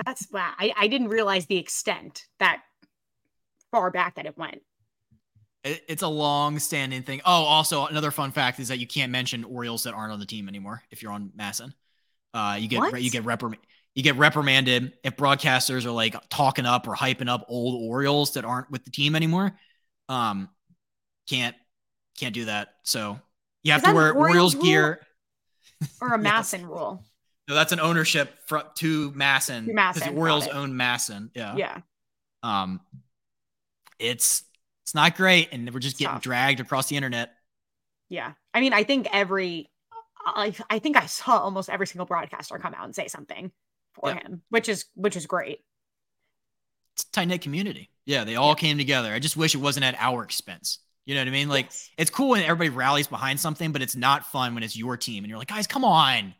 that's 0.05 0.27
wow. 0.33 0.53
I, 0.59 0.75
I 0.77 0.88
didn't 0.88 1.09
realize 1.09 1.47
the 1.47 1.57
extent 1.57 2.25
that 2.40 2.62
far 3.71 3.90
back 3.90 4.16
that 4.16 4.27
it 4.27 4.37
went. 4.37 4.62
It- 5.64 5.85
it's 5.88 6.03
a 6.03 6.09
long 6.09 6.59
standing 6.59 7.03
thing 7.03 7.21
oh 7.25 7.44
also 7.44 7.87
another 7.87 8.11
fun 8.11 8.33
fact 8.33 8.59
is 8.61 8.68
that 8.68 8.79
you 8.79 8.87
can't 8.87 9.12
mention 9.12 9.44
Orioles 9.44 9.85
that 9.85 9.94
aren't 9.94 10.12
on 10.12 10.18
the 10.21 10.27
team 10.27 10.49
anymore 10.49 10.83
if 10.90 11.03
you're 11.03 11.12
on 11.12 11.31
MASN 11.38 11.73
uh 12.35 12.57
you 12.61 12.68
get 12.68 12.79
What? 12.81 13.01
you 13.01 13.11
get 13.11 13.25
reprimanded 13.25 13.64
you 13.94 14.03
get 14.03 14.16
reprimanded 14.16 14.92
if 15.05 15.16
broadcasters 15.16 15.85
are 15.85 15.90
like 15.90 16.14
talking 16.29 16.66
up 16.66 16.87
or 16.87 16.94
hyping 16.94 17.29
up 17.29 17.47
old 17.49 17.83
Orioles 17.88 18.35
that 18.35 18.44
aren't 18.44 18.71
with 18.71 18.85
the 18.85 18.90
team 18.90 19.16
anymore. 19.16 19.59
Um, 20.09 20.49
can't 21.29 21.57
can't 22.18 22.35
do 22.35 22.44
that. 22.44 22.75
So 22.85 23.18
you 23.64 23.73
have 23.73 23.83
to 23.83 23.92
wear 23.92 24.12
Orioles 24.12 24.55
Orioles 24.55 24.55
gear. 24.55 25.01
Or 26.01 26.14
a 26.14 26.23
Yes. 26.23 26.53
MASN 26.55 26.64
rule. 26.69 27.05
No, 27.49 27.55
that's 27.55 27.73
an 27.73 27.81
ownership 27.81 28.35
fr- 28.47 28.59
to 28.77 29.11
MASN 29.12 29.67
To 29.67 29.73
because 29.73 30.03
MASN, 30.03 30.05
the 30.14 30.19
Orioles 30.21 30.47
own 30.49 30.73
MASN. 30.75 31.31
Yeah. 31.35 31.57
Yeah. 31.57 31.81
Um, 32.43 32.81
it's 33.99 34.45
it's 34.85 34.95
not 34.95 35.17
great, 35.17 35.49
and 35.53 35.69
we're 35.73 35.81
just 35.81 35.95
It's 35.95 36.01
getting 36.01 36.14
tough. 36.14 36.23
dragged 36.23 36.61
across 36.61 36.88
the 36.88 36.97
internet. 36.97 37.35
Yeah. 38.09 38.33
I 38.55 38.61
mean, 38.61 38.73
I 38.73 38.85
think 38.85 39.09
every 39.12 39.71
I, 40.27 40.55
I 40.69 40.79
think 40.79 40.97
I 40.97 41.07
saw 41.07 41.38
almost 41.38 41.69
every 41.71 41.87
single 41.87 42.07
broadcaster 42.07 42.59
come 42.59 42.75
out 42.75 42.85
and 42.85 42.95
say 42.95 43.09
something 43.09 43.51
for 43.95 44.11
Yeah. 44.11 44.21
him, 44.21 44.43
which 44.51 44.69
is 44.69 44.87
which 44.95 45.17
is 45.17 45.27
great. 45.27 45.61
It's 46.95 47.05
a 47.05 47.11
tight 47.12 47.27
knit 47.29 47.41
community. 47.43 47.91
Yeah, 48.07 48.25
they 48.25 48.37
all 48.37 48.55
came 48.55 48.79
together. 48.79 49.12
I 49.12 49.19
just 49.21 49.37
wish 49.37 49.55
it 49.55 49.59
wasn't 49.59 49.85
at 49.85 49.95
our 49.99 50.23
expense. 50.25 50.79
You 51.09 51.14
know 51.14 51.23
what 51.23 51.29
I 51.29 51.31
mean? 51.31 51.49
Like 51.49 51.64
Yes. 51.66 51.90
it's 51.97 52.11
cool 52.11 52.29
when 52.29 52.42
everybody 52.42 52.68
rallies 52.68 53.07
behind 53.07 53.40
something, 53.40 53.73
but 53.73 53.81
it's 53.81 53.97
not 53.97 54.27
fun 54.27 54.53
when 54.53 54.62
it's 54.62 54.77
your 54.77 54.99
team 54.99 55.25
and 55.25 55.31
you're 55.31 55.38
like, 55.38 55.49
guys, 55.49 55.66
come 55.66 55.83
on. 55.83 56.35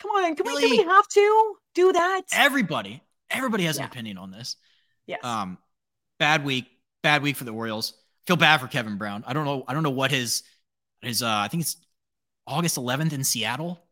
come 0.00 0.10
on, 0.10 0.36
can 0.36 0.44
we 0.46 0.52
do 0.52 0.58
really- 0.60 0.78
we 0.78 0.84
have 0.84 1.08
to 1.08 1.56
do 1.72 1.92
that? 1.94 2.20
Everybody, 2.32 3.02
everybody 3.30 3.64
has 3.64 3.78
Yeah. 3.78 3.84
an 3.84 3.88
opinion 3.90 4.18
on 4.18 4.30
this. 4.30 4.56
yes. 5.06 5.24
Um, 5.24 5.56
bad 6.18 6.44
week, 6.44 6.66
bad 7.02 7.22
week 7.22 7.36
for 7.36 7.44
the 7.44 7.52
Orioles. 7.52 7.94
Feel 8.26 8.36
bad 8.36 8.60
for 8.60 8.68
Kevin 8.68 8.98
Brown. 8.98 9.24
I 9.26 9.32
don't 9.32 9.46
know. 9.46 9.64
I 9.66 9.72
don't 9.72 9.82
know 9.82 9.88
what 9.90 10.10
his 10.10 10.42
his. 11.00 11.22
Uh, 11.22 11.28
I 11.30 11.48
think 11.48 11.62
it's 11.62 11.76
August 12.46 12.76
11th 12.76 13.14
in 13.14 13.24
Seattle. 13.24 13.82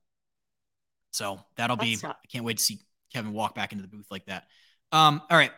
So 1.13 1.41
that'll 1.57 1.77
be. 1.77 1.93
That's 1.95 2.03
tough. 2.03 2.17
I 2.23 2.27
can't 2.27 2.45
wait 2.45 2.59
to 2.59 2.63
see 2.63 2.81
Kevin 3.13 3.33
walk 3.33 3.55
back 3.55 3.73
into 3.73 3.83
the 3.83 3.89
booth 3.89 4.09
like 4.11 4.27
that. 4.27 4.49
Um, 4.93 5.23
all 5.31 5.37
right. 5.39 5.53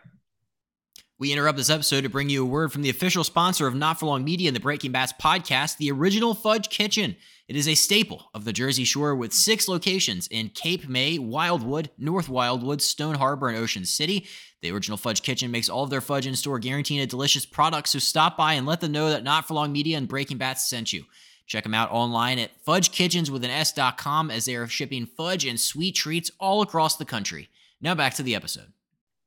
We 1.18 1.33
interrupt 1.33 1.57
this 1.57 1.70
episode 1.70 2.02
to 2.02 2.11
bring 2.11 2.29
you 2.29 2.42
a 2.42 2.46
word 2.46 2.70
from 2.70 2.83
the 2.83 2.90
official 2.90 3.24
sponsor 3.24 3.66
of 3.66 3.74
Not 3.74 3.98
For 3.98 4.05
Long 4.05 4.22
Media 4.22 4.50
and 4.50 4.55
the 4.55 4.61
Breaking 4.61 4.92
Bats 4.92 5.14
podcast, 5.18 5.79
the 5.79 5.90
Original 5.90 6.35
Fudge 6.35 6.69
Kitchen. 6.69 7.17
It 7.48 7.56
is 7.56 7.67
a 7.67 7.75
staple 7.75 8.29
of 8.35 8.44
the 8.44 8.52
Jersey 8.52 8.85
Shore 8.85 9.17
with 9.17 9.33
six 9.33 9.67
locations 9.67 10.27
in 10.27 10.50
Cape 10.50 10.90
May, 10.90 11.19
Wildwood, 11.19 11.88
North 11.96 12.29
Wildwood, 12.29 12.83
Stone 12.83 13.14
Harbor, 13.14 13.48
and 13.48 13.56
Ocean 13.56 13.87
City. 13.87 14.27
The 14.60 14.71
Original 14.71 14.98
Fudge 14.98 15.23
Kitchen 15.23 15.50
makes 15.50 15.71
all 15.71 15.85
of 15.85 15.88
their 15.88 16.02
fudge 16.02 16.27
in 16.27 16.37
store, 16.37 16.58
guaranteeing 16.58 17.00
a 17.00 17.06
delicious 17.06 17.46
product. 17.46 17.88
So 17.88 17.98
stop 17.98 18.37
by 18.37 18.52
and 18.52 18.67
let 18.67 18.83
them 18.83 18.92
know 18.92 19.08
that 19.08 19.25
Not 19.25 19.48
For 19.48 19.54
Long 19.54 19.73
Media 19.73 19.96
and 19.96 20.06
Breaking 20.06 20.37
Bats 20.37 20.69
sent 20.69 20.92
you. 20.92 21.04
Check 21.46 21.62
them 21.62 21.73
out 21.73 21.90
online 21.92 22.38
at 22.38 22.62
fudgekitchens 22.67 23.31
with 23.31 23.42
an 23.42 23.50
S.com 23.50 24.31
as 24.31 24.44
they 24.44 24.56
are 24.56 24.67
shipping 24.67 25.06
fudge 25.06 25.46
and 25.46 25.58
sweet 25.58 25.94
treats 25.94 26.31
all 26.38 26.60
across 26.60 26.96
the 26.96 27.06
country. 27.06 27.48
Now 27.81 27.94
back 27.94 28.12
to 28.14 28.23
the 28.23 28.35
episode. 28.35 28.75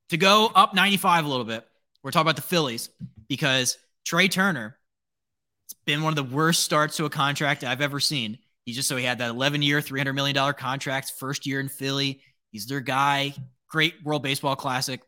To 0.10 0.18
go 0.18 0.52
up 0.54 0.76
95 0.76 1.26
a 1.26 1.28
little 1.28 1.46
bit, 1.46 1.66
we're 2.04 2.12
talking 2.12 2.28
about 2.28 2.36
the 2.36 2.41
Phillies 2.41 2.89
because 3.28 3.78
Trea 4.06 4.28
Turner, 4.28 4.78
it's 5.66 5.74
been 5.86 6.04
one 6.04 6.18
of 6.18 6.30
the 6.30 6.36
worst 6.36 6.64
starts 6.64 6.97
to 6.97 7.06
a 7.06 7.10
contract 7.10 7.64
I've 7.64 7.82
ever 7.82 8.00
seen. 8.00 8.38
He 8.66 8.74
just 8.74 8.88
so 8.88 8.95
he 8.95 9.04
had 9.04 9.18
that 9.20 9.30
11 9.30 9.62
year, 9.62 9.82
$300 9.82 10.14
million 10.14 10.54
contract, 10.54 11.14
first 11.18 11.45
year 11.45 11.60
in 11.60 11.70
Philly. 11.70 12.22
He's 12.52 12.68
their 12.68 12.80
guy. 12.80 13.34
Great 13.68 13.95
World 14.04 14.24
Baseball 14.24 14.56
Classic. 14.56 15.02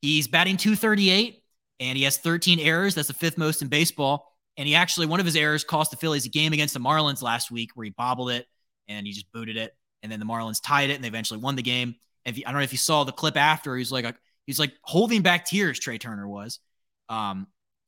He's 0.00 0.28
batting 0.28 0.56
238 0.56 1.42
and 1.80 1.98
he 1.98 2.04
has 2.04 2.18
13 2.18 2.58
errors. 2.60 2.94
That's 2.94 3.08
the 3.08 3.14
fifth 3.14 3.38
most 3.38 3.62
in 3.62 3.68
baseball. 3.68 4.32
And 4.56 4.66
he 4.66 4.74
actually, 4.74 5.06
one 5.06 5.20
of 5.20 5.26
his 5.26 5.36
errors 5.36 5.64
cost 5.64 5.90
the 5.90 5.96
Phillies 5.96 6.24
a 6.24 6.30
game 6.30 6.52
against 6.52 6.74
the 6.74 6.80
Marlins 6.80 7.22
last 7.22 7.50
week 7.50 7.70
where 7.74 7.84
he 7.84 7.90
bobbled 7.90 8.30
it 8.30 8.46
and 8.88 9.06
he 9.06 9.12
just 9.12 9.30
booted 9.32 9.56
it. 9.56 9.74
And 10.02 10.10
then 10.10 10.20
the 10.20 10.26
Marlins 10.26 10.62
tied 10.62 10.90
it 10.90 10.94
and 10.94 11.04
they 11.04 11.08
eventually 11.08 11.40
won 11.40 11.56
the 11.56 11.62
game. 11.62 11.96
If 12.24 12.38
you, 12.38 12.44
I 12.46 12.50
don't 12.50 12.60
know 12.60 12.64
if 12.64 12.72
you 12.72 12.78
saw 12.78 13.04
the 13.04 13.12
clip 13.12 13.36
after, 13.36 13.76
he's 13.76 13.92
like, 13.92 14.14
he's 14.46 14.58
like 14.58 14.72
holding 14.82 15.22
back 15.22 15.44
tears, 15.44 15.78
Trea 15.78 15.98
Turner 15.98 16.26
was. 16.28 16.60
Um, 17.08 17.46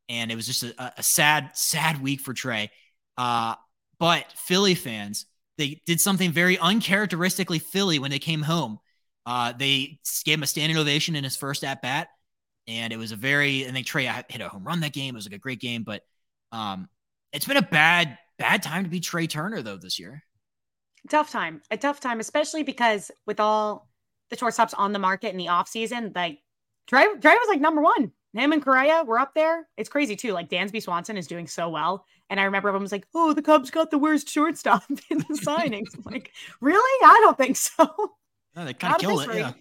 and 0.09 0.30
it 0.30 0.36
was 0.36 0.46
just 0.46 0.62
a, 0.62 0.92
a 0.96 1.02
sad, 1.02 1.50
sad 1.54 2.02
week 2.02 2.20
for 2.20 2.34
Trea. 2.34 2.68
Uh, 3.16 3.54
but 3.98 4.24
Philly 4.36 4.74
fans, 4.74 5.26
they 5.56 5.82
did 5.86 6.00
something 6.00 6.30
very 6.30 6.59
uncharacteristically 6.59 7.59
Philly 7.59 7.98
when 7.98 8.11
they 8.11 8.18
came 8.18 8.42
home. 8.42 8.78
Uh, 9.26 9.52
they 9.52 9.98
gave 10.24 10.38
him 10.38 10.42
a 10.42 10.46
standing 10.46 10.78
ovation 10.78 11.14
in 11.14 11.24
his 11.24 11.36
first 11.36 11.64
at 11.64 11.82
bat, 11.82 12.09
and 12.66 12.92
it 12.92 12.96
was 12.96 13.12
a 13.12 13.16
very. 13.16 13.64
And 13.64 13.76
they 13.76 13.82
Trea 13.82 14.24
hit 14.28 14.40
a 14.40 14.48
home 14.48 14.64
run 14.64 14.80
that 14.80 14.94
game. 14.94 15.14
It 15.14 15.18
was 15.18 15.26
like 15.26 15.36
a 15.36 15.38
great 15.38 15.61
game, 15.61 15.82
but 15.82 16.02
um, 16.52 16.88
it's 17.32 17.44
been 17.44 17.59
a 17.59 17.62
bad, 17.62 18.16
bad 18.38 18.62
time 18.62 18.84
to 18.84 18.90
be 18.90 19.00
Trea 19.00 19.26
Turner 19.26 19.61
though 19.61 19.76
this 19.76 19.98
year. 19.98 20.22
Tough 21.11 21.30
time, 21.30 21.61
a 21.70 21.76
tough 21.76 22.00
time, 22.00 22.20
especially 22.20 22.62
because 22.62 23.11
with 23.26 23.40
all 23.40 23.90
the 24.30 24.36
shortstops 24.36 24.74
on 24.76 24.92
the 24.92 24.98
market 24.98 25.30
in 25.30 25.36
the 25.36 25.46
offseason, 25.46 26.14
like 26.14 26.38
Trea 26.89 27.07
was 27.22 27.49
like 27.49 27.61
number 27.61 27.82
one. 27.82 28.12
Him 28.34 28.53
and 28.53 28.62
Correa 28.62 29.05
were 29.05 29.18
up 29.18 29.34
there. 29.34 29.66
It's 29.76 29.89
crazy 29.89 30.14
too. 30.14 30.32
Like 30.32 30.51
Dansby 30.51 30.82
Swanson 30.82 31.16
is 31.16 31.26
doing 31.26 31.47
so 31.47 31.68
well. 31.68 32.05
And 32.30 32.39
I 32.39 32.45
remember 32.45 32.68
everyone 32.68 32.82
was 32.82 32.93
like, 32.93 33.07
oh, 33.14 33.32
the 33.32 33.43
Cubs 33.43 33.70
got 33.70 33.91
the 33.91 33.99
worst 33.99 34.28
shortstop 34.28 34.84
in 35.11 35.18
the 35.18 35.41
signings. 35.43 35.97
I'm 35.97 36.03
like, 36.05 36.32
really? 36.61 37.07
I 37.07 37.20
don't 37.22 37.39
think 37.39 37.57
so. 37.57 37.89
No, 38.55 38.64
they 38.64 38.74
kind 38.74 38.95
of 38.95 39.01
killed 39.01 39.28
it. 39.30 39.36
Yeah. 39.36 39.53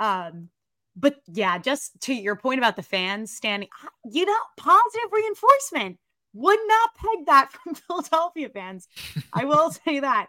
Um, 0.00 0.48
but 0.96 1.16
yeah, 1.28 1.58
just 1.58 2.00
to 2.02 2.14
your 2.14 2.36
point 2.36 2.58
about 2.58 2.76
the 2.76 2.82
fans 2.82 3.32
standing, 3.32 3.68
you 4.04 4.26
know, 4.26 4.36
positive 4.56 5.10
reinforcement 5.12 5.98
would 6.34 6.58
not 6.66 6.90
peg 6.96 7.26
that 7.26 7.52
from 7.64 7.74
Philadelphia 7.74 8.48
fans. 8.48 8.88
I 9.32 9.44
will 9.44 9.70
say 9.86 10.00
that. 10.00 10.26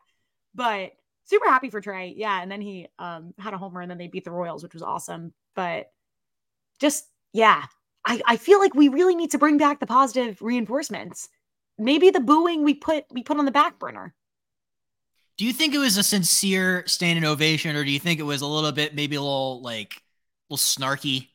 But 0.55 0.91
super 1.25 1.49
happy 1.49 1.69
for 1.69 1.81
Trea. 1.81 2.13
Yeah. 2.15 2.41
And 2.41 2.51
then 2.51 2.61
he 2.61 2.87
um, 2.99 3.33
had 3.39 3.53
a 3.53 3.57
homer 3.57 3.81
and 3.81 3.89
then 3.89 3.97
they 3.97 4.07
beat 4.07 4.25
the 4.25 4.31
Royals, 4.31 4.61
which 4.61 4.73
was 4.73 4.83
awesome. 4.83 5.33
But 5.55 5.87
just, 6.83 7.05
yeah, 7.31 7.63
I, 8.05 8.21
I 8.27 8.37
feel 8.37 8.59
like 8.59 8.75
we 8.75 8.89
really 8.89 9.15
need 9.15 9.31
to 9.31 9.37
bring 9.37 9.57
back 9.57 9.79
the 9.79 9.87
positive 9.87 10.41
reinforcements. 10.41 11.29
Maybe 11.79 12.09
the 12.09 12.19
booing 12.19 12.63
we 12.63 12.73
put 12.73 13.05
we 13.09 13.23
put 13.23 13.37
on 13.37 13.45
the 13.45 13.51
back 13.51 13.79
burner. 13.79 14.13
Do 15.37 15.45
you 15.45 15.53
think 15.53 15.73
it 15.73 15.79
was 15.79 15.97
a 15.97 16.03
sincere 16.03 16.83
standing 16.85 17.25
ovation, 17.25 17.75
or 17.75 17.83
do 17.83 17.89
you 17.89 17.99
think 17.99 18.19
it 18.19 18.23
was 18.23 18.41
a 18.41 18.47
little 18.47 18.71
bit, 18.71 18.93
maybe 18.93 19.15
a 19.15 19.21
little 19.21 19.61
like, 19.63 19.95
a 19.95 20.53
little 20.53 20.61
snarky? 20.61 21.29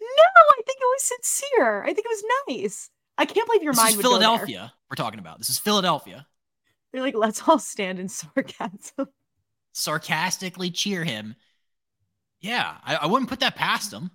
No, 0.00 0.42
I 0.50 0.62
think 0.66 0.78
it 0.78 0.84
was 0.84 1.02
sincere. 1.04 1.82
I 1.84 1.94
think 1.94 2.04
it 2.04 2.10
was 2.10 2.24
nice. 2.48 2.90
I 3.16 3.24
can't 3.24 3.46
believe 3.46 3.62
your 3.62 3.72
this 3.72 3.82
mind. 3.82 3.94
Is 3.94 4.02
Philadelphia. 4.02 4.72
We're 4.90 4.96
talking 4.96 5.20
about 5.20 5.38
this 5.38 5.48
is 5.48 5.58
Philadelphia. 5.58 6.26
They're 6.92 7.02
like, 7.02 7.14
let's 7.14 7.46
all 7.48 7.58
stand 7.58 7.98
in 7.98 8.08
sarcasm. 8.08 9.08
Sarcastically 9.72 10.70
cheer 10.70 11.04
him. 11.04 11.36
Yeah, 12.40 12.76
I, 12.84 12.96
I 12.96 13.06
wouldn't 13.06 13.30
put 13.30 13.40
that 13.40 13.56
past 13.56 13.92
him. 13.92 14.10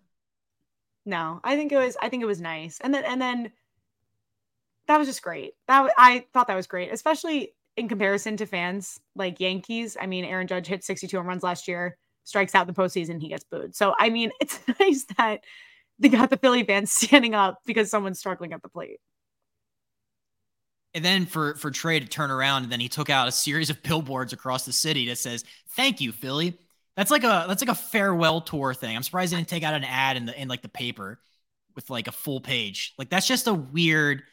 No, 1.06 1.40
I 1.44 1.56
think 1.56 1.72
it 1.72 1.78
was. 1.78 1.98
I 2.02 2.10
think 2.10 2.24
it 2.24 2.28
was 2.28 2.40
nice, 2.40 2.80
and 2.82 2.94
then 2.94 3.04
and 3.04 3.22
then 3.22 3.52
that 4.88 4.98
was 4.98 5.08
just 5.08 5.22
great. 5.22 5.54
That 5.68 5.92
I 5.98 6.26
thought 6.34 6.48
that 6.48 6.56
was 6.56 6.68
great, 6.68 6.92
especially 6.92 7.54
in 7.76 7.88
comparison 7.90 8.38
to 8.38 8.46
fans 8.46 9.00
like 9.16 9.40
Yankees. 9.40 9.98
I 10.00 10.06
mean, 10.06 10.26
Aaron 10.26 10.48
Judge 10.48 10.68
hit 10.68 10.84
62 10.84 11.16
home 11.18 11.28
runs 11.28 11.44
last 11.44 11.68
year, 11.68 11.98
strikes 12.24 12.56
out 12.56 12.68
in 12.68 12.74
the 12.74 12.80
postseason, 12.80 13.22
he 13.22 13.30
gets 13.30 13.44
booed. 13.44 13.76
So, 13.76 13.96
I 14.00 14.10
mean, 14.10 14.32
it's 14.40 14.60
nice 14.80 15.06
that 15.18 15.44
they 16.00 16.10
got 16.10 16.30
the 16.30 16.38
Philly 16.38 16.64
fans 16.64 16.92
standing 16.94 17.36
up 17.36 17.60
because 17.66 17.90
someone's 17.90 18.20
struggling 18.20 18.54
at 18.54 18.62
the 18.62 18.70
plate. 18.70 19.00
And 20.96 21.04
then 21.04 21.26
for 21.26 21.56
for 21.56 21.72
Trea 21.72 22.00
to 22.00 22.06
turn 22.06 22.30
around, 22.30 22.64
and 22.64 22.72
then 22.72 22.80
he 22.80 22.88
took 22.88 23.10
out 23.10 23.28
a 23.28 23.32
series 23.32 23.72
of 23.72 23.82
billboards 23.82 24.32
across 24.32 24.66
the 24.66 24.74
city 24.74 25.08
that 25.08 25.18
says 25.18 25.44
"Thank 25.70 26.02
you, 26.02 26.12
Philly." 26.12 26.60
That's 26.96 27.12
like 27.12 27.24
a 27.24 27.46
that's 27.48 27.62
like 27.62 27.72
a 27.72 27.76
farewell 27.76 28.42
tour 28.42 28.74
thing. 28.74 28.96
I'm 28.96 29.04
surprised 29.04 29.34
they 29.34 29.38
didn't 29.38 29.50
take 29.50 29.64
out 29.64 29.74
an 29.74 29.84
ad 29.84 30.18
in 30.18 30.26
the 30.26 30.40
in 30.40 30.48
like 30.48 30.62
the 30.62 30.70
paper 30.70 31.20
with 31.76 31.90
like 31.90 32.08
a 32.08 32.12
full 32.12 32.40
page. 32.40 32.94
Like 32.98 33.10
that's 33.10 33.28
just 33.28 33.48
a 33.48 33.54
weird 33.54 34.24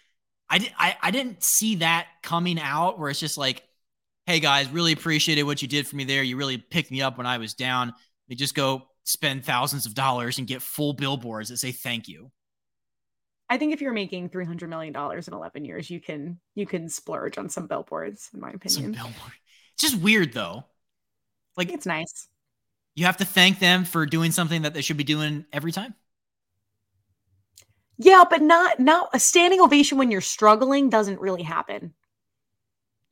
I, 0.50 0.58
did 0.58 0.72
I, 0.76 0.96
I 1.00 1.10
didn't 1.12 1.42
see 1.44 1.76
that 1.76 2.08
coming 2.22 2.58
out 2.60 2.98
where 2.98 3.08
it's 3.08 3.20
just 3.20 3.38
like, 3.38 3.62
hey 4.26 4.40
guys, 4.40 4.68
really 4.68 4.92
appreciated 4.92 5.44
what 5.44 5.62
you 5.62 5.68
did 5.68 5.86
for 5.86 5.94
me 5.94 6.04
there. 6.04 6.24
You 6.24 6.36
really 6.36 6.58
picked 6.58 6.90
me 6.90 7.02
up 7.02 7.16
when 7.16 7.26
I 7.26 7.38
was 7.38 7.54
down. 7.54 7.94
They 8.28 8.34
just 8.34 8.56
go 8.56 8.82
spend 9.04 9.44
thousands 9.44 9.86
of 9.86 9.94
dollars 9.94 10.38
and 10.38 10.46
get 10.46 10.60
full 10.60 10.92
billboards 10.92 11.48
that 11.48 11.58
say 11.58 11.72
thank 11.72 12.08
you. 12.08 12.30
I 13.48 13.58
think 13.58 13.72
if 13.72 13.80
you're 13.80 13.92
making 13.92 14.28
three 14.28 14.44
hundred 14.44 14.70
million 14.70 14.92
dollars 14.92 15.28
in 15.28 15.34
eleven 15.34 15.64
years, 15.64 15.88
you 15.88 16.00
can 16.00 16.40
you 16.54 16.66
can 16.66 16.88
splurge 16.88 17.38
on 17.38 17.48
some 17.48 17.66
billboards, 17.66 18.28
in 18.34 18.40
my 18.40 18.50
opinion. 18.50 18.82
Some 18.82 18.92
billboard. 18.92 19.32
It's 19.74 19.82
just 19.82 19.96
weird 20.02 20.32
though. 20.32 20.64
Like 21.56 21.72
it's 21.72 21.86
nice. 21.86 22.28
You 23.00 23.06
have 23.06 23.16
to 23.16 23.24
thank 23.24 23.60
them 23.60 23.86
for 23.86 24.04
doing 24.04 24.30
something 24.30 24.60
that 24.60 24.74
they 24.74 24.82
should 24.82 24.98
be 24.98 25.04
doing 25.04 25.46
every 25.54 25.72
time. 25.72 25.94
Yeah, 27.96 28.24
but 28.28 28.42
not 28.42 28.78
not 28.78 29.08
a 29.14 29.18
standing 29.18 29.58
ovation 29.62 29.96
when 29.96 30.10
you're 30.10 30.20
struggling 30.20 30.90
doesn't 30.90 31.18
really 31.18 31.42
happen. 31.42 31.94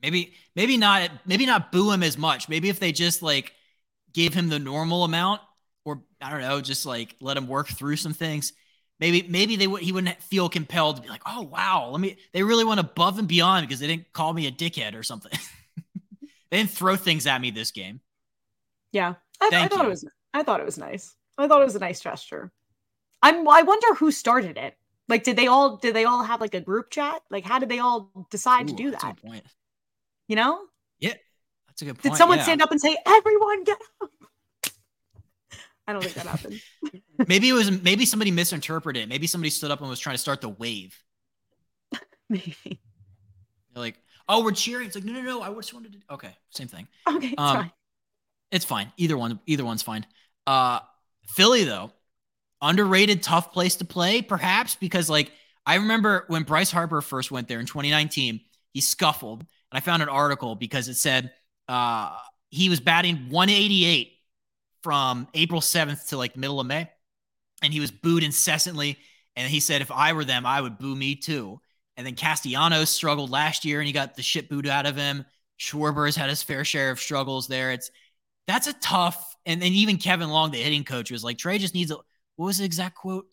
Maybe 0.03 0.35
maybe 0.55 0.77
not 0.77 1.11
maybe 1.25 1.47
not 1.47 1.73
boo 1.73 1.91
him 1.91 2.03
as 2.03 2.19
much. 2.19 2.51
Maybe 2.51 2.69
if 2.69 2.81
they 2.81 2.93
just 2.93 3.23
like 3.23 3.55
gave 4.13 4.35
him 4.35 4.51
the 4.51 4.59
normal 4.59 5.05
amount 5.05 5.41
or 5.87 6.03
I 6.21 6.29
don't 6.29 6.43
know, 6.43 6.61
just 6.61 6.85
like 6.85 7.17
let 7.23 7.39
him 7.39 7.49
work 7.49 7.69
through 7.69 7.97
some 7.97 8.13
things. 8.13 8.53
Maybe 9.01 9.27
maybe 9.27 9.57
they 9.57 9.67
would 9.67 9.81
he 9.81 9.93
wouldn't 9.93 10.23
feel 10.23 10.51
compelled 10.51 10.97
to 10.97 11.03
be 11.03 11.09
like, 11.09 11.23
"Oh, 11.25 11.41
wow, 11.45 11.89
let 11.93 12.01
me 12.03 12.19
they 12.35 12.43
really 12.43 12.65
went 12.65 12.81
above 12.81 13.19
and 13.19 13.27
beyond 13.27 13.67
because 13.67 13.81
they 13.81 13.87
didn't 13.87 14.13
call 14.13 14.35
me 14.35 14.47
a 14.47 14.53
dickhead 14.53 14.95
or 14.95 15.03
something." 15.03 15.33
they 16.51 16.59
didn't 16.59 16.73
throw 16.73 16.95
things 16.95 17.27
at 17.27 17.41
me 17.41 17.51
this 17.51 17.71
game. 17.71 18.03
Yeah. 18.93 19.15
I, 19.41 19.51
I 19.53 19.69
thought 19.69 19.85
it 19.85 19.89
was 19.89 20.05
I 20.35 20.43
thought 20.43 20.61
it 20.61 20.67
was 20.67 20.79
nice. 20.79 21.15
I 21.37 21.47
thought 21.47 21.61
it 21.61 21.65
was 21.65 21.77
a 21.77 21.81
nice 21.81 22.01
gesture. 22.01 22.53
I'm 23.23 23.49
I 23.49 23.63
wonder 23.63 23.95
who 23.95 24.11
started 24.11 24.57
it. 24.57 24.77
Like 25.09 25.25
did 25.25 25.37
they 25.37 25.47
all 25.47 25.77
did 25.77 25.95
they 25.95 26.05
all 26.05 26.23
have 26.23 26.41
like 26.41 26.55
a 26.55 26.61
group 26.61 26.91
chat? 26.91 27.23
Like 27.31 27.45
how 27.45 27.59
did 27.59 27.69
they 27.69 27.79
all 27.79 28.11
decide 28.31 28.67
Ooh, 28.67 28.71
to 28.71 28.75
do 28.75 28.91
that? 28.91 29.17
point. 29.23 29.45
You 30.27 30.37
know? 30.37 30.61
Yeah. 30.99 31.15
That's 31.67 31.83
a 31.83 31.85
good 31.87 31.95
point. 31.95 32.03
Did 32.03 32.17
someone 32.17 32.39
yeah. 32.39 32.45
stand 32.45 32.63
up 32.63 32.71
and 32.71 32.81
say, 32.81 32.97
"Everyone 33.07 33.65
get 33.65 33.79
up"? 34.03 34.11
I 35.87 35.93
don't 35.93 36.03
think 36.03 36.15
that 36.17 36.27
happened. 36.27 36.61
maybe 37.29 37.49
it 37.49 37.53
was 37.53 37.71
maybe 37.83 38.05
somebody 38.05 38.31
misinterpreted 38.31 39.05
it. 39.05 39.09
Maybe 39.09 39.27
somebody 39.27 39.51
stood 39.51 39.71
up 39.71 39.81
and 39.81 39.89
was 39.89 40.01
trying 40.01 40.15
to 40.15 40.21
start 40.21 40.41
the 40.41 40.49
wave. 40.49 40.95
maybe. 42.29 42.55
They're 42.65 42.81
like, 43.75 43.99
"Oh, 44.29 44.45
we're 44.45 44.53
cheering." 44.53 44.87
It's 44.87 44.97
like, 44.97 45.05
"No, 45.05 45.13
no, 45.13 45.23
no. 45.23 45.41
I 45.41 45.55
just 45.55 45.73
wanted 45.73 45.93
to." 45.93 46.15
Okay, 46.15 46.37
same 46.51 46.69
thing. 46.69 46.89
Okay, 47.09 47.29
it's 47.29 47.41
um, 47.41 47.57
fine. 47.57 47.73
It's 48.51 48.65
fine. 48.65 48.93
Either 48.97 49.17
one. 49.17 49.41
Either 49.47 49.65
one's 49.65 49.83
fine. 49.83 50.07
Uh, 50.47 50.81
Philly 51.29 51.65
though, 51.65 51.93
underrated, 52.63 53.23
tough 53.23 53.53
place 53.53 53.77
to 53.77 53.85
play, 53.85 54.23
perhaps, 54.23 54.75
because 54.77 55.11
like 55.11 55.31
I 55.67 55.77
remember 55.77 56.25
when 56.29 56.45
Bryce 56.45 56.71
Harper 56.71 57.03
first 57.03 57.31
went 57.31 57.47
there 57.47 57.61
in 57.61 57.67
2019, 57.67 58.41
he 58.73 58.81
scuffled. 58.81 59.41
And 59.41 59.77
I 59.77 59.81
found 59.81 60.03
an 60.03 60.09
article 60.09 60.55
because 60.55 60.89
it 60.89 60.95
said 60.95 61.31
uh, 61.69 62.17
he 62.49 62.71
was 62.71 62.81
batting 62.81 63.29
188 63.29 64.13
from 64.83 65.29
April 65.35 65.61
7th 65.61 66.09
to 66.09 66.17
like 66.17 66.37
middle 66.39 66.59
of 66.59 66.67
May. 66.67 66.89
And 67.63 67.73
he 67.73 67.81
was 67.81 67.91
booed 67.91 68.23
incessantly. 68.23 68.97
And 69.37 69.51
he 69.51 69.61
said, 69.61 69.83
if 69.83 69.91
I 69.91 70.15
were 70.15 70.25
them, 70.25 70.47
I 70.47 70.61
would 70.61 70.79
boo 70.79 70.97
me 70.97 71.17
too. 71.17 71.61
And 71.99 72.07
then 72.07 72.15
Castellanos 72.15 72.89
struggled 72.89 73.31
last 73.31 73.65
year 73.65 73.81
and 73.81 73.87
he 73.87 73.93
got 73.93 74.15
the 74.15 74.23
shit 74.23 74.49
booed 74.49 74.67
out 74.67 74.87
of 74.87 74.97
him. 74.97 75.27
Schwarber's 75.59 76.17
had 76.17 76.31
his 76.31 76.43
fair 76.43 76.65
share 76.65 76.91
of 76.91 77.01
struggles 77.01 77.47
there. 77.47 77.73
It's 77.73 77.91
that's 78.49 78.67
a 78.67 78.73
tough, 78.73 79.37
and 79.47 79.63
then 79.63 79.73
even 79.73 79.99
Kevin 79.99 80.31
Long, 80.31 80.51
the 80.51 80.59
hitting 80.59 80.83
coach, 80.83 81.11
was 81.11 81.23
like, 81.23 81.39
Trea 81.39 81.59
just 81.59 81.75
needs 81.75 81.93
a 81.93 81.97
what 82.37 82.47
was 82.47 82.59
the 82.59 82.65
exact 82.65 82.97
quote? 82.97 83.27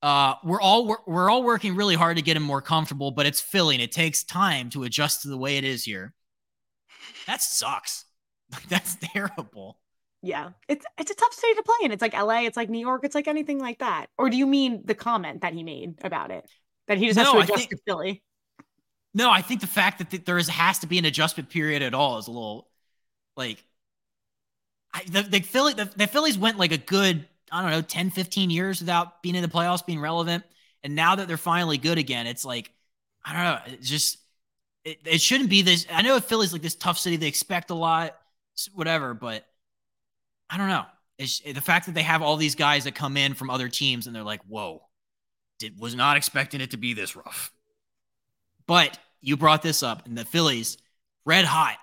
Uh, 0.00 0.34
we're 0.42 0.60
all 0.60 0.86
we're, 0.86 0.96
we're 1.06 1.30
all 1.30 1.42
working 1.42 1.76
really 1.76 1.94
hard 1.94 2.16
to 2.16 2.22
get 2.22 2.36
him 2.36 2.42
more 2.42 2.62
comfortable, 2.62 3.10
but 3.10 3.26
it's 3.26 3.40
Philly. 3.40 3.80
It 3.80 3.92
takes 3.92 4.24
time 4.24 4.70
to 4.70 4.84
adjust 4.84 5.22
to 5.22 5.28
the 5.28 5.36
way 5.36 5.58
it 5.58 5.64
is 5.64 5.84
here. 5.84 6.14
That 7.26 7.42
sucks. 7.42 8.06
That's 8.68 8.96
terrible. 8.96 9.78
Yeah, 10.22 10.50
it's 10.66 10.84
it's 10.98 11.10
a 11.10 11.14
tough 11.14 11.32
state 11.32 11.56
to 11.56 11.62
play 11.62 11.76
in. 11.82 11.92
It's 11.92 12.02
like 12.02 12.14
LA, 12.14 12.42
it's 12.42 12.56
like 12.56 12.70
New 12.70 12.80
York, 12.80 13.02
it's 13.04 13.14
like 13.14 13.28
anything 13.28 13.58
like 13.58 13.80
that. 13.80 14.06
Or 14.16 14.30
do 14.30 14.36
you 14.36 14.46
mean 14.46 14.82
the 14.84 14.94
comment 14.94 15.42
that 15.42 15.52
he 15.52 15.62
made 15.62 15.96
about 16.02 16.30
it 16.30 16.48
that 16.86 16.96
he 16.96 17.06
just 17.06 17.18
has 17.18 17.30
to 17.30 17.38
adjust 17.38 17.58
think, 17.58 17.70
to 17.70 17.78
Philly? 17.86 18.22
No, 19.14 19.30
I 19.30 19.42
think 19.42 19.60
the 19.60 19.66
fact 19.66 19.98
that 20.10 20.24
there 20.24 20.38
is 20.38 20.48
has 20.48 20.78
to 20.80 20.86
be 20.86 20.98
an 20.98 21.04
adjustment 21.04 21.50
period 21.50 21.82
at 21.82 21.92
all 21.92 22.18
is 22.18 22.28
a 22.28 22.30
little 22.30 22.68
like 23.36 23.62
I, 24.98 25.02
the, 25.08 25.22
the 25.22 25.40
Philly 25.40 25.74
the, 25.74 25.90
the 25.96 26.06
Phillies 26.06 26.38
went 26.38 26.58
like 26.58 26.72
a 26.72 26.78
good 26.78 27.26
I 27.50 27.62
don't 27.62 27.70
know, 27.70 27.82
10, 27.82 28.10
15 28.10 28.50
years 28.50 28.80
without 28.80 29.22
being 29.22 29.34
in 29.34 29.42
the 29.42 29.48
playoffs, 29.48 29.84
being 29.84 30.00
relevant. 30.00 30.44
And 30.82 30.94
now 30.94 31.14
that 31.16 31.28
they're 31.28 31.36
finally 31.36 31.78
good 31.78 31.98
again, 31.98 32.26
it's 32.26 32.44
like, 32.44 32.70
I 33.24 33.32
don't 33.32 33.42
know, 33.42 33.74
it's 33.74 33.88
just, 33.88 34.18
it, 34.84 34.98
it 35.04 35.20
shouldn't 35.20 35.50
be 35.50 35.62
this. 35.62 35.86
I 35.90 36.02
know 36.02 36.18
Philly's 36.20 36.52
like 36.52 36.62
this 36.62 36.74
tough 36.74 36.98
city. 36.98 37.16
They 37.16 37.26
expect 37.26 37.70
a 37.70 37.74
lot, 37.74 38.16
whatever, 38.74 39.14
but 39.14 39.46
I 40.48 40.56
don't 40.56 40.68
know. 40.68 40.84
It's 41.18 41.40
the 41.40 41.60
fact 41.60 41.86
that 41.86 41.94
they 41.94 42.02
have 42.02 42.22
all 42.22 42.36
these 42.36 42.54
guys 42.54 42.84
that 42.84 42.94
come 42.94 43.16
in 43.16 43.34
from 43.34 43.50
other 43.50 43.68
teams 43.68 44.06
and 44.06 44.14
they're 44.14 44.22
like, 44.22 44.42
whoa, 44.46 44.82
did, 45.58 45.80
was 45.80 45.94
not 45.94 46.16
expecting 46.16 46.60
it 46.60 46.70
to 46.70 46.76
be 46.76 46.94
this 46.94 47.16
rough. 47.16 47.52
But 48.66 48.98
you 49.20 49.36
brought 49.36 49.62
this 49.62 49.82
up, 49.82 50.06
and 50.06 50.16
the 50.16 50.24
Phillies, 50.24 50.78
red 51.24 51.44
hot. 51.44 51.76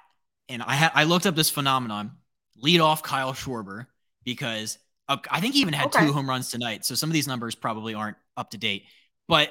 And 0.48 0.62
I 0.62 0.76
had 0.76 0.92
I 0.94 1.04
looked 1.04 1.26
up 1.26 1.36
this 1.36 1.50
phenomenon, 1.50 2.12
lead 2.58 2.80
off 2.80 3.04
Kyle 3.04 3.34
Schwarber, 3.34 3.88
because 4.24 4.78
uh, 5.08 5.18
I 5.30 5.40
think 5.40 5.54
he 5.54 5.62
even 5.62 5.74
had 5.74 5.88
Okay. 5.88 6.06
two 6.06 6.14
home 6.14 6.28
runs 6.30 6.50
tonight. 6.50 6.86
So 6.86 6.96
some 6.96 7.10
of 7.10 7.14
these 7.14 7.28
numbers 7.28 7.56
probably 7.56 7.94
aren't 7.94 8.18
up 8.38 8.52
to 8.52 8.58
date. 8.58 8.86
But 9.28 9.50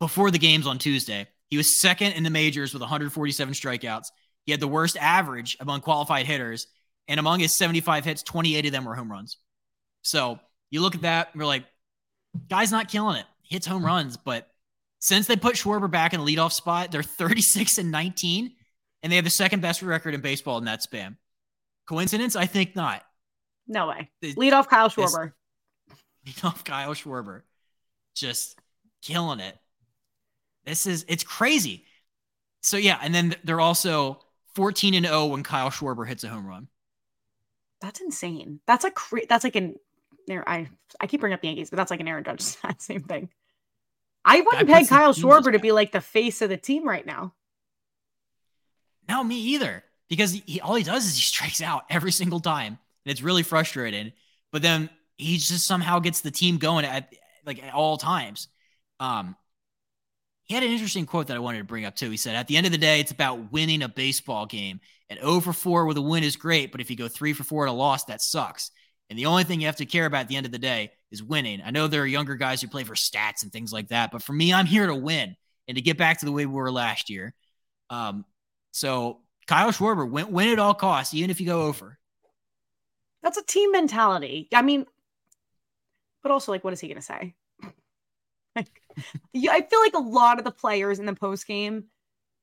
before 0.00 0.30
the 0.30 0.38
games 0.38 0.66
on 0.66 0.78
Tuesday, 0.78 1.26
he 1.48 1.56
was 1.56 1.78
second 1.80 2.12
in 2.12 2.22
the 2.22 2.30
majors 2.30 2.72
with 2.72 2.82
147 2.82 3.54
strikeouts. 3.54 4.08
He 4.44 4.52
had 4.52 4.60
the 4.60 4.68
worst 4.68 4.96
average 4.96 5.56
among 5.60 5.80
qualified 5.80 6.26
hitters, 6.26 6.66
and 7.08 7.20
among 7.20 7.40
his 7.40 7.56
75 7.56 8.04
hits, 8.04 8.22
28 8.22 8.66
of 8.66 8.72
them 8.72 8.84
were 8.84 8.94
home 8.94 9.10
runs. 9.10 9.36
So 10.02 10.38
you 10.70 10.80
look 10.80 10.94
at 10.94 11.02
that, 11.02 11.28
and 11.32 11.40
you're 11.40 11.46
like, 11.46 11.64
guy's 12.48 12.72
not 12.72 12.88
killing 12.88 13.16
it. 13.16 13.26
Hits 13.42 13.66
home 13.66 13.84
runs, 13.84 14.16
but 14.16 14.48
since 14.98 15.26
they 15.28 15.36
put 15.36 15.54
Schwarber 15.54 15.90
back 15.90 16.14
in 16.14 16.24
the 16.24 16.26
leadoff 16.36 16.52
spot, 16.52 16.90
they're 16.90 17.02
36 17.02 17.78
and 17.78 17.90
19, 17.92 18.52
and 19.02 19.12
they 19.12 19.16
have 19.16 19.24
the 19.24 19.30
second 19.30 19.60
best 19.62 19.82
record 19.82 20.14
in 20.14 20.20
baseball 20.20 20.58
in 20.58 20.64
that 20.64 20.82
span. 20.82 21.16
Coincidence? 21.86 22.36
I 22.36 22.46
think 22.46 22.76
not. 22.76 23.02
No 23.66 23.88
way. 23.88 24.10
The- 24.20 24.34
Lead 24.36 24.52
off 24.52 24.68
Kyle 24.68 24.88
this- 24.88 25.16
lead 25.16 26.44
off 26.44 26.64
Kyle 26.64 26.92
Schwarber, 26.94 27.42
just 28.14 28.58
killing 29.02 29.40
it. 29.40 29.56
This 30.64 30.86
is 30.86 31.04
it's 31.08 31.24
crazy. 31.24 31.84
So 32.62 32.76
yeah, 32.76 32.98
and 33.00 33.14
then 33.14 33.36
they're 33.44 33.60
also 33.60 34.20
14 34.56 34.94
and 34.94 35.06
0 35.06 35.26
when 35.26 35.42
Kyle 35.44 35.70
Schwarber 35.70 36.06
hits 36.06 36.24
a 36.24 36.28
home 36.28 36.46
run. 36.46 36.68
That's 37.80 38.00
insane. 38.00 38.60
That's 38.66 38.82
like 38.84 38.94
cra- 38.94 39.26
that's 39.28 39.44
like 39.44 39.54
an 39.54 39.76
I 40.28 40.68
I 41.00 41.06
keep 41.06 41.20
bringing 41.20 41.34
up 41.34 41.40
the 41.42 41.48
Yankees, 41.48 41.70
but 41.70 41.76
that's 41.76 41.90
like 41.90 42.00
an 42.00 42.08
Aaron 42.08 42.24
Judge 42.24 42.40
stat, 42.40 42.82
same 42.82 43.02
thing. 43.02 43.28
I 44.24 44.40
wouldn't 44.40 44.68
peg 44.68 44.88
Kyle 44.88 45.14
Schwarber 45.14 45.52
to 45.52 45.60
be 45.60 45.70
like 45.70 45.92
the 45.92 46.00
face 46.00 46.42
of 46.42 46.48
the 46.48 46.56
team 46.56 46.88
right 46.88 47.06
now. 47.06 47.34
No, 49.08 49.22
me 49.22 49.36
either. 49.36 49.84
Because 50.08 50.32
he, 50.32 50.60
all 50.60 50.74
he 50.74 50.84
does 50.84 51.04
is 51.06 51.16
he 51.16 51.22
strikes 51.22 51.60
out 51.60 51.84
every 51.90 52.12
single 52.12 52.40
time, 52.40 52.78
and 53.04 53.12
it's 53.12 53.22
really 53.22 53.42
frustrating. 53.42 54.12
But 54.52 54.62
then 54.62 54.90
he 55.16 55.36
just 55.38 55.66
somehow 55.66 55.98
gets 55.98 56.20
the 56.20 56.30
team 56.30 56.58
going 56.58 56.84
at 56.84 57.12
like 57.44 57.62
at 57.62 57.74
all 57.74 57.96
times. 57.96 58.48
Um, 59.00 59.36
he 60.44 60.54
had 60.54 60.62
an 60.62 60.70
interesting 60.70 61.06
quote 61.06 61.26
that 61.26 61.36
I 61.36 61.40
wanted 61.40 61.58
to 61.58 61.64
bring 61.64 61.84
up 61.84 61.96
too. 61.96 62.10
He 62.10 62.16
said, 62.16 62.36
"At 62.36 62.46
the 62.46 62.56
end 62.56 62.66
of 62.66 62.72
the 62.72 62.78
day, 62.78 63.00
it's 63.00 63.10
about 63.10 63.52
winning 63.52 63.82
a 63.82 63.88
baseball 63.88 64.46
game. 64.46 64.80
And 65.08 65.20
0 65.20 65.40
for 65.40 65.52
4 65.52 65.86
with 65.86 65.96
a 65.96 66.02
win 66.02 66.24
is 66.24 66.36
great, 66.36 66.72
but 66.72 66.80
if 66.80 66.90
you 66.90 66.96
go 66.96 67.08
3 67.08 67.32
for 67.32 67.44
4 67.44 67.66
at 67.66 67.70
a 67.70 67.72
loss, 67.72 68.04
that 68.06 68.20
sucks. 68.20 68.70
And 69.08 69.18
the 69.18 69.26
only 69.26 69.44
thing 69.44 69.60
you 69.60 69.66
have 69.66 69.76
to 69.76 69.86
care 69.86 70.06
about 70.06 70.22
at 70.22 70.28
the 70.28 70.36
end 70.36 70.46
of 70.46 70.52
the 70.52 70.58
day 70.58 70.90
is 71.12 71.22
winning. 71.22 71.62
I 71.64 71.70
know 71.70 71.86
there 71.86 72.02
are 72.02 72.06
younger 72.06 72.34
guys 72.34 72.60
who 72.60 72.68
play 72.68 72.82
for 72.82 72.94
stats 72.94 73.44
and 73.44 73.52
things 73.52 73.72
like 73.72 73.88
that, 73.88 74.10
but 74.10 74.22
for 74.22 74.32
me, 74.32 74.52
I'm 74.52 74.66
here 74.66 74.86
to 74.86 74.94
win 74.94 75.36
and 75.68 75.76
to 75.76 75.82
get 75.82 75.96
back 75.96 76.20
to 76.20 76.26
the 76.26 76.32
way 76.32 76.44
we 76.44 76.54
were 76.54 76.72
last 76.72 77.08
year. 77.08 77.34
Um, 77.88 78.24
so 78.72 79.20
Kyle 79.46 79.70
Schwarber, 79.70 80.08
win, 80.08 80.30
win 80.32 80.48
at 80.48 80.58
all 80.58 80.74
costs, 80.74 81.14
even 81.14 81.30
if 81.30 81.40
you 81.40 81.46
go 81.46 81.62
over. 81.62 81.98
That's 83.22 83.38
a 83.38 83.42
team 83.44 83.72
mentality. 83.72 84.48
I 84.54 84.62
mean, 84.62 84.86
but 86.22 86.32
also 86.32 86.52
like, 86.52 86.64
what 86.64 86.72
is 86.72 86.80
he 86.80 86.88
gonna 86.88 87.02
say? 87.02 87.34
like, 88.56 88.82
I 89.34 89.62
feel 89.62 89.80
like 89.80 89.94
a 89.94 89.98
lot 89.98 90.38
of 90.38 90.44
the 90.44 90.50
players 90.50 90.98
in 90.98 91.06
the 91.06 91.14
post 91.14 91.46
game, 91.46 91.84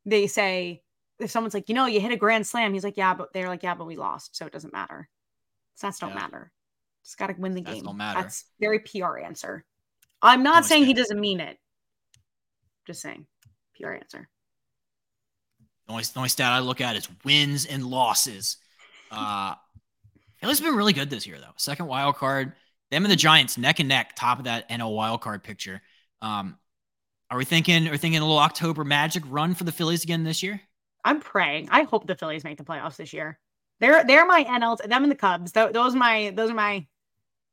they 0.06 0.28
say 0.28 0.82
if 1.20 1.32
someone's 1.32 1.54
like, 1.54 1.70
you 1.70 1.76
know, 1.76 1.86
you 1.86 2.00
hit 2.00 2.12
a 2.12 2.18
grand 2.18 2.46
slam, 2.46 2.74
he's 2.74 2.84
like, 2.84 2.98
yeah, 2.98 3.14
but 3.14 3.34
they're 3.34 3.48
like, 3.48 3.64
yeah, 3.64 3.76
but 3.76 3.86
we 3.88 3.96
lost, 3.96 4.36
so 4.36 4.46
it 4.46 4.52
doesn't 4.54 4.74
matter. 4.74 5.08
Stats 5.82 6.00
don't 6.00 6.10
Yeah. 6.10 6.16
matter. 6.16 6.52
Just 7.04 7.18
got 7.18 7.28
to 7.28 7.34
win 7.34 7.54
the 7.54 7.62
Stats 7.62 7.76
game. 7.76 7.84
don't 7.86 7.98
matter. 7.98 8.22
That's 8.22 8.46
very 8.60 8.80
PR 8.80 9.18
answer. 9.18 9.66
I'm 10.22 10.44
not 10.44 10.64
No, 10.64 10.68
saying 10.68 10.86
he 10.86 10.94
doesn't 10.94 11.20
mean 11.20 11.40
it. 11.40 11.58
Just 12.86 13.02
saying, 13.02 13.26
PR 13.76 13.94
answer. 13.94 14.30
The 15.88 15.92
only, 15.94 16.04
the 16.04 16.12
only 16.18 16.30
stat 16.30 16.52
I 16.52 16.60
look 16.60 16.82
at 16.82 16.96
is 16.96 17.08
wins 17.26 17.66
and 17.66 17.86
losses. 17.86 18.58
Uh, 19.12 19.56
Philly's 20.38 20.62
been 20.62 20.76
really 20.76 20.94
good 20.94 21.10
this 21.10 21.28
year, 21.28 21.38
though. 21.40 21.54
Second 21.58 21.88
wild 21.88 22.16
card. 22.16 22.54
Them 22.92 23.04
and 23.06 23.12
the 23.12 23.16
Giants 23.18 23.58
neck 23.58 23.80
and 23.80 23.90
neck, 23.90 24.16
top 24.16 24.38
of 24.40 24.46
that 24.46 24.70
NL 24.70 24.96
wild 24.96 25.22
card 25.22 25.44
picture. 25.44 25.82
Um, 26.22 26.58
are 27.32 27.38
we 27.38 27.46
thinking? 27.46 27.88
Are 27.88 27.92
we 27.92 27.98
thinking 27.98 28.20
a 28.20 28.24
little 28.24 28.38
October 28.40 28.84
magic 28.84 29.24
run 29.28 29.56
for 29.56 29.64
the 29.64 29.72
Phillies 29.72 30.04
again 30.04 30.24
this 30.24 30.44
year? 30.44 30.62
I'm 31.04 31.20
praying. 31.20 31.70
I 31.72 31.84
hope 31.84 32.06
the 32.08 32.16
Phillies 32.16 32.44
make 32.44 32.58
the 32.58 32.64
playoffs 32.64 32.96
this 32.98 33.12
year. 33.12 33.40
They're 33.80 34.04
they're 34.06 34.26
my 34.26 34.44
NL. 34.44 34.78
Them 34.78 35.04
and 35.04 35.12
the 35.12 35.16
Cubs. 35.16 35.52
Tho- 35.54 35.72
those 35.72 35.96
are 35.96 35.98
my 35.98 36.32
those 36.36 36.52
are 36.52 36.56
my 36.56 36.86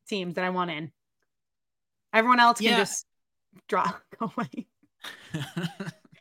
teams 0.09 0.35
that 0.35 0.45
I 0.45 0.51
want 0.51 0.71
in. 0.71 0.93
Everyone 2.13 2.39
else 2.39 2.59
can 2.59 2.69
Yeah. 2.69 2.77
just 2.79 3.07
draw 3.69 3.91
away. 4.21 4.67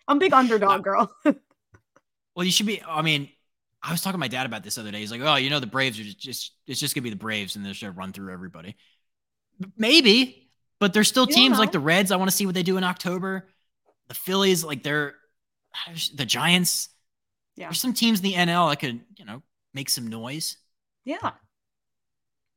I'm 0.08 0.20
big 0.20 0.34
underdog 0.34 0.84
girl. 0.86 1.12
Well, 2.36 2.46
you 2.46 2.52
should 2.52 2.66
be. 2.66 2.82
I 2.84 3.02
mean, 3.02 3.30
I 3.82 3.92
was 3.92 4.02
talking 4.02 4.14
to 4.16 4.20
my 4.20 4.28
dad 4.28 4.46
about 4.46 4.64
this 4.64 4.76
the 4.76 4.82
other 4.82 4.92
day. 4.92 5.00
He's 5.00 5.12
like, 5.12 5.22
"Oh, 5.22 5.36
you 5.36 5.50
know, 5.50 5.60
the 5.60 5.68
Braves 5.68 6.00
are 6.00 6.04
just, 6.04 6.54
it's 6.68 6.80
just 6.80 6.96
gonna 6.96 7.04
be 7.04 7.10
the 7.10 7.16
Braves, 7.16 7.56
and 7.56 7.66
they're 7.66 7.72
just 7.72 7.82
gonna 7.82 7.94
run 7.94 8.14
through 8.14 8.32
everybody." 8.34 8.76
Maybe, 9.78 10.50
but 10.80 10.94
there's 10.94 11.08
still 11.08 11.28
You 11.28 11.34
teams 11.36 11.60
like 11.60 11.72
the 11.72 11.80
Reds. 11.80 12.12
I 12.12 12.16
want 12.16 12.30
to 12.30 12.36
see 12.36 12.46
what 12.46 12.56
they 12.56 12.64
do 12.64 12.78
in 12.78 12.84
October. 12.84 13.50
The 14.08 14.14
Phillies, 14.14 14.64
like 14.64 14.84
they're 14.84 15.16
the 16.16 16.26
Giants. 16.26 16.90
Yeah. 17.56 17.68
There's 17.68 17.82
some 17.82 17.94
teams 17.94 18.20
in 18.20 18.24
the 18.24 18.34
NL 18.36 18.70
that 18.70 18.80
could, 18.80 19.02
you 19.18 19.26
know, 19.26 19.44
make 19.74 19.90
some 19.90 20.08
noise. 20.08 20.58
yeah, 21.04 21.18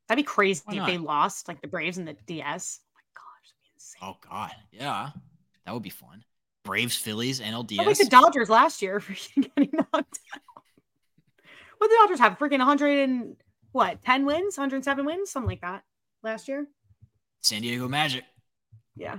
that'd 0.09 0.23
be 0.25 0.27
crazy 0.27 0.62
if 0.68 0.87
they 0.87 0.99
lost 0.99 1.49
like 1.49 1.61
the 1.61 1.68
Braves 1.68 1.99
and 1.99 2.07
the 2.07 2.16
DS. 2.27 2.81
Oh 2.81 2.95
my 2.95 3.03
gosh, 3.14 3.49
that'd 3.49 3.62
be 3.62 3.70
insane. 3.75 4.01
Oh 4.03 4.16
God, 4.31 4.53
yeah, 4.70 5.11
that 5.66 5.75
would 5.75 5.83
be 5.83 5.91
fun. 5.91 6.25
Braves, 6.64 6.96
Phillies, 6.96 7.40
NLDS. 7.40 7.76
But 7.78 7.86
like 7.86 7.98
the 7.98 8.06
Dodgers 8.06 8.48
last 8.48 8.82
year, 8.82 9.00
freaking 9.00 9.50
getting 9.54 9.70
knocked 9.72 10.18
out. 10.34 10.40
What 11.78 11.88
did 11.88 11.90
the 11.90 12.02
Dodgers 12.02 12.20
have? 12.20 12.38
Freaking 12.38 12.58
100 12.58 12.98
and 13.08 13.36
what? 13.72 14.02
10 14.02 14.24
wins, 14.24 14.56
107 14.56 15.04
wins, 15.04 15.30
something 15.30 15.48
like 15.48 15.62
that 15.62 15.82
last 16.22 16.46
year. 16.48 16.66
San 17.40 17.62
Diego 17.62 17.88
Magic. 17.88 18.24
Yeah. 18.96 19.18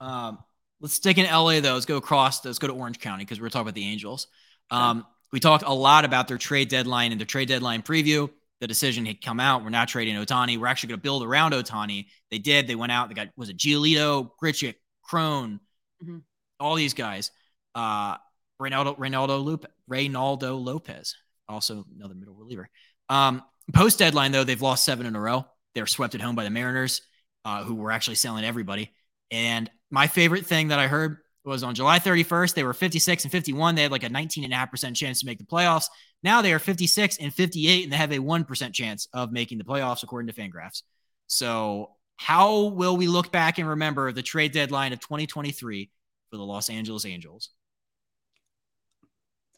Um, 0.00 0.38
let's 0.80 0.94
stick 0.94 1.16
in 1.18 1.24
LA 1.24 1.60
though. 1.60 1.74
Let's 1.74 1.86
go 1.86 1.96
across. 1.96 2.44
Let's 2.44 2.58
go 2.58 2.66
to 2.66 2.74
Orange 2.74 2.98
County 3.00 3.24
because 3.24 3.40
we're 3.40 3.48
talking 3.48 3.62
about 3.62 3.74
the 3.74 3.84
Angels. 3.86 4.26
Um, 4.70 5.06
we 5.32 5.40
talked 5.40 5.64
a 5.66 5.72
lot 5.72 6.04
about 6.04 6.28
their 6.28 6.38
trade 6.38 6.68
deadline 6.68 7.12
and 7.12 7.20
their 7.20 7.26
trade 7.26 7.48
deadline 7.48 7.82
preview. 7.82 8.28
The 8.60 8.66
decision 8.66 9.06
had 9.06 9.22
come 9.22 9.40
out. 9.40 9.62
We're 9.62 9.70
not 9.70 9.88
trading 9.88 10.16
Ohtani. 10.16 10.58
We're 10.58 10.66
actually 10.66 10.88
going 10.88 10.98
to 10.98 11.02
build 11.02 11.22
around 11.22 11.52
Ohtani. 11.52 12.06
They 12.30 12.38
did. 12.38 12.66
They 12.66 12.74
went 12.74 12.92
out. 12.92 13.08
They 13.08 13.14
got 13.14 13.28
was 13.36 13.48
it 13.48 13.56
Giolito, 13.56 14.30
Grichuk, 14.42 14.74
Cron, 15.02 15.60
Mhm. 16.04 16.22
All 16.60 16.74
these 16.74 16.94
guys. 16.94 17.30
Uh, 17.74 18.16
Reynaldo, 18.60 18.98
Reynaldo, 18.98 19.42
Lupe, 19.44 19.66
Reynaldo 19.90 20.62
Lopez, 20.62 21.14
also 21.48 21.84
another 21.96 22.14
middle 22.14 22.34
reliever. 22.34 22.68
Um, 23.08 23.42
Post 23.72 23.98
deadline 23.98 24.32
though, 24.32 24.44
they've 24.44 24.62
lost 24.62 24.84
seven 24.84 25.06
in 25.06 25.14
a 25.14 25.20
row. 25.20 25.44
They 25.74 25.82
were 25.82 25.86
swept 25.86 26.14
at 26.14 26.20
home 26.20 26.34
by 26.34 26.44
the 26.44 26.50
Mariners, 26.50 27.02
uh, 27.44 27.64
who 27.64 27.74
were 27.74 27.92
actually 27.92 28.16
selling 28.16 28.44
everybody. 28.44 28.94
And 29.30 29.70
my 29.90 30.06
favorite 30.06 30.46
thing 30.46 30.68
that 30.68 30.78
I 30.78 30.86
heard 30.86 31.18
was 31.44 31.62
on 31.62 31.74
July 31.74 31.98
31st, 31.98 32.54
they 32.54 32.64
were 32.64 32.72
56 32.72 33.24
and 33.24 33.32
51. 33.32 33.74
They 33.74 33.82
had 33.82 33.92
like 33.92 34.04
a 34.04 34.08
19.5% 34.08 34.94
chance 34.94 35.20
to 35.20 35.26
make 35.26 35.38
the 35.38 35.44
playoffs. 35.44 35.86
Now 36.22 36.42
they 36.42 36.52
are 36.52 36.58
56 36.58 37.18
and 37.18 37.32
58, 37.32 37.84
and 37.84 37.92
they 37.92 37.96
have 37.96 38.12
a 38.12 38.18
1% 38.18 38.72
chance 38.72 39.06
of 39.12 39.32
making 39.32 39.58
the 39.58 39.64
playoffs, 39.64 40.02
according 40.02 40.32
to 40.32 40.40
Fangraphs. 40.40 40.82
So, 41.26 41.92
how 42.16 42.64
will 42.64 42.96
we 42.96 43.06
look 43.06 43.30
back 43.30 43.58
and 43.58 43.68
remember 43.68 44.10
the 44.10 44.22
trade 44.22 44.50
deadline 44.50 44.92
of 44.92 44.98
2023 44.98 45.88
for 46.30 46.36
the 46.36 46.44
Los 46.44 46.70
Angeles 46.70 47.04
Angels? 47.04 47.50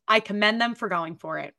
I 0.08 0.20
commend 0.20 0.60
them 0.60 0.74
for 0.74 0.88
going 0.88 1.16
for 1.16 1.38
it. 1.38 1.54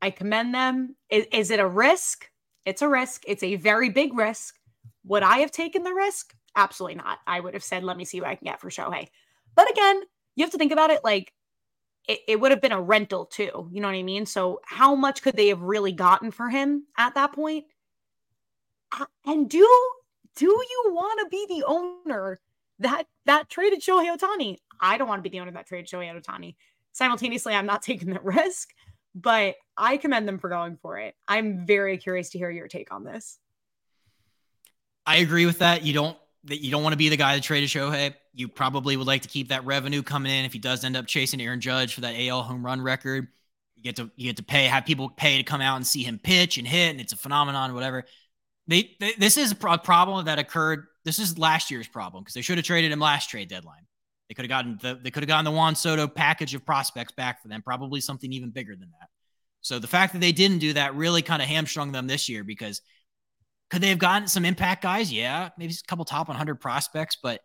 I 0.00 0.10
commend 0.10 0.54
them. 0.54 0.96
Is, 1.10 1.26
is 1.32 1.50
it 1.50 1.60
a 1.60 1.66
risk? 1.66 2.30
It's 2.64 2.82
a 2.82 2.88
risk. 2.88 3.24
It's 3.26 3.42
a 3.42 3.56
very 3.56 3.90
big 3.90 4.16
risk. 4.16 4.54
Would 5.04 5.22
I 5.22 5.38
have 5.38 5.50
taken 5.50 5.82
the 5.82 5.92
risk? 5.92 6.34
Absolutely 6.54 6.96
not. 6.96 7.18
I 7.26 7.40
would 7.40 7.54
have 7.54 7.64
said, 7.64 7.84
let 7.84 7.96
me 7.96 8.04
see 8.04 8.20
what 8.20 8.30
I 8.30 8.34
can 8.34 8.46
get 8.46 8.60
for 8.60 8.70
Shohei. 8.70 9.08
But 9.54 9.70
again, 9.70 10.02
you 10.34 10.44
have 10.44 10.52
to 10.52 10.58
think 10.58 10.72
about 10.72 10.90
it 10.90 11.02
like 11.02 11.32
it, 12.08 12.20
it 12.28 12.40
would 12.40 12.50
have 12.50 12.60
been 12.60 12.72
a 12.72 12.80
rental 12.80 13.26
too. 13.26 13.68
You 13.72 13.80
know 13.80 13.88
what 13.88 13.96
I 13.96 14.02
mean? 14.02 14.26
So, 14.26 14.60
how 14.64 14.94
much 14.94 15.22
could 15.22 15.36
they 15.36 15.48
have 15.48 15.62
really 15.62 15.92
gotten 15.92 16.30
for 16.30 16.48
him 16.48 16.84
at 16.96 17.14
that 17.14 17.32
point? 17.32 17.64
Uh, 18.96 19.06
And 19.24 19.48
do 19.50 19.66
do 20.36 20.46
you 20.46 20.82
want 20.88 21.20
to 21.20 21.28
be 21.30 21.46
the 21.48 21.64
owner 21.66 22.38
that 22.80 23.04
that 23.26 23.48
traded 23.48 23.80
Shohei 23.80 24.16
Ohtani? 24.16 24.56
I 24.80 24.98
don't 24.98 25.08
want 25.08 25.22
to 25.22 25.28
be 25.28 25.36
the 25.36 25.40
owner 25.40 25.52
that 25.52 25.66
traded 25.66 25.90
Shohei 25.90 26.14
Ohtani 26.14 26.56
simultaneously 26.92 27.52
i'm 27.52 27.66
not 27.66 27.82
taking 27.90 28.08
the 28.08 28.20
risk 28.20 28.70
but 29.14 29.54
i 29.76 29.98
commend 29.98 30.26
them 30.26 30.38
for 30.38 30.48
going 30.48 30.78
for 30.80 30.96
it 30.96 31.14
i'm 31.28 31.66
very 31.66 31.98
curious 31.98 32.30
to 32.30 32.38
hear 32.38 32.50
your 32.50 32.68
take 32.68 32.90
on 32.90 33.04
this 33.04 33.38
I 35.06 35.16
agree 35.18 35.46
with 35.46 35.60
that. 35.60 35.84
You 35.84 35.92
don't 35.92 36.18
that 36.44 36.62
you 36.62 36.70
don't 36.70 36.82
want 36.82 36.92
to 36.92 36.98
be 36.98 37.08
the 37.08 37.16
guy 37.16 37.34
that 37.34 37.42
traded 37.42 37.70
Shohei. 37.70 38.14
You 38.34 38.48
probably 38.48 38.96
would 38.96 39.06
like 39.06 39.22
to 39.22 39.28
keep 39.28 39.48
that 39.48 39.64
revenue 39.64 40.02
coming 40.02 40.32
in 40.32 40.44
if 40.44 40.52
he 40.52 40.58
does 40.58 40.84
end 40.84 40.96
up 40.96 41.06
chasing 41.06 41.40
Aaron 41.40 41.60
Judge 41.60 41.94
for 41.94 42.02
that 42.02 42.14
AL 42.18 42.42
home 42.42 42.64
run 42.64 42.80
record. 42.80 43.28
You 43.76 43.82
get 43.82 43.96
to 43.96 44.10
you 44.16 44.26
get 44.26 44.36
to 44.38 44.42
pay 44.42 44.64
have 44.64 44.84
people 44.84 45.08
pay 45.08 45.38
to 45.38 45.44
come 45.44 45.60
out 45.60 45.76
and 45.76 45.86
see 45.86 46.02
him 46.02 46.18
pitch 46.18 46.58
and 46.58 46.66
hit, 46.66 46.90
and 46.90 47.00
it's 47.00 47.12
a 47.12 47.16
phenomenon. 47.16 47.72
Whatever. 47.74 48.04
They, 48.66 48.96
they 48.98 49.12
this 49.16 49.36
is 49.36 49.52
a 49.52 49.78
problem 49.78 50.24
that 50.24 50.38
occurred. 50.40 50.86
This 51.06 51.20
is 51.20 51.38
last 51.38 51.70
year's 51.70 51.86
problem 51.86 52.24
because 52.24 52.34
they 52.34 52.42
should 52.42 52.58
have 52.58 52.66
traded 52.66 52.90
him 52.90 52.98
last 52.98 53.30
trade 53.30 53.48
deadline. 53.48 53.86
They 54.28 54.34
could 54.34 54.44
have 54.44 54.48
gotten 54.48 54.78
the 54.82 55.00
they 55.00 55.12
could 55.12 55.22
have 55.22 55.28
gotten 55.28 55.44
the 55.44 55.52
Juan 55.52 55.76
Soto 55.76 56.08
package 56.08 56.52
of 56.54 56.66
prospects 56.66 57.12
back 57.12 57.40
for 57.40 57.46
them, 57.46 57.62
probably 57.62 58.00
something 58.00 58.32
even 58.32 58.50
bigger 58.50 58.74
than 58.74 58.90
that. 59.00 59.08
So 59.60 59.78
the 59.78 59.86
fact 59.86 60.12
that 60.14 60.18
they 60.18 60.32
didn't 60.32 60.58
do 60.58 60.72
that 60.72 60.96
really 60.96 61.22
kind 61.22 61.40
of 61.40 61.46
hamstrung 61.48 61.92
them 61.92 62.08
this 62.08 62.28
year 62.28 62.42
because 62.42 62.82
could 63.70 63.82
they 63.82 63.88
have 63.88 64.00
gotten 64.00 64.26
some 64.26 64.44
impact 64.44 64.82
guys? 64.82 65.12
Yeah, 65.12 65.50
maybe 65.56 65.72
a 65.72 65.88
couple 65.88 66.04
top 66.04 66.26
100 66.26 66.56
prospects, 66.56 67.16
but 67.22 67.40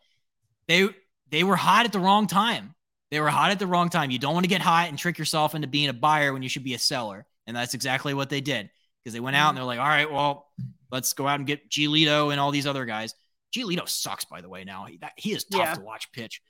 they 0.67 0.89
they 1.29 1.43
were 1.43 1.55
hot 1.55 1.85
at 1.85 1.91
the 1.91 1.99
wrong 1.99 2.25
time. 2.25 2.73
They 3.11 3.19
were 3.19 3.29
hot 3.29 3.51
at 3.51 3.59
the 3.59 3.67
wrong 3.67 3.89
time. 3.89 4.09
You 4.09 4.19
don't 4.19 4.33
want 4.33 4.43
to 4.43 4.49
get 4.49 4.61
hot 4.61 4.89
and 4.89 4.97
trick 4.97 5.19
yourself 5.19 5.53
into 5.53 5.67
being 5.67 5.89
a 5.89 5.93
buyer 5.93 6.33
when 6.33 6.41
you 6.41 6.49
should 6.49 6.63
be 6.63 6.73
a 6.73 6.79
seller, 6.79 7.27
and 7.45 7.55
that's 7.55 7.75
exactly 7.75 8.15
what 8.15 8.31
they 8.31 8.41
did 8.41 8.71
because 9.03 9.13
they 9.13 9.19
went 9.19 9.35
out 9.35 9.49
and 9.49 9.57
mm-hmm. 9.57 9.67
they're 9.67 9.77
like, 9.77 9.79
all 9.79 9.85
right, 9.85 10.11
well, 10.11 10.47
let's 10.91 11.13
go 11.13 11.27
out 11.27 11.39
and 11.39 11.47
get 11.47 11.69
Giolito 11.69 12.31
and 12.31 12.39
all 12.39 12.51
these 12.51 12.67
other 12.67 12.85
guys. 12.85 13.13
Giolito 13.55 13.87
sucks, 13.87 14.25
by 14.25 14.41
the 14.41 14.49
way. 14.49 14.63
Now 14.63 14.85
he, 14.85 14.97
that, 14.97 15.13
he 15.17 15.31
is 15.33 15.43
tough 15.45 15.61
Yeah. 15.61 15.73
to 15.75 15.81
watch 15.81 16.11
pitch. 16.11 16.41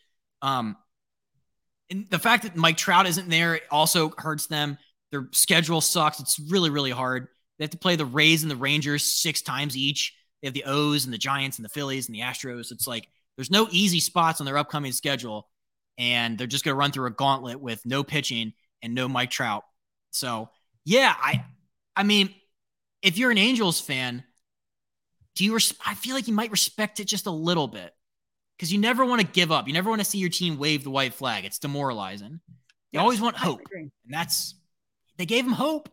Um, 0.41 0.75
and 1.89 2.07
the 2.09 2.19
fact 2.19 2.43
that 2.43 2.55
Mike 2.55 2.77
Trout 2.77 3.05
isn't 3.07 3.29
there 3.29 3.59
also 3.69 4.13
hurts 4.17 4.47
them. 4.47 4.77
Their 5.11 5.27
schedule 5.31 5.81
sucks. 5.81 6.19
It's 6.19 6.39
really, 6.49 6.69
really 6.69 6.91
hard. 6.91 7.27
They 7.59 7.65
have 7.65 7.71
to 7.71 7.77
play 7.77 7.95
the 7.95 8.05
Rays 8.05 8.43
and 8.43 8.51
the 8.51 8.55
Rangers 8.55 9.03
six 9.03 9.41
times 9.41 9.75
each. 9.75 10.15
They 10.41 10.47
have 10.47 10.53
the 10.53 10.63
O's 10.65 11.05
and 11.05 11.13
the 11.13 11.17
Giants 11.17 11.57
and 11.57 11.65
the 11.65 11.69
Phillies 11.69 12.07
and 12.07 12.15
the 12.15 12.21
Astros. 12.21 12.71
It's 12.71 12.87
like 12.87 13.07
there's 13.35 13.51
no 13.51 13.67
easy 13.71 13.99
spots 13.99 14.39
on 14.39 14.45
their 14.45 14.57
upcoming 14.57 14.91
schedule, 14.93 15.47
and 15.97 16.37
they're 16.37 16.47
just 16.47 16.63
going 16.63 16.73
to 16.73 16.79
run 16.79 16.91
through 16.91 17.07
a 17.07 17.11
gauntlet 17.11 17.59
with 17.59 17.85
no 17.85 18.03
pitching 18.03 18.53
and 18.81 18.95
no 18.95 19.07
Mike 19.07 19.29
Trout. 19.29 19.63
So 20.11 20.49
yeah, 20.85 21.13
I, 21.15 21.45
I 21.95 22.03
mean, 22.03 22.33
if 23.03 23.17
you're 23.17 23.31
an 23.31 23.37
Angels 23.37 23.79
fan, 23.79 24.23
do 25.35 25.45
you? 25.45 25.53
Res- 25.53 25.73
I 25.85 25.95
feel 25.95 26.15
like 26.15 26.27
you 26.27 26.33
might 26.33 26.51
respect 26.51 26.99
it 26.99 27.05
just 27.05 27.25
a 27.25 27.31
little 27.31 27.67
bit 27.67 27.93
because 28.57 28.71
you 28.71 28.79
never 28.79 29.05
want 29.05 29.21
to 29.21 29.27
give 29.27 29.51
up. 29.51 29.67
You 29.67 29.73
never 29.73 29.89
want 29.89 30.01
to 30.01 30.05
see 30.05 30.17
your 30.17 30.29
team 30.29 30.57
wave 30.57 30.83
the 30.83 30.89
white 30.89 31.13
flag. 31.13 31.45
It's 31.45 31.59
demoralizing. 31.59 32.39
You 32.91 32.99
always 32.99 33.21
want 33.21 33.37
hope, 33.37 33.61
and 33.73 33.91
that's 34.09 34.55
they 35.17 35.25
gave 35.25 35.45
him 35.45 35.53
hope. 35.53 35.89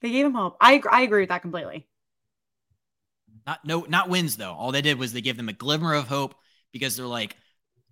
They 0.00 0.10
gave 0.10 0.24
him 0.24 0.34
hope. 0.34 0.56
I 0.60 0.80
I 0.90 1.02
agree 1.02 1.20
with 1.20 1.28
that 1.28 1.42
completely. 1.42 1.86
Not 3.46 3.64
no, 3.64 3.86
not 3.88 4.08
wins 4.08 4.36
though. 4.36 4.52
All 4.52 4.72
they 4.72 4.82
did 4.82 4.98
was 4.98 5.12
they 5.12 5.20
gave 5.20 5.36
them 5.36 5.48
a 5.48 5.52
glimmer 5.52 5.94
of 5.94 6.06
hope 6.06 6.34
because 6.72 6.96
they're 6.96 7.06
like, 7.06 7.36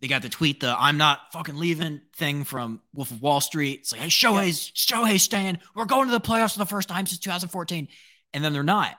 they 0.00 0.08
got 0.08 0.22
the 0.22 0.28
tweet 0.28 0.60
the 0.60 0.74
"I'm 0.78 0.96
not 0.96 1.32
fucking 1.32 1.56
leaving" 1.56 2.00
thing 2.16 2.44
from 2.44 2.80
Wolf 2.94 3.10
of 3.10 3.22
Wall 3.22 3.40
Street. 3.40 3.80
It's 3.80 3.92
like, 3.92 4.02
hey, 4.02 4.08
Shohei's 4.08 4.70
Shohei's 4.72 5.22
staying. 5.22 5.58
We're 5.74 5.86
going 5.86 6.08
to 6.08 6.12
the 6.12 6.20
playoffs 6.20 6.52
for 6.52 6.58
the 6.58 6.66
first 6.66 6.88
time 6.88 7.06
since 7.06 7.20
2014, 7.20 7.88
and 8.32 8.44
then 8.44 8.52
they're 8.52 8.62
not. 8.62 8.96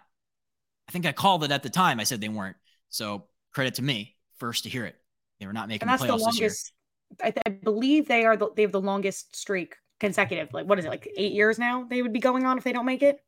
I 0.87 0.91
think 0.91 1.05
I 1.05 1.11
called 1.11 1.43
it 1.43 1.51
at 1.51 1.63
the 1.63 1.69
time. 1.69 1.99
I 1.99 2.03
said 2.03 2.21
they 2.21 2.29
weren't. 2.29 2.57
So 2.89 3.25
credit 3.53 3.75
to 3.75 3.81
me, 3.83 4.15
first 4.37 4.63
to 4.63 4.69
hear 4.69 4.85
it. 4.85 4.95
They 5.39 5.45
were 5.47 5.53
not 5.53 5.67
making 5.67 5.87
And 5.87 5.89
that's 5.89 6.03
the 6.03 6.05
the 6.05 6.15
playoffs 6.15 6.23
this 6.25 6.39
year. 6.41 6.57
longest. 6.57 6.73
I, 7.21 7.31
th- 7.31 7.43
I 7.45 7.49
believe 7.49 8.07
they 8.07 8.25
are. 8.25 8.35
The, 8.35 8.49
they 8.55 8.63
have 8.63 8.71
the 8.71 8.81
longest 8.81 9.35
streak 9.35 9.75
consecutive. 9.99 10.53
Like 10.53 10.65
what 10.67 10.79
is 10.79 10.85
it? 10.85 10.89
Like 10.89 11.07
eight 11.17 11.33
years 11.33 11.59
now. 11.59 11.83
They 11.85 12.01
would 12.01 12.13
be 12.13 12.19
going 12.19 12.45
on 12.45 12.57
if 12.57 12.63
they 12.63 12.73
don't 12.73 12.85
make 12.85 13.03
it. 13.03 13.19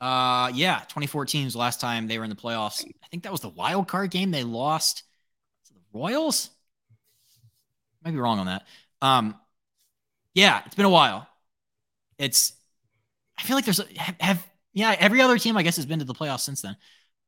Uh, 0.00 0.50
yeah, 0.54 0.80
2014 0.88 1.44
was 1.44 1.54
the 1.54 1.58
last 1.58 1.80
time 1.80 2.06
they 2.06 2.18
were 2.18 2.24
in 2.24 2.30
the 2.30 2.36
playoffs. 2.36 2.84
I 3.02 3.06
think 3.08 3.22
that 3.22 3.32
was 3.32 3.40
the 3.40 3.48
wild 3.48 3.88
card 3.88 4.10
game 4.10 4.30
they 4.30 4.44
lost 4.44 5.04
to 5.66 5.74
the 5.74 5.80
Royals. 5.92 6.50
Might 8.04 8.12
be 8.12 8.18
wrong 8.18 8.38
on 8.38 8.46
that. 8.46 8.66
Um, 9.02 9.36
yeah, 10.34 10.62
it's 10.66 10.74
been 10.74 10.86
a 10.86 10.90
while. 10.90 11.28
It's. 12.18 12.54
I 13.38 13.42
feel 13.44 13.56
like 13.56 13.64
there's 13.66 13.80
a, 13.80 13.86
have, 13.98 14.16
have 14.20 14.50
yeah 14.76 14.94
every 14.96 15.20
other 15.20 15.38
team 15.38 15.56
I 15.56 15.64
guess 15.64 15.74
has 15.74 15.86
been 15.86 15.98
to 15.98 16.04
the 16.04 16.14
playoffs 16.14 16.40
since 16.40 16.62
then. 16.62 16.76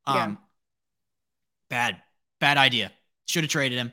Um, 0.07 0.16
Yeah. 0.16 0.34
bad 1.70 2.03
bad 2.40 2.57
idea. 2.59 2.92
Should 3.26 3.42
have 3.42 3.51
traded 3.51 3.78
him. 3.78 3.92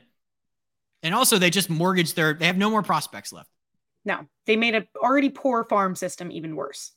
And 1.02 1.14
also, 1.14 1.38
they 1.38 1.50
just 1.50 1.68
mortgaged 1.68 2.16
their. 2.16 2.34
They 2.34 2.46
have 2.46 2.56
no 2.56 2.70
more 2.70 2.82
prospects 2.82 3.32
left. 3.32 3.50
No, 4.04 4.26
they 4.46 4.56
made 4.56 4.74
a 4.74 4.86
already 4.96 5.28
poor 5.28 5.62
farm 5.64 5.94
system 5.94 6.30
even 6.30 6.56
worse. 6.56 6.92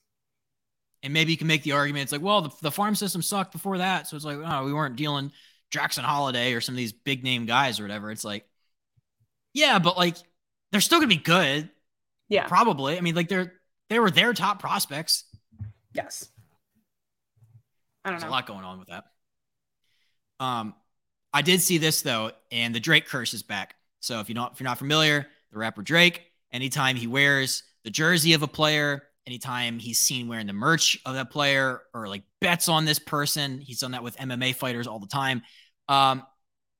And 1.03 1.13
maybe 1.13 1.31
you 1.31 1.37
can 1.37 1.47
make 1.47 1.63
the 1.63 1.73
argument. 1.73 2.03
It's 2.03 2.11
like, 2.11 2.21
well, 2.21 2.41
the, 2.41 2.51
the 2.61 2.71
farm 2.71 2.95
system 2.95 3.21
sucked 3.21 3.51
before 3.51 3.77
that. 3.77 4.07
So 4.07 4.15
it's 4.15 4.25
like, 4.25 4.37
oh, 4.43 4.65
we 4.65 4.73
weren't 4.73 4.95
dealing 4.95 5.31
Jackson 5.71 6.03
Holliday 6.03 6.53
or 6.53 6.61
some 6.61 6.73
of 6.73 6.77
these 6.77 6.91
big 6.91 7.23
name 7.23 7.45
guys 7.45 7.79
or 7.79 7.83
whatever. 7.83 8.11
It's 8.11 8.23
like, 8.23 8.45
yeah, 9.53 9.79
but 9.79 9.97
like 9.97 10.15
they're 10.71 10.81
still 10.81 10.99
gonna 10.99 11.07
be 11.07 11.17
good. 11.17 11.69
Yeah. 12.29 12.47
Probably. 12.47 12.97
I 12.97 13.01
mean, 13.01 13.15
like 13.15 13.27
they're 13.27 13.53
they 13.89 13.99
were 13.99 14.11
their 14.11 14.33
top 14.33 14.59
prospects. 14.59 15.25
Yes. 15.93 16.29
I 18.09 18.11
don't 18.13 18.21
There's 18.21 18.29
a 18.29 18.31
lot 18.31 18.47
going 18.47 18.63
on 18.63 18.79
with 18.79 18.87
that. 18.87 19.05
Um, 20.39 20.73
I 21.33 21.41
did 21.41 21.61
see 21.61 21.77
this 21.77 22.01
though, 22.01 22.31
and 22.51 22.73
the 22.73 22.79
Drake 22.79 23.07
curse 23.07 23.33
is 23.33 23.43
back. 23.43 23.75
So 23.99 24.19
if 24.19 24.29
you 24.29 24.35
don't, 24.35 24.51
if 24.51 24.59
you're 24.59 24.65
not 24.65 24.79
familiar, 24.79 25.27
the 25.51 25.59
rapper 25.59 25.81
Drake, 25.83 26.23
anytime 26.51 26.95
he 26.95 27.07
wears 27.07 27.63
the 27.83 27.91
jersey 27.91 28.33
of 28.33 28.41
a 28.41 28.47
player, 28.47 29.03
anytime 29.27 29.77
he's 29.77 29.99
seen 29.99 30.27
wearing 30.27 30.47
the 30.47 30.53
merch 30.53 30.97
of 31.05 31.13
that 31.13 31.29
player, 31.29 31.81
or 31.93 32.07
like 32.07 32.23
bets 32.41 32.67
on 32.67 32.85
this 32.85 32.97
person, 32.99 33.59
he's 33.59 33.79
done 33.79 33.91
that 33.91 34.03
with 34.03 34.17
MMA 34.17 34.55
fighters 34.55 34.87
all 34.87 34.99
the 34.99 35.07
time. 35.07 35.43
Um, 35.87 36.23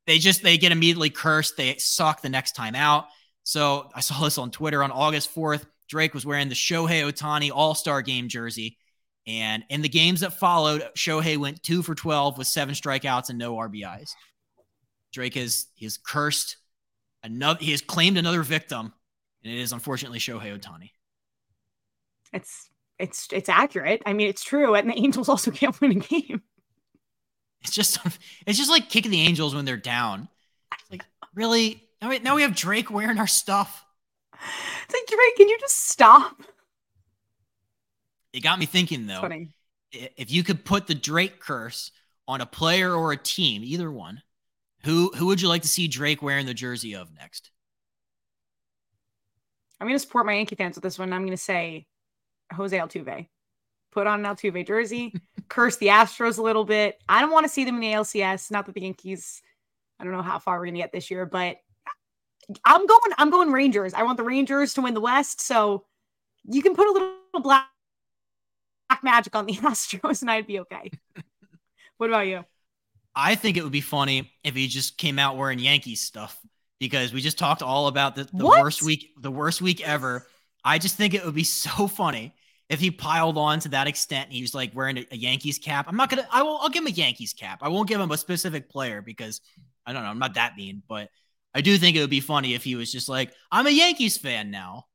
they 0.08 0.18
just 0.18 0.42
they 0.42 0.58
get 0.58 0.72
immediately 0.72 1.12
cursed. 1.12 1.58
They 1.58 1.76
suck 1.78 2.22
the 2.22 2.30
next 2.30 2.56
time 2.56 2.74
out. 2.74 3.06
So 3.44 3.90
I 3.94 4.00
saw 4.00 4.24
this 4.24 4.40
on 4.40 4.50
Twitter 4.50 4.84
on 4.84 4.92
August 4.92 5.34
4th. 5.36 5.66
Drake 5.88 6.14
was 6.14 6.26
wearing 6.26 6.50
the 6.50 6.56
Shohei 6.56 7.04
Ohtani 7.04 7.52
All 7.54 7.76
Star 7.76 8.02
Game 8.02 8.30
jersey. 8.30 8.78
And 9.30 9.64
in 9.70 9.84
the 9.84 9.90
games 9.90 10.22
that 10.22 10.34
followed, 10.34 10.82
Shohei 10.98 11.38
went 11.38 11.62
two 11.62 11.84
for 11.84 11.94
12 11.94 12.40
with 12.40 12.48
seven 12.48 12.74
strikeouts 12.74 13.30
and 13.30 13.38
no 13.38 13.56
RBIs. 13.56 14.10
Drake 15.14 15.36
has 15.36 15.68
has 15.80 15.98
cursed 15.98 16.58
another 17.22 17.60
he 17.62 17.70
has 17.70 17.82
claimed 17.82 18.18
another 18.18 18.42
victim, 18.42 18.92
and 19.44 19.54
it 19.54 19.60
is 19.60 19.72
unfortunately 19.72 20.18
Shohei 20.18 20.60
Ohtani. 20.60 20.90
It's 22.34 22.72
it's 22.98 23.28
it's 23.32 23.50
accurate. 23.50 24.02
I 24.04 24.14
mean, 24.14 24.30
it's 24.30 24.44
true. 24.44 24.74
And 24.74 24.90
the 24.90 24.98
Angels 24.98 25.30
also 25.30 25.52
can't 25.52 25.80
win 25.80 25.92
a 25.92 25.96
game. 25.96 26.42
It's 27.62 27.72
just 27.72 28.00
it's 28.48 28.58
just 28.58 28.72
like 28.72 28.90
kicking 28.90 29.12
the 29.12 29.22
Angels 29.22 29.54
when 29.54 29.66
they're 29.66 29.78
down. 29.78 30.28
It's 30.74 30.90
like, 30.90 31.06
really? 31.36 31.84
Now 32.02 32.10
we, 32.10 32.18
now 32.20 32.36
we 32.36 32.42
have 32.42 32.56
Drake 32.56 32.90
wearing 32.90 33.20
our 33.20 33.28
stuff. 33.28 33.86
It's 34.34 34.94
like 34.94 35.06
Drake, 35.06 35.36
can 35.38 35.50
you 35.50 35.58
just 35.60 35.88
stop? 35.90 36.42
It 38.34 38.42
got 38.42 38.60
me 38.60 38.66
thinking 38.66 39.08
though. 39.08 39.22
funny. 39.22 39.50
if 39.92 40.32
you 40.32 40.44
could 40.44 40.64
put 40.66 40.88
the 40.88 40.96
Drake 40.96 41.40
curse 41.40 41.92
on 42.28 42.42
a 42.42 42.46
player 42.46 42.94
or 42.94 43.12
a 43.12 43.18
team, 43.18 43.64
either 43.64 43.92
one, 43.92 44.22
who 44.84 45.12
who 45.16 45.28
would 45.28 45.42
you 45.42 45.48
like 45.48 45.64
to 45.64 45.68
see 45.68 45.88
Drake 45.88 46.22
wearing 46.22 46.46
the 46.46 46.54
jersey 46.54 46.96
of 46.96 47.14
next? 47.14 47.52
I'm 49.80 49.88
going 49.88 49.96
to 49.96 50.00
support 50.00 50.26
my 50.26 50.34
Yankee 50.34 50.56
fans 50.56 50.76
with 50.76 50.84
this 50.84 51.00
one. 51.00 51.14
I'm 51.14 51.22
going 51.22 51.32
to 51.32 51.38
say 51.38 51.86
Jose 52.54 52.78
Altuve. 52.78 53.28
Put 53.92 54.08
on 54.08 54.24
an 54.24 54.36
Altuve 54.36 54.68
jersey, 54.68 55.14
curse 55.50 55.78
the 55.78 55.88
Astros 55.88 56.38
a 56.38 56.42
little 56.44 56.66
bit. 56.66 57.02
I 57.10 57.22
don't 57.22 57.32
want 57.32 57.46
to 57.46 57.52
see 57.52 57.66
them 57.66 57.76
in 57.76 57.82
the 57.82 57.94
ALCS. 57.94 58.52
Not 58.52 58.66
that 58.66 58.76
the 58.76 58.82
Yankees, 58.82 59.42
I 60.00 60.04
don't 60.04 60.14
know 60.14 60.22
how 60.22 60.38
far 60.38 60.60
we're 60.60 60.66
going 60.66 60.76
to 60.76 60.82
get 60.82 60.92
this 60.92 61.10
year, 61.10 61.26
but 61.26 61.58
I'm 62.66 62.86
going. 62.86 63.14
I'm 63.18 63.30
going 63.30 63.52
Rangers. 63.52 63.94
I 63.94 64.04
want 64.04 64.18
the 64.18 64.24
Rangers 64.24 64.74
to 64.76 64.82
win 64.82 64.94
the 64.94 65.02
West. 65.02 65.42
So 65.42 65.86
you 66.46 66.62
can 66.62 66.76
put 66.76 66.88
a 66.88 66.92
little 66.92 67.14
black, 67.42 67.68
black 68.90 69.04
magic 69.04 69.36
on 69.36 69.46
the 69.46 69.54
Astros, 69.58 70.22
and 70.22 70.32
I'd 70.32 70.48
be 70.48 70.60
okay. 70.60 70.92
what 71.98 72.10
about 72.10 72.28
you? 72.28 72.44
I 73.16 73.36
think 73.36 73.58
it 73.58 73.64
would 73.64 73.72
be 73.72 73.82
funny 73.82 74.32
if 74.44 74.56
he 74.56 74.68
just 74.68 74.98
came 74.98 75.20
out 75.20 75.38
wearing 75.38 75.60
Yankees 75.60 76.02
stuff 76.02 76.40
because 76.80 77.14
we 77.14 77.22
just 77.22 77.38
talked 77.38 77.62
all 77.62 77.88
about 77.88 78.16
the, 78.16 78.30
the 78.34 78.46
worst 78.46 78.82
week, 78.82 79.12
the 79.20 79.32
worst 79.32 79.62
week 79.62 79.86
ever. 79.88 80.28
I 80.64 80.78
just 80.78 80.96
think 80.96 81.14
it 81.14 81.26
would 81.26 81.36
be 81.36 81.44
so 81.46 81.88
funny 81.88 82.34
if 82.70 82.80
he 82.80 82.92
piled 82.92 83.38
on 83.38 83.60
to 83.62 83.70
that 83.70 83.88
extent. 83.88 84.28
And 84.28 84.34
he 84.34 84.42
was 84.42 84.54
like 84.54 84.76
wearing 84.76 84.98
a, 85.00 85.06
a 85.12 85.18
Yankees 85.18 85.58
cap. 85.58 85.86
I'm 85.88 85.98
not 85.98 86.10
gonna. 86.10 86.28
I 86.32 86.44
will. 86.44 86.58
I'll 86.60 86.70
give 86.70 86.84
him 86.84 86.88
a 86.88 86.92
Yankees 86.92 87.34
cap. 87.34 87.60
I 87.62 87.70
won't 87.70 87.90
give 87.90 88.00
him 88.00 88.12
a 88.12 88.18
specific 88.18 88.70
player 88.70 89.02
because 89.02 89.42
I 89.86 89.94
don't 89.94 90.04
know. 90.04 90.10
I'm 90.10 90.20
not 90.20 90.36
that 90.36 90.56
mean, 90.56 90.84
but 90.88 91.10
I 91.54 91.62
do 91.62 91.78
think 91.78 91.98
it 91.98 92.02
would 92.02 92.10
be 92.10 92.20
funny 92.20 92.54
if 92.54 92.64
he 92.64 92.76
was 92.76 92.92
just 92.92 93.10
like, 93.10 93.34
I'm 93.52 93.68
a 93.68 93.72
Yankees 93.72 94.18
fan 94.18 94.52
now. 94.52 94.86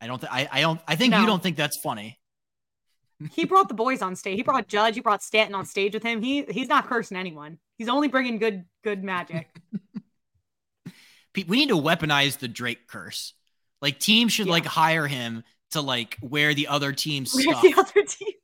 I 0.00 0.06
don't. 0.06 0.20
Th- 0.20 0.32
I. 0.32 0.48
I 0.50 0.60
don't. 0.60 0.80
I 0.86 0.96
think 0.96 1.14
you 1.14 1.26
don't 1.26 1.42
think 1.42 1.56
that's 1.56 1.76
funny. 1.76 2.18
He 3.32 3.46
brought 3.46 3.68
the 3.68 3.74
boys 3.74 4.02
on 4.02 4.14
stage. 4.14 4.36
He 4.36 4.42
brought 4.42 4.68
Judge. 4.68 4.94
He 4.94 5.00
brought 5.00 5.22
Stanton 5.22 5.54
on 5.54 5.64
stage 5.64 5.94
with 5.94 6.02
him. 6.02 6.20
He 6.22 6.44
he's 6.50 6.68
not 6.68 6.86
cursing 6.86 7.16
anyone. 7.16 7.58
He's 7.78 7.88
only 7.88 8.08
bringing 8.08 8.36
good 8.36 8.66
good 8.84 9.02
magic. 9.02 9.48
We 11.34 11.44
need 11.58 11.68
to 11.68 11.76
weaponize 11.76 12.38
the 12.38 12.48
Drake 12.48 12.86
curse. 12.86 13.34
Like 13.82 13.98
teams 13.98 14.32
should 14.32 14.46
Yeah. 14.46 14.52
like 14.52 14.64
hire 14.66 15.06
him 15.06 15.44
to 15.72 15.82
like 15.82 16.16
wear 16.22 16.54
the 16.54 16.68
other 16.68 16.92
team's 16.92 17.34
Where's 17.34 17.44
stuff. 17.44 17.62
the 17.62 17.74
other 17.74 18.06
team? 18.06 18.34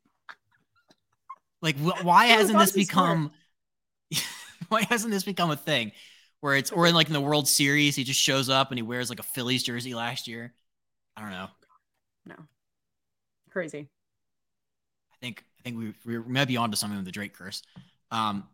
Like 1.63 1.77
wh- 1.79 2.05
why 2.05 2.27
hasn't 2.37 2.59
this 2.59 2.73
become 2.73 3.31
why 4.69 4.83
hasn't 4.83 5.11
this 5.13 5.25
become 5.25 5.51
a 5.51 5.57
thing 5.57 5.93
where 6.41 6.55
it's 6.55 6.71
or 6.71 6.87
in 6.87 6.95
like 6.95 7.07
in 7.07 7.13
the 7.15 7.21
World 7.21 7.49
Series 7.49 7.97
he 7.97 8.05
just 8.05 8.21
shows 8.21 8.49
up 8.51 8.71
and 8.71 8.79
he 8.79 8.83
wears 8.83 9.09
like 9.09 9.21
a 9.21 9.23
Phillies 9.25 9.63
jersey 9.63 9.95
last 9.95 10.29
year. 10.29 10.53
I 11.17 11.21
don't 11.21 11.31
know. 11.31 11.49
No, 12.27 12.37
crazy. 13.51 13.89
I 15.13 15.17
think 15.21 15.45
I 15.59 15.63
think 15.63 15.79
we 15.79 15.95
we 16.05 16.19
might 16.19 16.49
be 16.49 16.57
onto 16.57 16.77
something 16.77 16.97
with 16.97 17.07
the 17.07 17.13
Drake 17.13 17.35
curse. 17.35 17.63
Um 18.11 18.49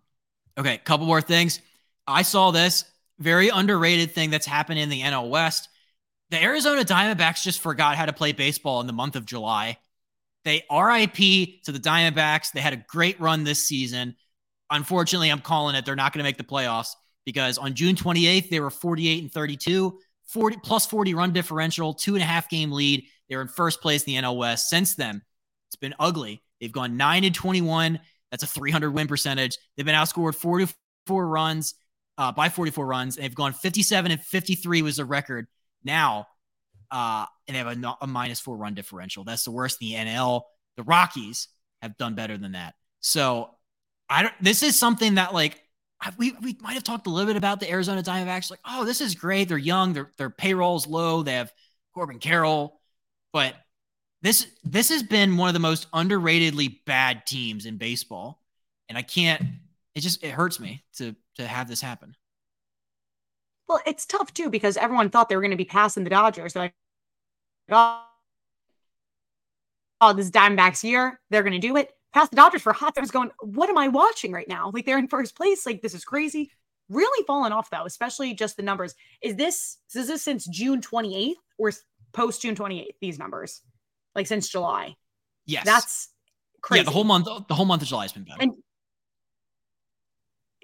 Okay, 0.58 0.78
couple 0.78 1.06
more 1.06 1.20
things. 1.20 1.60
I 2.06 2.22
saw 2.22 2.50
this 2.50 2.84
very 3.20 3.48
underrated 3.48 4.10
thing 4.10 4.30
that's 4.30 4.46
happened 4.46 4.80
in 4.80 4.88
the 4.88 5.02
NL 5.02 5.28
West. 5.30 5.68
The 6.30 6.42
Arizona 6.42 6.82
Diamondbacks 6.82 7.42
just 7.42 7.60
forgot 7.60 7.96
how 7.96 8.06
to 8.06 8.12
play 8.12 8.32
baseball 8.32 8.80
in 8.80 8.86
the 8.86 8.92
month 8.92 9.14
of 9.14 9.24
July. 9.24 9.78
They 10.44 10.64
RIP 10.70 11.62
to 11.64 11.72
the 11.72 11.78
Diamondbacks. 11.78 12.52
They 12.52 12.60
had 12.60 12.72
a 12.72 12.84
great 12.88 13.20
run 13.20 13.44
this 13.44 13.66
season. 13.66 14.16
Unfortunately, 14.70 15.30
I'm 15.30 15.40
calling 15.40 15.76
it. 15.76 15.86
They're 15.86 15.96
not 15.96 16.12
going 16.12 16.20
to 16.24 16.28
make 16.28 16.38
the 16.38 16.44
playoffs 16.44 16.90
because 17.24 17.56
on 17.56 17.74
June 17.74 17.94
28th, 17.94 18.50
they 18.50 18.60
were 18.60 18.70
48 18.70 19.22
and 19.22 19.32
32, 19.32 19.98
40 20.28 20.58
plus 20.62 20.86
40 20.86 21.14
run 21.14 21.32
differential, 21.32 21.94
two 21.94 22.14
and 22.14 22.22
a 22.22 22.26
half 22.26 22.48
game 22.48 22.72
lead. 22.72 23.04
They're 23.28 23.42
in 23.42 23.48
first 23.48 23.80
place 23.80 24.04
in 24.04 24.14
the 24.14 24.22
NL 24.22 24.36
West. 24.36 24.68
Since 24.68 24.94
then, 24.94 25.22
it's 25.68 25.76
been 25.76 25.94
ugly. 25.98 26.42
They've 26.60 26.72
gone 26.72 26.96
9 26.96 27.24
and 27.24 27.34
21. 27.34 28.00
That's 28.30 28.42
a 28.42 28.46
300 28.46 28.90
win 28.90 29.06
percentage. 29.06 29.56
They've 29.76 29.86
been 29.86 29.94
outscored 29.94 30.34
44 30.34 31.26
runs 31.26 31.74
uh, 32.18 32.32
by 32.32 32.48
44 32.48 32.86
runs. 32.86 33.16
They've 33.16 33.34
gone 33.34 33.52
57 33.52 34.10
and 34.10 34.20
53 34.20 34.82
was 34.82 34.96
the 34.96 35.04
record 35.04 35.46
now. 35.84 36.26
Uh, 36.90 37.26
and 37.46 37.54
they 37.54 37.58
have 37.58 37.84
a, 37.84 37.96
a 38.02 38.06
minus 38.06 38.40
four 38.40 38.56
run 38.56 38.74
differential. 38.74 39.24
That's 39.24 39.44
the 39.44 39.50
worst 39.50 39.78
in 39.80 39.88
the 39.88 39.94
NL. 39.94 40.42
The 40.76 40.82
Rockies 40.82 41.48
have 41.82 41.96
done 41.96 42.14
better 42.14 42.36
than 42.36 42.52
that. 42.52 42.74
So 43.00 43.50
I 44.08 44.22
don't, 44.22 44.34
this 44.40 44.62
is 44.62 44.78
something 44.78 45.14
that 45.14 45.34
like 45.34 45.62
we, 46.16 46.32
we 46.42 46.56
might 46.60 46.74
have 46.74 46.84
talked 46.84 47.06
a 47.06 47.10
little 47.10 47.26
bit 47.26 47.36
about 47.36 47.60
the 47.60 47.70
Arizona 47.70 48.02
Diamondbacks. 48.02 48.50
Like, 48.50 48.60
oh, 48.64 48.84
this 48.84 49.00
is 49.00 49.14
great. 49.14 49.48
They're 49.48 49.58
young. 49.58 49.92
Their 49.92 50.12
their 50.16 50.30
payroll's 50.30 50.86
low. 50.86 51.22
They 51.22 51.34
have 51.34 51.52
Corbin 51.94 52.18
Carroll, 52.18 52.80
but 53.32 53.54
this 54.22 54.46
this 54.64 54.88
has 54.90 55.02
been 55.02 55.36
one 55.36 55.48
of 55.48 55.54
the 55.54 55.60
most 55.60 55.90
underratedly 55.92 56.84
bad 56.84 57.26
teams 57.26 57.66
in 57.66 57.76
baseball, 57.76 58.42
and 58.88 58.96
I 58.96 59.02
can't. 59.02 59.42
It 59.94 60.00
just 60.00 60.22
it 60.22 60.30
hurts 60.30 60.60
me 60.60 60.84
to 60.96 61.14
to 61.36 61.46
have 61.46 61.68
this 61.68 61.80
happen. 61.80 62.14
Well, 63.68 63.80
it's 63.86 64.06
tough 64.06 64.32
too 64.32 64.50
because 64.50 64.76
everyone 64.76 65.10
thought 65.10 65.28
they 65.28 65.36
were 65.36 65.42
going 65.42 65.50
to 65.50 65.56
be 65.56 65.64
passing 65.64 66.04
the 66.04 66.10
Dodgers. 66.10 66.54
They're 66.54 66.64
like, 66.64 66.74
oh, 67.70 68.04
oh, 70.00 70.12
this 70.14 70.30
Diamondbacks 70.30 70.84
year, 70.84 71.20
they're 71.30 71.42
going 71.42 71.60
to 71.60 71.66
do 71.66 71.76
it. 71.76 71.92
Pass 72.14 72.28
the 72.30 72.36
Dodgers 72.36 72.62
for 72.62 72.72
hot. 72.72 72.94
I 72.96 73.00
was 73.00 73.10
going, 73.10 73.30
what 73.40 73.68
am 73.68 73.78
I 73.78 73.88
watching 73.88 74.32
right 74.32 74.48
now? 74.48 74.70
Like 74.72 74.86
they're 74.86 74.98
in 74.98 75.08
first 75.08 75.36
place. 75.36 75.66
Like 75.66 75.82
this 75.82 75.94
is 75.94 76.04
crazy. 76.04 76.50
Really 76.88 77.24
fallen 77.26 77.52
off 77.52 77.68
though, 77.70 77.84
especially 77.84 78.32
just 78.34 78.56
the 78.56 78.62
numbers. 78.62 78.94
Is 79.20 79.36
this 79.36 79.78
is 79.94 80.08
this 80.08 80.22
since 80.22 80.46
June 80.46 80.80
28th 80.80 81.34
or 81.58 81.72
post 82.12 82.40
June 82.42 82.54
28th? 82.54 82.86
These 83.00 83.18
numbers, 83.18 83.60
like 84.14 84.26
since 84.26 84.48
July. 84.48 84.96
Yes, 85.44 85.66
that's 85.66 86.08
crazy. 86.62 86.80
Yeah, 86.80 86.84
the 86.84 86.90
whole 86.90 87.04
month. 87.04 87.26
The 87.48 87.54
whole 87.54 87.66
month 87.66 87.82
of 87.82 87.88
July 87.88 88.04
has 88.04 88.12
been 88.12 88.24
bad. 88.24 88.38
And 88.40 88.54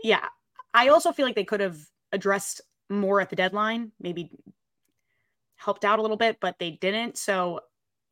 yeah, 0.02 0.26
I 0.72 0.88
also 0.88 1.12
feel 1.12 1.26
like 1.26 1.34
they 1.34 1.44
could 1.44 1.60
have 1.60 1.78
addressed 2.12 2.62
more 2.88 3.20
at 3.20 3.30
the 3.30 3.36
deadline, 3.36 3.92
maybe 4.00 4.30
helped 5.56 5.84
out 5.84 5.98
a 5.98 6.02
little 6.02 6.16
bit, 6.16 6.38
but 6.40 6.58
they 6.58 6.72
didn't. 6.72 7.16
So 7.16 7.60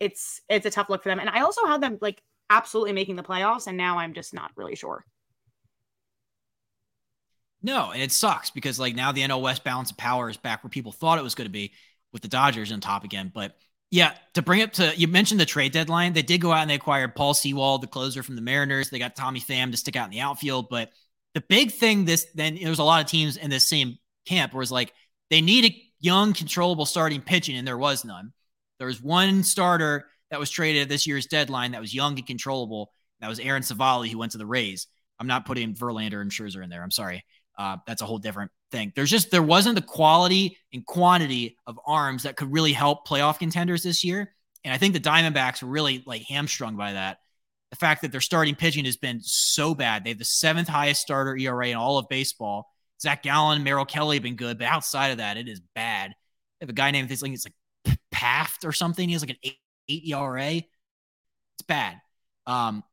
it's 0.01 0.41
it's 0.49 0.67
a 0.67 0.71
tough 0.71 0.91
look 0.91 1.03
for 1.03 1.09
them. 1.09 1.21
And 1.21 1.31
I 1.31 1.41
also 1.41 1.67
had 1.67 1.81
them 1.81 1.99
like 2.01 2.23
absolutely 2.51 2.93
making 2.93 3.17
the 3.17 3.23
playoffs, 3.23 3.67
and 3.67 3.77
now 3.77 3.99
I'm 3.99 4.15
just 4.15 4.35
not 4.35 4.51
really 4.57 4.77
sure. 4.77 5.05
No, 7.63 7.93
and 7.93 8.03
it 8.03 8.13
sucks 8.13 8.51
because 8.51 8.79
like 8.79 8.95
now 8.95 9.13
the 9.13 9.23
NL 9.23 9.41
West 9.41 9.63
balance 9.65 9.91
of 9.91 9.97
power 9.97 10.29
is 10.29 10.37
back 10.37 10.65
where 10.65 10.71
people 10.71 10.93
thought 10.93 11.19
it 11.19 11.25
was 11.25 11.35
going 11.35 11.47
to 11.47 11.53
be 11.53 11.73
with 12.13 12.23
the 12.23 12.29
Dodgers 12.29 12.73
on 12.73 12.81
top 12.81 13.05
again. 13.05 13.31
But 13.33 13.57
yeah, 13.91 14.15
to 14.35 14.43
bring 14.43 14.63
up 14.63 14.73
to 14.75 14.93
you 14.97 15.07
mentioned 15.07 15.39
the 15.39 15.47
trade 15.47 15.73
deadline, 15.73 16.13
they 16.13 16.23
did 16.23 16.41
go 16.41 16.51
out 16.51 16.63
and 16.63 16.71
they 16.71 16.75
acquired 16.75 17.15
Paul 17.15 17.35
Sewald, 17.35 17.83
the 17.83 17.87
closer 17.87 18.23
from 18.23 18.37
the 18.37 18.43
Mariners. 18.43 18.91
They 18.91 18.99
got 18.99 19.15
Tommy 19.15 19.41
Pham 19.41 19.71
to 19.71 19.77
stick 19.77 19.97
out 19.97 20.07
in 20.07 20.11
the 20.11 20.21
outfield, 20.21 20.69
but 20.71 20.91
the 21.35 21.41
big 21.43 21.71
thing 21.71 22.05
this 22.05 22.27
then 22.35 22.57
there 22.57 22.71
was 22.71 22.79
a 22.79 22.85
lot 22.85 23.03
of 23.03 23.11
teams 23.11 23.37
in 23.37 23.49
this 23.49 23.69
same 23.69 23.99
camp 24.27 24.53
where 24.53 24.63
it's 24.63 24.73
like 24.73 24.93
they 25.31 25.41
need 25.41 25.65
a 25.65 25.83
young, 26.01 26.33
controllable 26.33 26.87
starting 26.87 27.21
pitching, 27.21 27.57
and 27.57 27.67
there 27.67 27.79
was 27.79 28.05
none. 28.05 28.33
There 28.79 28.89
was 28.89 29.01
one 29.01 29.45
starter 29.45 30.07
that 30.33 30.41
was 30.41 30.51
traded 30.51 30.83
at 30.83 30.89
this 30.89 31.07
year's 31.07 31.27
deadline 31.27 31.73
that 31.73 31.81
was 31.81 31.95
young 31.95 32.17
and 32.17 32.27
controllable. 32.27 32.91
That 33.21 33.29
was 33.29 33.39
Aaron 33.39 33.63
Civale, 33.63 34.11
who 34.11 34.17
went 34.17 34.33
to 34.33 34.39
the 34.39 34.47
Rays. 34.47 34.87
I'm 35.21 35.27
not 35.27 35.45
putting 35.45 35.75
Verlander 35.75 36.23
and 36.23 36.31
Scherzer 36.31 36.65
in 36.65 36.71
there. 36.71 36.83
I'm 36.83 36.91
sorry. 36.91 37.23
Uh, 37.57 37.77
that's 37.87 38.01
a 38.01 38.07
whole 38.07 38.19
different 38.19 38.51
thing. 38.71 38.95
There's 38.97 39.11
just 39.11 39.31
there 39.31 39.43
wasn't 39.43 39.75
the 39.75 39.83
quality 39.83 40.57
and 40.73 40.87
quantity 40.87 41.59
of 41.67 41.79
arms 41.87 42.23
that 42.23 42.37
could 42.37 42.51
really 42.51 42.73
help 42.73 43.07
playoff 43.07 43.39
contenders 43.39 43.83
this 43.83 44.05
year. 44.05 44.35
And 44.65 44.73
I 44.73 44.79
think 44.79 44.95
the 44.95 45.01
Diamondbacks 45.01 45.63
were 45.63 45.69
really 45.69 46.03
like 46.07 46.23
hamstrung 46.23 46.77
by 46.77 46.95
that. 46.95 47.19
The 47.71 47.77
fact 47.77 48.01
that 48.01 48.11
their 48.11 48.23
starting 48.23 48.55
pitching 48.55 48.87
has 48.87 48.97
been 48.97 49.21
so 49.21 49.75
bad. 49.75 50.03
They 50.03 50.11
have 50.11 50.19
the 50.19 50.25
seventh 50.25 50.69
highest 50.69 51.03
starter 51.03 51.37
ERA 51.37 51.69
in 51.69 51.77
all 51.77 51.99
of 51.99 52.09
baseball. 52.09 52.71
Zach 53.03 53.23
Gallen, 53.23 53.65
Merrill 53.65 53.85
Kelly 53.85 54.17
have 54.17 54.23
been 54.23 54.37
good, 54.37 54.59
but 54.59 54.67
outside 54.67 55.09
of 55.09 55.19
that, 55.19 55.37
it 55.37 55.47
is 55.47 55.61
bad. 55.75 56.11
They 56.11 56.65
have 56.65 56.71
a 56.71 56.75
guy 56.75 56.91
named 56.91 57.11
this 57.11 57.21
like 57.21 57.33
it's 57.33 57.45
like 57.45 57.99
Paft 58.11 58.65
or 58.65 58.73
something. 58.73 59.09
He 59.09 59.15
has 59.15 59.23
like 59.23 59.37
an 59.43 59.53
eight, 59.93 60.09
ERA. 60.09 60.53
It's 60.53 61.63
bad. 61.67 62.01
Um, 62.47 62.85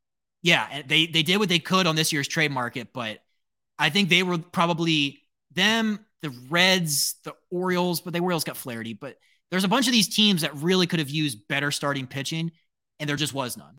yeah, 0.42 0.82
they 0.88 1.08
they 1.08 1.24
did 1.24 1.38
what 1.38 1.50
they 1.50 1.60
could 1.60 1.88
on 1.88 1.96
this 1.96 2.14
year's 2.14 2.28
trade 2.28 2.52
market, 2.52 2.90
but 2.94 3.20
I 3.78 3.90
think 3.90 4.10
they 4.10 4.24
were 4.24 4.38
probably 4.38 5.24
them, 5.52 6.06
the 6.22 6.30
Reds, 6.50 7.16
the 7.24 7.34
Orioles, 7.52 8.02
but 8.02 8.14
the 8.14 8.20
Orioles 8.20 8.44
got 8.44 8.58
Flaherty. 8.58 8.94
But 8.94 9.18
there's 9.52 9.64
a 9.64 9.70
bunch 9.70 9.88
of 9.88 9.94
these 9.94 10.08
teams 10.08 10.42
that 10.42 10.56
really 10.56 10.88
could 10.88 11.00
have 11.00 11.10
used 11.10 11.48
better 11.48 11.72
starting 11.72 12.08
pitching, 12.08 12.52
and 13.00 13.10
there 13.10 13.18
just 13.18 13.34
was 13.34 13.58
none. 13.58 13.78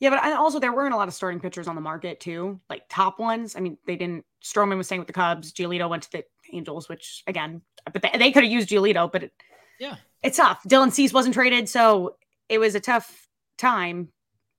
Yeah, 0.00 0.08
but 0.10 0.32
also 0.32 0.58
there 0.58 0.72
weren't 0.72 0.94
a 0.94 0.96
lot 0.96 1.08
of 1.08 1.14
starting 1.14 1.40
pitchers 1.40 1.68
on 1.68 1.74
the 1.74 1.80
market 1.82 2.20
too, 2.20 2.58
like 2.70 2.82
top 2.88 3.18
ones. 3.18 3.54
I 3.54 3.60
mean, 3.60 3.76
they 3.86 3.96
didn't. 3.96 4.24
Stroman 4.42 4.78
was 4.78 4.86
staying 4.86 5.00
with 5.00 5.06
the 5.06 5.12
Cubs. 5.12 5.52
Giolito 5.52 5.88
went 5.88 6.04
to 6.04 6.12
the 6.12 6.24
Angels, 6.52 6.88
which 6.88 7.22
again, 7.26 7.60
but 7.92 8.02
they, 8.02 8.10
they 8.18 8.32
could 8.32 8.42
have 8.42 8.52
used 8.52 8.70
Giolito, 8.70 9.12
but 9.12 9.24
it, 9.24 9.32
yeah, 9.80 9.96
it's 10.22 10.36
tough. 10.36 10.62
Dylan 10.68 10.92
Cease 10.92 11.12
wasn't 11.12 11.34
traded, 11.34 11.68
so 11.68 12.16
it 12.48 12.58
was 12.58 12.76
a 12.76 12.80
tough 12.80 13.26
time 13.58 14.10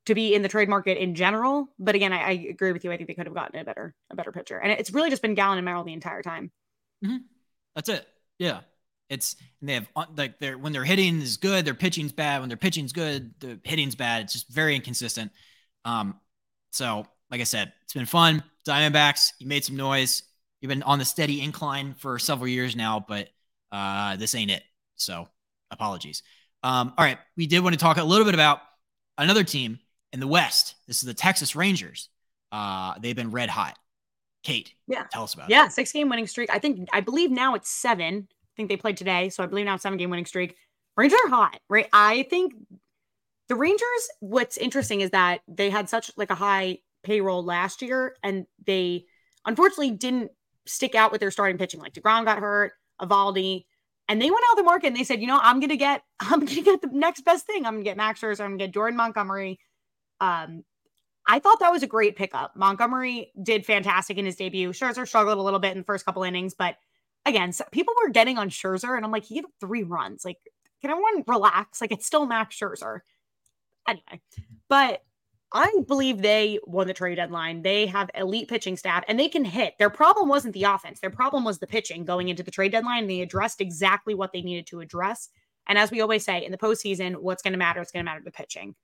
to 0.07 0.15
be 0.15 0.33
in 0.33 0.41
the 0.41 0.49
trade 0.49 0.67
market 0.67 0.97
in 0.97 1.15
general. 1.15 1.67
But 1.79 1.95
again, 1.95 2.11
I, 2.11 2.21
I 2.21 2.31
agree 2.49 2.71
with 2.73 2.83
you. 2.83 2.91
I 2.91 2.97
think 2.97 3.07
they 3.07 3.13
could 3.13 3.27
have 3.27 3.35
gotten 3.35 3.59
a 3.59 3.63
better 3.63 3.95
a 4.09 4.15
better 4.15 4.33
pitcher, 4.33 4.57
and 4.57 4.71
it's 4.73 4.91
really 4.91 5.09
just 5.09 5.21
been 5.21 5.35
Gallen 5.35 5.57
and 5.57 5.65
Merrill 5.65 5.85
the 5.85 5.93
entire 5.93 6.21
time. 6.21 6.51
Mm-hmm. 7.05 7.17
That's 7.75 7.87
it. 7.87 8.05
Yeah, 8.39 8.61
it's 9.09 9.35
and 9.59 9.69
they 9.69 9.75
have 9.75 9.87
uh, 9.95 10.05
like 10.17 10.39
they're 10.39 10.57
when 10.57 10.73
they're 10.73 10.83
hitting 10.83 11.21
is 11.21 11.37
good, 11.37 11.65
their 11.65 11.73
pitching's 11.73 12.11
bad. 12.11 12.39
When 12.39 12.49
their 12.49 12.57
pitching's 12.57 12.93
good, 12.93 13.33
the 13.39 13.59
hitting's 13.63 13.95
bad. 13.95 14.23
It's 14.23 14.33
just 14.33 14.49
very 14.49 14.75
inconsistent. 14.75 15.31
Um, 15.85 16.19
so 16.71 17.05
like 17.29 17.41
I 17.41 17.45
said, 17.45 17.71
it's 17.83 17.93
been 17.93 18.05
fun. 18.05 18.43
Diamondbacks, 18.67 19.33
you 19.39 19.47
made 19.47 19.63
some 19.63 19.77
noise. 19.77 20.23
You've 20.59 20.69
been 20.69 20.83
on 20.83 20.99
the 20.99 21.05
steady 21.05 21.41
incline 21.41 21.95
for 21.95 22.19
several 22.19 22.47
years 22.47 22.75
now, 22.75 23.03
but 23.07 23.29
uh, 23.71 24.15
this 24.17 24.35
ain't 24.35 24.51
it. 24.51 24.63
So 25.01 25.27
apologies. 25.69 26.23
Um, 26.63 26.93
all 26.97 27.05
right, 27.05 27.17
we 27.35 27.47
did 27.47 27.59
want 27.59 27.73
to 27.73 27.79
talk 27.79 27.97
a 27.97 28.03
little 28.03 28.25
bit 28.25 28.33
about 28.33 28.59
another 29.17 29.43
team 29.43 29.79
in 30.13 30.19
the 30.19 30.27
West. 30.27 30.75
This 30.87 30.97
is 30.97 31.03
the 31.03 31.13
Texas 31.13 31.55
Rangers. 31.55 32.09
Uh, 32.51 32.93
they've 32.99 33.15
been 33.15 33.31
red 33.31 33.49
hot. 33.49 33.77
Kait, 34.43 34.69
yeah, 34.87 35.03
tell 35.11 35.23
us 35.23 35.35
about 35.35 35.49
yeah, 35.49 35.61
it. 35.61 35.65
Yeah, 35.65 35.67
six 35.69 35.91
game 35.91 36.09
winning 36.09 36.25
streak. 36.25 36.49
I 36.51 36.57
think 36.57 36.87
I 36.91 37.01
believe 37.01 37.29
now 37.29 37.53
it's 37.53 37.69
seven 37.69 38.27
I 38.51 38.57
think 38.57 38.69
they 38.69 38.77
played 38.77 38.97
today. 38.97 39.29
So 39.29 39.43
I 39.43 39.47
believe 39.47 39.65
now 39.65 39.77
seven 39.77 39.97
game 39.97 40.09
winning 40.09 40.25
streak. 40.25 40.55
Rangers 40.97 41.19
are 41.25 41.29
hot, 41.29 41.59
right? 41.69 41.87
I 41.93 42.23
think 42.23 42.53
the 43.47 43.55
Rangers, 43.55 44.09
what's 44.19 44.57
interesting 44.57 45.01
is 45.01 45.11
that 45.11 45.41
they 45.47 45.69
had 45.69 45.89
such 45.89 46.11
like 46.17 46.31
a 46.31 46.35
high 46.35 46.79
payroll 47.03 47.43
last 47.43 47.81
year 47.81 48.15
and 48.23 48.45
they 48.65 49.05
unfortunately 49.45 49.91
didn't 49.91 50.31
stick 50.67 50.95
out 50.95 51.11
with 51.11 51.21
their 51.21 51.31
starting 51.31 51.57
pitching. 51.57 51.79
Like 51.79 51.93
DeGrom 51.93 52.25
got 52.25 52.39
hurt, 52.39 52.73
Eovaldi, 53.01 53.65
and 54.11 54.21
they 54.21 54.29
went 54.29 54.43
out 54.51 54.57
the 54.57 54.63
market 54.63 54.87
and 54.87 54.95
they 54.97 55.05
said, 55.05 55.21
you 55.21 55.27
know, 55.27 55.39
I'm 55.41 55.61
gonna 55.61 55.77
get, 55.77 56.03
I'm 56.19 56.43
gonna 56.45 56.61
get 56.61 56.81
the 56.81 56.89
next 56.91 57.21
best 57.21 57.45
thing. 57.45 57.65
I'm 57.65 57.75
gonna 57.75 57.83
get 57.83 57.95
Max 57.95 58.19
Scherzer, 58.19 58.41
I'm 58.41 58.51
gonna 58.51 58.65
get 58.65 58.73
Jordan 58.73 58.97
Montgomery. 58.97 59.57
Um, 60.19 60.65
I 61.27 61.39
thought 61.39 61.61
that 61.61 61.71
was 61.71 61.81
a 61.81 61.87
great 61.87 62.17
pickup. 62.17 62.57
Montgomery 62.57 63.31
did 63.41 63.65
fantastic 63.65 64.17
in 64.17 64.25
his 64.25 64.35
debut. 64.35 64.71
Scherzer 64.73 65.07
struggled 65.07 65.37
a 65.37 65.41
little 65.41 65.59
bit 65.59 65.71
in 65.71 65.77
the 65.77 65.83
first 65.85 66.05
couple 66.05 66.23
innings, 66.23 66.53
but 66.53 66.75
again, 67.25 67.53
so 67.53 67.63
people 67.71 67.93
were 68.03 68.09
getting 68.09 68.37
on 68.37 68.49
Scherzer, 68.49 68.97
and 68.97 69.05
I'm 69.05 69.11
like, 69.11 69.23
he 69.23 69.35
gave 69.35 69.45
three 69.61 69.83
runs. 69.83 70.25
Like, 70.25 70.37
can 70.81 70.89
everyone 70.89 71.23
relax? 71.27 71.79
Like, 71.79 71.93
it's 71.93 72.05
still 72.05 72.25
Max 72.25 72.57
Scherzer. 72.57 72.99
Anyway, 73.87 74.21
but 74.67 75.03
I 75.53 75.69
believe 75.87 76.21
they 76.21 76.59
won 76.63 76.87
the 76.87 76.93
trade 76.93 77.15
deadline. 77.15 77.61
They 77.61 77.85
have 77.87 78.09
elite 78.15 78.47
pitching 78.47 78.77
staff 78.77 79.03
and 79.07 79.19
they 79.19 79.27
can 79.27 79.43
hit. 79.43 79.77
Their 79.77 79.89
problem 79.89 80.29
wasn't 80.29 80.53
the 80.53 80.63
offense. 80.63 81.01
Their 81.01 81.09
problem 81.09 81.43
was 81.43 81.59
the 81.59 81.67
pitching 81.67 82.05
going 82.05 82.29
into 82.29 82.43
the 82.43 82.51
trade 82.51 82.71
deadline. 82.71 83.07
They 83.07 83.21
addressed 83.21 83.59
exactly 83.59 84.13
what 84.13 84.31
they 84.31 84.41
needed 84.41 84.67
to 84.67 84.79
address. 84.79 85.29
And 85.67 85.77
as 85.77 85.91
we 85.91 86.01
always 86.01 86.23
say 86.23 86.45
in 86.45 86.51
the 86.51 86.57
postseason, 86.57 87.17
what's 87.17 87.43
going 87.43 87.53
to 87.53 87.59
matter? 87.59 87.81
It's 87.81 87.91
going 87.91 88.05
to 88.05 88.09
matter 88.09 88.21
the 88.23 88.31
pitching. 88.31 88.75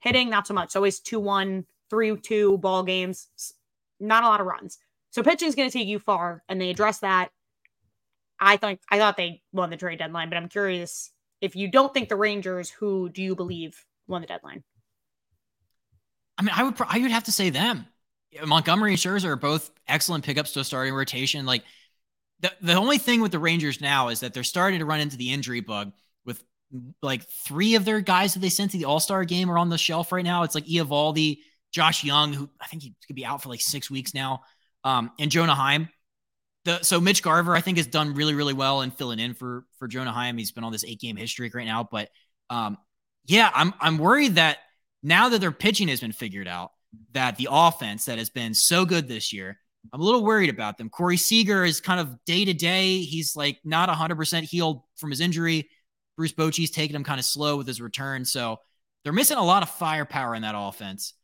Hitting, 0.00 0.30
not 0.30 0.46
so 0.46 0.54
much. 0.54 0.66
It's 0.66 0.76
always 0.76 1.00
2 1.00 1.20
1, 1.20 1.66
3 1.90 2.16
2 2.16 2.58
ball 2.58 2.82
games, 2.82 3.28
not 4.00 4.24
a 4.24 4.26
lot 4.26 4.40
of 4.40 4.46
runs. 4.46 4.78
So 5.10 5.22
pitching 5.22 5.48
is 5.48 5.54
going 5.54 5.68
to 5.68 5.78
take 5.78 5.88
you 5.88 5.98
far. 5.98 6.42
And 6.48 6.60
they 6.60 6.70
address 6.70 7.00
that. 7.00 7.30
I 8.40 8.56
thought 8.56 8.78
I 8.90 8.98
thought 8.98 9.16
they 9.16 9.42
won 9.52 9.70
the 9.70 9.76
trade 9.76 9.98
deadline, 9.98 10.30
but 10.30 10.36
I'm 10.36 10.48
curious 10.48 11.10
if 11.40 11.54
you 11.56 11.70
don't 11.70 11.92
think 11.92 12.08
the 12.08 12.16
Rangers, 12.16 12.70
who 12.70 13.08
do 13.08 13.22
you 13.22 13.34
believe 13.34 13.84
won 14.06 14.20
the 14.20 14.26
deadline? 14.26 14.62
I 16.38 16.42
mean, 16.42 16.52
I 16.54 16.62
would 16.62 16.74
I 16.88 17.00
would 17.00 17.10
have 17.10 17.24
to 17.24 17.32
say 17.32 17.50
them. 17.50 17.86
Montgomery 18.46 18.92
and 18.92 18.98
Scherzer 18.98 19.24
are 19.24 19.36
both 19.36 19.70
excellent 19.88 20.24
pickups 20.24 20.52
to 20.52 20.60
a 20.60 20.64
starting 20.64 20.94
rotation. 20.94 21.44
Like 21.46 21.64
the, 22.40 22.52
the 22.60 22.74
only 22.74 22.98
thing 22.98 23.20
with 23.20 23.32
the 23.32 23.38
Rangers 23.38 23.80
now 23.80 24.08
is 24.08 24.20
that 24.20 24.34
they're 24.34 24.44
starting 24.44 24.78
to 24.78 24.84
run 24.84 25.00
into 25.00 25.16
the 25.16 25.32
injury 25.32 25.60
bug 25.60 25.92
with 26.24 26.44
like 27.02 27.28
three 27.28 27.74
of 27.74 27.84
their 27.84 28.00
guys 28.00 28.34
that 28.34 28.40
they 28.40 28.50
sent 28.50 28.72
to 28.72 28.78
the 28.78 28.84
All 28.84 29.00
Star 29.00 29.24
game 29.24 29.50
are 29.50 29.58
on 29.58 29.68
the 29.68 29.78
shelf 29.78 30.12
right 30.12 30.24
now. 30.24 30.44
It's 30.44 30.54
like 30.54 30.66
Eovaldi, 30.66 31.38
Josh 31.72 32.04
Jung, 32.04 32.32
who 32.32 32.48
I 32.60 32.66
think 32.66 32.82
he 32.82 32.94
could 33.06 33.16
be 33.16 33.24
out 33.24 33.42
for 33.42 33.48
like 33.48 33.60
six 33.60 33.90
weeks 33.90 34.14
now, 34.14 34.42
um, 34.84 35.10
and 35.18 35.30
Jonah 35.30 35.54
Heim. 35.54 35.88
The, 36.64 36.82
so 36.82 37.00
Mitch 37.00 37.22
Garver, 37.22 37.56
I 37.56 37.60
think, 37.60 37.78
has 37.78 37.86
done 37.86 38.14
really, 38.14 38.34
really 38.34 38.52
well 38.52 38.82
in 38.82 38.90
filling 38.90 39.18
in 39.18 39.34
for 39.34 39.64
for 39.78 39.88
Jonah 39.88 40.12
Heim. 40.12 40.38
He's 40.38 40.52
been 40.52 40.64
on 40.64 40.72
this 40.72 40.84
eight 40.84 41.00
game 41.00 41.16
hit 41.16 41.28
streak 41.28 41.54
right 41.54 41.66
now, 41.66 41.88
but 41.90 42.10
um, 42.50 42.78
yeah, 43.24 43.50
I'm 43.54 43.74
I'm 43.80 43.98
worried 43.98 44.36
that 44.36 44.58
now 45.02 45.28
that 45.28 45.40
their 45.40 45.52
pitching 45.52 45.88
has 45.88 46.00
been 46.00 46.12
figured 46.12 46.48
out, 46.48 46.72
that 47.12 47.36
the 47.36 47.48
offense 47.50 48.06
that 48.06 48.18
has 48.18 48.30
been 48.30 48.54
so 48.54 48.84
good 48.84 49.08
this 49.08 49.32
year, 49.32 49.58
I'm 49.92 50.00
a 50.00 50.04
little 50.04 50.24
worried 50.24 50.50
about 50.50 50.78
them. 50.78 50.90
Corey 50.90 51.16
Seager 51.16 51.64
is 51.64 51.80
kind 51.80 52.00
of 52.00 52.24
day 52.24 52.44
to 52.44 52.52
day. 52.52 53.00
He's 53.00 53.36
like 53.36 53.58
not 53.64 53.88
100% 53.88 54.42
healed 54.42 54.82
from 54.96 55.10
his 55.10 55.20
injury. 55.20 55.68
Bruce 56.16 56.32
Bochy's 56.32 56.70
taking 56.70 56.96
him 56.96 57.04
kind 57.04 57.18
of 57.18 57.24
slow 57.24 57.56
with 57.56 57.66
his 57.66 57.80
return. 57.80 58.24
So 58.24 58.58
they're 59.04 59.12
missing 59.12 59.38
a 59.38 59.44
lot 59.44 59.62
of 59.62 59.70
firepower 59.70 60.34
in 60.34 60.42
that 60.42 60.54
offense. 60.56 61.14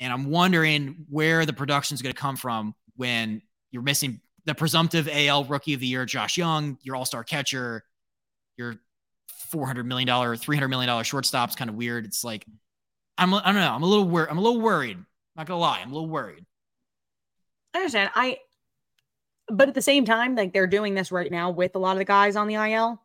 And 0.00 0.12
I'm 0.12 0.30
wondering 0.30 1.04
where 1.10 1.44
the 1.44 1.52
production 1.52 1.94
is 1.94 2.02
going 2.02 2.14
to 2.14 2.20
come 2.20 2.36
from 2.36 2.74
when 2.96 3.42
you're 3.70 3.82
missing 3.82 4.20
the 4.46 4.54
presumptive 4.54 5.08
AL 5.12 5.44
rookie 5.44 5.74
of 5.74 5.80
the 5.80 5.86
year, 5.86 6.06
Josh 6.06 6.38
Jung, 6.38 6.78
your 6.82 6.96
all 6.96 7.04
star 7.04 7.22
catcher, 7.22 7.84
your 8.56 8.76
$400 9.52 9.84
million, 9.84 10.08
$300 10.08 10.70
million 10.70 11.04
shortstop's 11.04 11.54
kind 11.54 11.68
of 11.68 11.76
weird. 11.76 12.06
It's 12.06 12.24
like, 12.24 12.46
I'm, 13.20 13.34
I 13.34 13.42
don't 13.44 13.54
know. 13.54 13.72
I'm 13.72 13.82
a 13.82 13.86
little 13.86 14.08
worried. 14.08 14.28
I'm 14.30 14.38
a 14.38 14.40
little 14.40 14.60
worried. 14.60 14.98
Not 15.36 15.46
gonna 15.46 15.60
lie. 15.60 15.80
I'm 15.80 15.90
a 15.90 15.94
little 15.94 16.08
worried. 16.08 16.44
I 17.74 17.78
understand. 17.78 18.10
I, 18.14 18.38
but 19.48 19.68
at 19.68 19.74
the 19.74 19.82
same 19.82 20.04
time, 20.04 20.34
like 20.34 20.52
they're 20.52 20.66
doing 20.66 20.94
this 20.94 21.12
right 21.12 21.30
now 21.30 21.50
with 21.50 21.76
a 21.76 21.78
lot 21.78 21.92
of 21.92 21.98
the 21.98 22.04
guys 22.04 22.34
on 22.34 22.48
the 22.48 22.54
IL. 22.54 23.00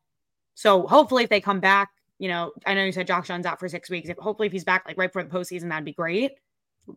So 0.55 0.88
hopefully, 0.88 1.24
if 1.26 1.30
they 1.30 1.41
come 1.41 1.59
back, 1.59 1.89
you 2.18 2.30
know, 2.30 2.53
I 2.66 2.74
know 2.74 2.86
you 2.86 2.93
said 2.93 3.07
Josh 3.07 3.28
John's 3.28 3.45
out 3.45 3.59
for 3.59 3.68
six 3.68 3.89
weeks. 3.89 4.09
If, 4.09 4.18
hopefully, 4.18 4.47
if 4.47 4.53
he's 4.53 4.63
back 4.63 4.86
like 4.88 4.97
right 4.97 5.11
before 5.11 5.24
the 5.24 5.30
postseason, 5.30 5.70
that'd 5.70 5.84
be 5.84 5.93
great. 5.93 6.32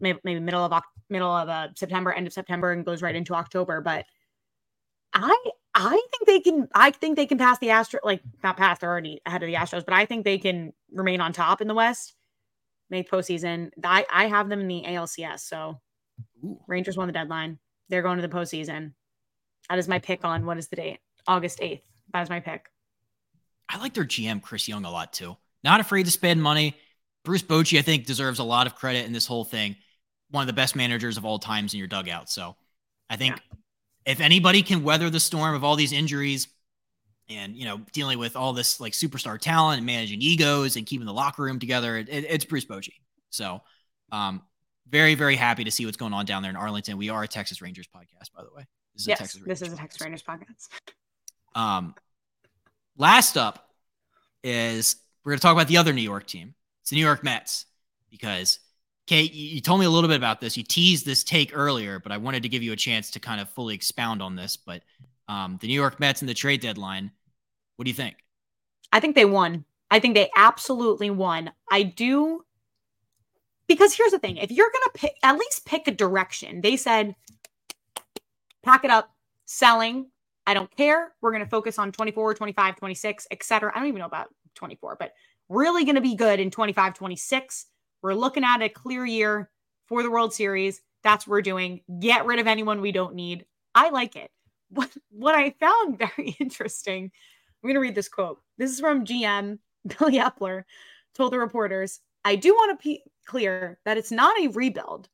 Maybe, 0.00 0.18
maybe 0.22 0.38
middle 0.38 0.64
of 0.64 0.82
middle 1.10 1.30
of 1.30 1.48
uh, 1.48 1.68
September, 1.74 2.12
end 2.12 2.26
of 2.26 2.32
September, 2.32 2.70
and 2.70 2.84
goes 2.84 3.02
right 3.02 3.16
into 3.16 3.34
October. 3.34 3.80
But 3.80 4.06
I 5.12 5.36
I 5.74 5.90
think 5.90 6.26
they 6.26 6.40
can. 6.40 6.68
I 6.74 6.92
think 6.92 7.16
they 7.16 7.26
can 7.26 7.38
pass 7.38 7.58
the 7.58 7.68
Astros. 7.68 8.00
Like 8.04 8.20
not 8.44 8.56
pass, 8.56 8.78
they're 8.78 8.90
already 8.90 9.20
ahead 9.26 9.42
of 9.42 9.48
the 9.48 9.54
Astros, 9.54 9.84
but 9.84 9.94
I 9.94 10.06
think 10.06 10.24
they 10.24 10.38
can 10.38 10.72
remain 10.92 11.20
on 11.20 11.32
top 11.32 11.60
in 11.60 11.68
the 11.68 11.74
West, 11.74 12.14
make 12.90 13.10
postseason. 13.10 13.70
I 13.82 14.06
I 14.10 14.26
have 14.26 14.48
them 14.48 14.60
in 14.60 14.68
the 14.68 14.84
ALCS. 14.86 15.40
So 15.40 15.80
Ooh. 16.44 16.60
Rangers 16.66 16.96
won 16.96 17.06
the 17.06 17.12
deadline. 17.12 17.58
They're 17.88 18.02
going 18.02 18.16
to 18.16 18.26
the 18.26 18.34
postseason. 18.34 18.92
That 19.68 19.78
is 19.78 19.88
my 19.88 19.98
pick 19.98 20.24
on 20.24 20.46
what 20.46 20.58
is 20.58 20.68
the 20.68 20.76
date? 20.76 21.00
August 21.26 21.60
eighth. 21.60 21.84
That 22.12 22.22
is 22.22 22.30
my 22.30 22.40
pick. 22.40 22.66
I 23.68 23.78
like 23.78 23.94
their 23.94 24.04
GM 24.04 24.42
Chris 24.42 24.68
Young 24.68 24.84
a 24.84 24.90
lot 24.90 25.12
too. 25.12 25.36
Not 25.62 25.80
afraid 25.80 26.04
to 26.04 26.10
spend 26.10 26.42
money. 26.42 26.76
Bruce 27.24 27.42
Bochy, 27.42 27.78
I 27.78 27.82
think, 27.82 28.06
deserves 28.06 28.38
a 28.38 28.44
lot 28.44 28.66
of 28.66 28.74
credit 28.74 29.04
in 29.04 29.12
this 29.12 29.26
whole 29.26 29.44
thing. 29.44 29.76
One 30.30 30.42
of 30.42 30.46
the 30.46 30.54
best 30.54 30.76
managers 30.76 31.16
of 31.16 31.24
all 31.24 31.38
times 31.38 31.74
in 31.74 31.78
your 31.78 31.88
dugout. 31.88 32.30
So 32.30 32.56
I 33.10 33.16
think 33.16 33.36
yeah 33.36 33.56
if 34.08 34.20
anybody 34.20 34.62
can 34.62 34.82
weather 34.82 35.10
the 35.10 35.20
storm 35.20 35.54
of 35.54 35.62
all 35.62 35.76
these 35.76 35.92
injuries 35.92 36.48
and 37.28 37.56
you 37.56 37.64
know 37.64 37.80
dealing 37.92 38.18
with 38.18 38.36
all 38.36 38.52
this 38.52 38.80
like 38.80 38.92
superstar 38.92 39.38
talent 39.38 39.78
and 39.78 39.86
managing 39.86 40.20
egos 40.22 40.76
and 40.76 40.86
keeping 40.86 41.06
the 41.06 41.12
locker 41.12 41.42
room 41.42 41.58
together, 41.58 41.96
it, 41.96 42.08
it's 42.08 42.44
Bruce 42.44 42.64
Bochy. 42.64 42.94
So, 43.30 43.60
um, 44.12 44.42
very 44.88 45.14
very 45.14 45.36
happy 45.36 45.64
to 45.64 45.70
see 45.70 45.84
what's 45.84 45.96
going 45.96 46.12
on 46.12 46.24
down 46.24 46.42
there 46.42 46.50
in 46.50 46.56
Arlington. 46.56 46.96
We 46.96 47.10
are 47.10 47.22
a 47.22 47.28
Texas 47.28 47.60
Rangers 47.60 47.86
podcast, 47.86 48.32
by 48.34 48.42
the 48.42 48.50
way. 48.54 48.66
This 48.94 49.02
is 49.02 49.08
yes, 49.08 49.18
a 49.18 49.22
Texas 49.22 49.40
Rangers 49.40 49.60
this 49.60 49.68
is 49.68 49.74
a 49.74 49.76
Texas 49.76 50.00
Rangers 50.00 50.22
podcast. 50.22 50.68
Um, 51.54 51.94
last 52.96 53.36
up 53.36 53.68
is 54.42 54.96
we're 55.24 55.32
going 55.32 55.38
to 55.38 55.42
talk 55.42 55.52
about 55.52 55.68
the 55.68 55.76
other 55.76 55.92
New 55.92 56.02
York 56.02 56.26
team. 56.26 56.54
It's 56.82 56.90
the 56.90 56.96
New 56.96 57.04
York 57.04 57.22
Mets 57.24 57.66
because 58.10 58.60
Kait, 59.08 59.30
you 59.32 59.60
told 59.60 59.80
me 59.80 59.86
a 59.86 59.90
little 59.90 60.08
bit 60.08 60.16
about 60.16 60.40
this. 60.40 60.56
You 60.56 60.62
teased 60.62 61.06
this 61.06 61.24
take 61.24 61.56
earlier, 61.56 61.98
but 61.98 62.12
I 62.12 62.18
wanted 62.18 62.42
to 62.42 62.48
give 62.48 62.62
you 62.62 62.72
a 62.72 62.76
chance 62.76 63.10
to 63.12 63.20
kind 63.20 63.40
of 63.40 63.48
fully 63.48 63.74
expound 63.74 64.22
on 64.22 64.36
this. 64.36 64.56
But 64.56 64.82
um, 65.28 65.58
the 65.60 65.66
New 65.66 65.74
York 65.74 65.98
Mets 65.98 66.20
and 66.20 66.28
the 66.28 66.34
trade 66.34 66.60
deadline, 66.60 67.10
what 67.78 67.84
do 67.84 67.90
you 67.90 67.94
think? 67.94 68.16
I 68.92 69.00
think 69.00 69.14
they 69.14 69.24
won. 69.24 69.64
I 69.90 70.00
think 70.00 70.14
they 70.14 70.30
absolutely 70.36 71.10
won. 71.10 71.52
I 71.70 71.82
do 71.84 72.44
because 73.68 73.94
here's 73.94 74.12
the 74.12 74.18
thing: 74.18 74.36
if 74.36 74.50
you're 74.50 74.70
gonna 74.70 74.92
pick, 74.94 75.14
at 75.22 75.38
least 75.38 75.64
pick 75.64 75.88
a 75.88 75.92
direction. 75.92 76.60
They 76.60 76.76
said, 76.76 77.14
pack 78.62 78.84
it 78.84 78.90
up, 78.90 79.10
selling. 79.46 80.10
I 80.46 80.54
don't 80.54 80.74
care. 80.76 81.14
We're 81.20 81.32
gonna 81.32 81.46
focus 81.46 81.78
on 81.78 81.92
24, 81.92 82.34
25, 82.34 82.76
26, 82.76 83.26
etc. 83.30 83.72
I 83.74 83.78
don't 83.78 83.88
even 83.88 84.00
know 84.00 84.06
about 84.06 84.28
24, 84.54 84.96
but 84.98 85.12
really 85.48 85.84
gonna 85.84 86.00
be 86.00 86.16
good 86.16 86.40
in 86.40 86.50
25, 86.50 86.94
26 86.94 87.66
we're 88.02 88.14
looking 88.14 88.44
at 88.44 88.62
a 88.62 88.68
clear 88.68 89.04
year 89.04 89.50
for 89.86 90.02
the 90.02 90.10
World 90.10 90.32
Series. 90.32 90.80
That's 91.02 91.26
what 91.26 91.32
we're 91.32 91.42
doing. 91.42 91.80
Get 92.00 92.26
rid 92.26 92.38
of 92.38 92.46
anyone 92.46 92.80
we 92.80 92.92
don't 92.92 93.14
need. 93.14 93.44
I 93.74 93.90
like 93.90 94.16
it. 94.16 94.30
What 94.70 94.90
what 95.08 95.34
I 95.34 95.54
found 95.58 95.96
very 95.96 96.36
interesting. 96.40 97.10
I'm 97.62 97.68
going 97.68 97.74
to 97.74 97.80
read 97.80 97.94
this 97.94 98.08
quote. 98.08 98.40
This 98.56 98.70
is 98.70 98.80
from 98.80 99.04
GM 99.04 99.58
Billy 99.98 100.18
Eppler 100.18 100.64
told 101.14 101.32
the 101.32 101.38
reporters, 101.38 102.00
"I 102.24 102.36
do 102.36 102.52
want 102.52 102.78
to 102.78 102.88
be 102.88 103.02
clear 103.26 103.78
that 103.84 103.96
it's 103.96 104.10
not 104.10 104.38
a 104.40 104.48
rebuild. 104.48 105.08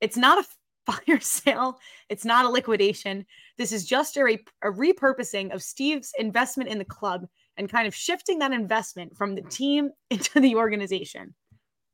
It's 0.00 0.16
not 0.16 0.44
a 0.44 0.48
fire 0.86 1.20
sale. 1.20 1.78
It's 2.08 2.24
not 2.24 2.44
a 2.44 2.48
liquidation. 2.48 3.26
This 3.58 3.72
is 3.72 3.84
just 3.84 4.16
a, 4.16 4.38
a 4.62 4.70
repurposing 4.70 5.52
of 5.52 5.62
Steve's 5.62 6.12
investment 6.18 6.70
in 6.70 6.78
the 6.78 6.84
club 6.84 7.26
and 7.56 7.70
kind 7.70 7.88
of 7.88 7.94
shifting 7.94 8.38
that 8.38 8.52
investment 8.52 9.16
from 9.16 9.34
the 9.34 9.42
team 9.42 9.90
into 10.10 10.40
the 10.40 10.54
organization. 10.54 11.34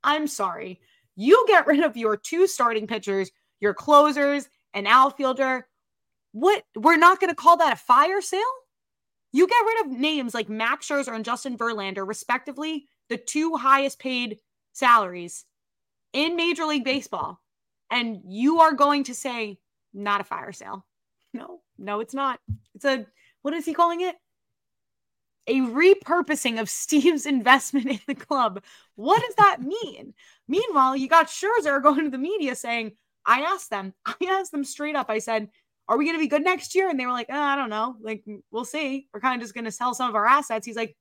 I'm 0.04 0.26
sorry. 0.26 0.80
You 1.16 1.44
get 1.46 1.66
rid 1.66 1.80
of 1.80 1.96
your 1.96 2.16
two 2.16 2.46
starting 2.46 2.86
pitchers, 2.86 3.30
your 3.60 3.74
closers, 3.74 4.48
an 4.74 4.86
outfielder. 4.86 5.66
What? 6.32 6.64
We're 6.74 6.96
not 6.96 7.20
going 7.20 7.30
to 7.30 7.36
call 7.36 7.58
that 7.58 7.74
a 7.74 7.76
fire 7.76 8.20
sale? 8.20 8.42
You 9.32 9.46
get 9.46 9.64
rid 9.64 9.86
of 9.86 9.98
names 9.98 10.34
like 10.34 10.48
Max 10.48 10.88
Scherzer 10.88 11.14
and 11.14 11.24
Justin 11.24 11.56
Verlander, 11.56 12.06
respectively, 12.06 12.86
the 13.08 13.16
two 13.16 13.56
highest 13.56 13.98
paid 13.98 14.38
salaries 14.72 15.44
in 16.12 16.36
Major 16.36 16.64
League 16.64 16.84
Baseball. 16.84 17.40
And 17.90 18.20
you 18.26 18.60
are 18.60 18.72
going 18.72 19.04
to 19.04 19.14
say, 19.14 19.58
not 19.94 20.20
a 20.20 20.24
fire 20.24 20.52
sale. 20.52 20.86
No, 21.34 21.60
no, 21.78 22.00
it's 22.00 22.14
not. 22.14 22.40
It's 22.74 22.84
a, 22.84 23.06
what 23.40 23.54
is 23.54 23.64
he 23.64 23.74
calling 23.74 24.02
it? 24.02 24.16
a 25.46 25.60
repurposing 25.60 26.60
of 26.60 26.70
Steve's 26.70 27.26
investment 27.26 27.86
in 27.86 28.00
the 28.06 28.14
club. 28.14 28.62
What 28.94 29.22
does 29.22 29.34
that 29.36 29.58
mean? 29.60 30.14
Meanwhile, 30.48 30.96
you 30.96 31.08
got 31.08 31.28
Scherzer 31.28 31.82
going 31.82 32.04
to 32.04 32.10
the 32.10 32.18
media 32.18 32.54
saying, 32.54 32.92
I 33.24 33.42
asked 33.42 33.70
them, 33.70 33.94
I 34.06 34.14
asked 34.28 34.52
them 34.52 34.64
straight 34.64 34.96
up, 34.96 35.06
I 35.08 35.18
said, 35.18 35.48
Are 35.88 35.98
we 35.98 36.04
going 36.04 36.16
to 36.16 36.22
be 36.22 36.28
good 36.28 36.44
next 36.44 36.74
year? 36.74 36.88
And 36.88 36.98
they 36.98 37.06
were 37.06 37.12
like, 37.12 37.26
oh, 37.30 37.38
I 37.38 37.56
don't 37.56 37.70
know. 37.70 37.96
Like, 38.00 38.24
we'll 38.50 38.64
see. 38.64 39.08
We're 39.12 39.20
kind 39.20 39.34
of 39.34 39.44
just 39.44 39.54
going 39.54 39.64
to 39.64 39.72
sell 39.72 39.94
some 39.94 40.08
of 40.08 40.14
our 40.14 40.26
assets. 40.26 40.66
He's 40.66 40.76
like, 40.76 40.96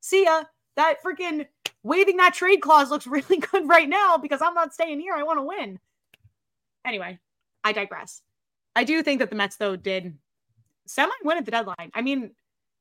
See 0.00 0.24
ya. 0.24 0.44
That 0.76 0.96
freaking 1.02 1.46
waiving 1.82 2.16
that 2.18 2.34
trade 2.34 2.60
clause 2.60 2.90
looks 2.90 3.06
really 3.08 3.38
good 3.38 3.68
right 3.68 3.88
now 3.88 4.18
because 4.18 4.42
I'm 4.42 4.54
not 4.54 4.74
staying 4.74 5.00
here. 5.00 5.14
I 5.14 5.22
want 5.22 5.38
to 5.38 5.44
win. 5.44 5.78
Anyway, 6.84 7.18
I 7.62 7.72
digress. 7.72 8.20
I 8.76 8.84
do 8.84 9.02
think 9.02 9.20
that 9.20 9.30
the 9.30 9.36
Mets, 9.36 9.56
though, 9.56 9.76
did 9.76 10.16
semi 10.86 11.12
win 11.22 11.38
at 11.38 11.44
the 11.44 11.50
deadline. 11.50 11.90
I 11.94 12.02
mean, 12.02 12.32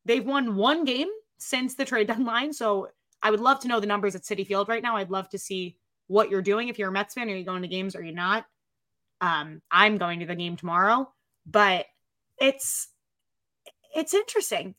They've 0.05 0.25
won 0.25 0.55
one 0.55 0.83
game 0.83 1.07
since 1.37 1.75
the 1.75 1.85
trade 1.85 2.07
deadline. 2.07 2.53
So 2.53 2.89
I 3.21 3.31
would 3.31 3.39
love 3.39 3.59
to 3.61 3.67
know 3.67 3.79
the 3.79 3.87
numbers 3.87 4.15
at 4.15 4.23
Citi 4.23 4.45
Field 4.45 4.67
right 4.67 4.83
now. 4.83 4.97
I'd 4.97 5.11
love 5.11 5.29
to 5.29 5.37
see 5.37 5.77
what 6.07 6.29
you're 6.29 6.41
doing. 6.41 6.67
If 6.67 6.77
you're 6.77 6.89
a 6.89 6.91
Mets 6.91 7.13
fan, 7.13 7.29
are 7.29 7.35
you 7.35 7.45
going 7.45 7.61
to 7.61 7.67
games? 7.67 7.95
Are 7.95 8.03
you 8.03 8.13
not? 8.13 8.45
Um, 9.23 9.61
I'm 9.71 9.97
going 9.97 10.19
to 10.19 10.25
the 10.25 10.35
game 10.35 10.57
tomorrow, 10.57 11.09
but 11.45 11.85
it's 12.37 12.89
it's 13.95 14.13
interesting. 14.13 14.75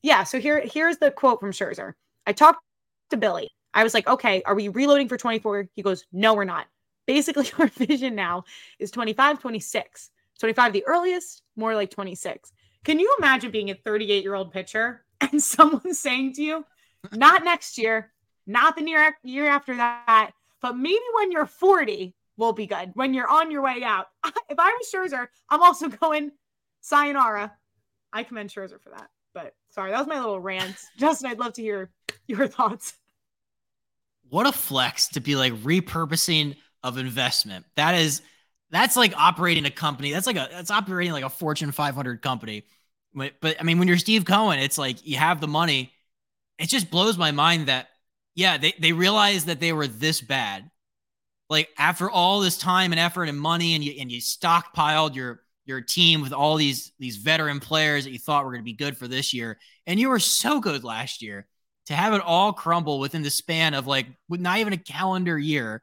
Yeah. 0.00 0.22
So 0.22 0.38
here 0.38 0.60
here's 0.60 0.98
the 0.98 1.10
quote 1.10 1.40
from 1.40 1.50
Scherzer. 1.50 1.94
I 2.24 2.34
talked 2.34 2.62
to 3.10 3.16
Billy. 3.16 3.50
I 3.74 3.82
was 3.82 3.92
like, 3.92 4.06
okay, 4.06 4.44
are 4.46 4.54
we 4.54 4.68
reloading 4.68 5.08
for 5.08 5.16
24? 5.16 5.70
He 5.74 5.82
goes, 5.82 6.04
no, 6.12 6.34
we're 6.34 6.44
not. 6.44 6.68
Basically, 7.06 7.50
our 7.58 7.66
vision 7.66 8.14
now 8.14 8.44
is 8.78 8.92
25, 8.92 9.40
26. 9.40 10.10
25 10.38 10.72
the 10.72 10.86
earliest, 10.86 11.42
more 11.56 11.74
like 11.74 11.90
26. 11.90 12.52
Can 12.84 13.00
you 13.00 13.12
imagine 13.18 13.50
being 13.50 13.70
a 13.70 13.74
38 13.74 14.22
year 14.22 14.36
old 14.36 14.52
pitcher 14.52 15.04
and 15.20 15.42
someone 15.42 15.94
saying 15.94 16.34
to 16.34 16.42
you, 16.42 16.64
not 17.10 17.42
next 17.42 17.76
year, 17.76 18.12
not 18.46 18.76
the 18.76 18.82
near 18.82 19.16
year 19.24 19.48
after 19.48 19.76
that, 19.76 20.30
but 20.62 20.76
maybe 20.76 21.02
when 21.16 21.32
you're 21.32 21.46
40 21.46 22.14
will 22.36 22.52
be 22.52 22.66
good. 22.66 22.90
When 22.94 23.14
you're 23.14 23.28
on 23.28 23.50
your 23.50 23.62
way 23.62 23.82
out. 23.82 24.06
If 24.50 24.58
I 24.58 24.76
was 24.78 24.88
Scherzer, 24.92 25.26
I'm 25.48 25.62
also 25.62 25.88
going 25.88 26.30
sayonara. 26.80 27.52
I 28.12 28.22
commend 28.22 28.50
Scherzer 28.50 28.80
for 28.80 28.90
that. 28.90 29.08
But 29.32 29.54
sorry, 29.70 29.90
that 29.90 29.98
was 29.98 30.06
my 30.06 30.20
little 30.20 30.38
rant. 30.38 30.76
Justin, 30.98 31.30
I'd 31.30 31.38
love 31.38 31.54
to 31.54 31.62
hear 31.62 31.90
your 32.28 32.46
thoughts. 32.46 32.94
What 34.28 34.46
a 34.46 34.52
flex 34.52 35.08
to 35.08 35.20
be 35.20 35.34
like 35.34 35.52
repurposing 35.54 36.56
of 36.82 36.98
investment. 36.98 37.64
That 37.76 37.94
is 37.96 38.22
that's 38.70 38.96
like 38.96 39.16
operating 39.16 39.64
a 39.66 39.70
company. 39.70 40.12
That's 40.12 40.26
like 40.26 40.36
a 40.36 40.48
that's 40.50 40.70
operating 40.70 41.12
like 41.12 41.24
a 41.24 41.30
Fortune 41.30 41.72
500 41.72 42.22
company. 42.22 42.64
But, 43.14 43.34
but 43.40 43.56
I 43.60 43.62
mean, 43.62 43.78
when 43.78 43.88
you're 43.88 43.96
Steve 43.96 44.24
Cohen, 44.24 44.58
it's 44.58 44.78
like 44.78 45.06
you 45.06 45.16
have 45.16 45.40
the 45.40 45.48
money. 45.48 45.92
It 46.58 46.68
just 46.68 46.90
blows 46.90 47.16
my 47.16 47.30
mind 47.30 47.66
that 47.66 47.88
yeah, 48.34 48.58
they 48.58 48.74
they 48.78 48.92
realized 48.92 49.46
that 49.46 49.60
they 49.60 49.72
were 49.72 49.86
this 49.86 50.20
bad. 50.20 50.70
Like 51.50 51.68
after 51.78 52.10
all 52.10 52.40
this 52.40 52.56
time 52.56 52.92
and 52.92 53.00
effort 53.00 53.24
and 53.24 53.38
money, 53.38 53.74
and 53.74 53.84
you 53.84 53.94
and 54.00 54.10
you 54.10 54.20
stockpiled 54.20 55.14
your 55.14 55.42
your 55.66 55.80
team 55.80 56.20
with 56.20 56.32
all 56.32 56.56
these 56.56 56.92
these 56.98 57.16
veteran 57.16 57.60
players 57.60 58.04
that 58.04 58.10
you 58.10 58.18
thought 58.18 58.44
were 58.44 58.50
going 58.50 58.62
to 58.62 58.64
be 58.64 58.74
good 58.74 58.96
for 58.96 59.08
this 59.08 59.32
year, 59.32 59.58
and 59.86 59.98
you 59.98 60.08
were 60.08 60.18
so 60.18 60.60
good 60.60 60.84
last 60.84 61.22
year. 61.22 61.46
To 61.88 61.94
have 61.94 62.14
it 62.14 62.22
all 62.22 62.54
crumble 62.54 62.98
within 62.98 63.22
the 63.22 63.28
span 63.28 63.74
of 63.74 63.86
like 63.86 64.06
not 64.30 64.58
even 64.58 64.72
a 64.72 64.78
calendar 64.78 65.38
year, 65.38 65.82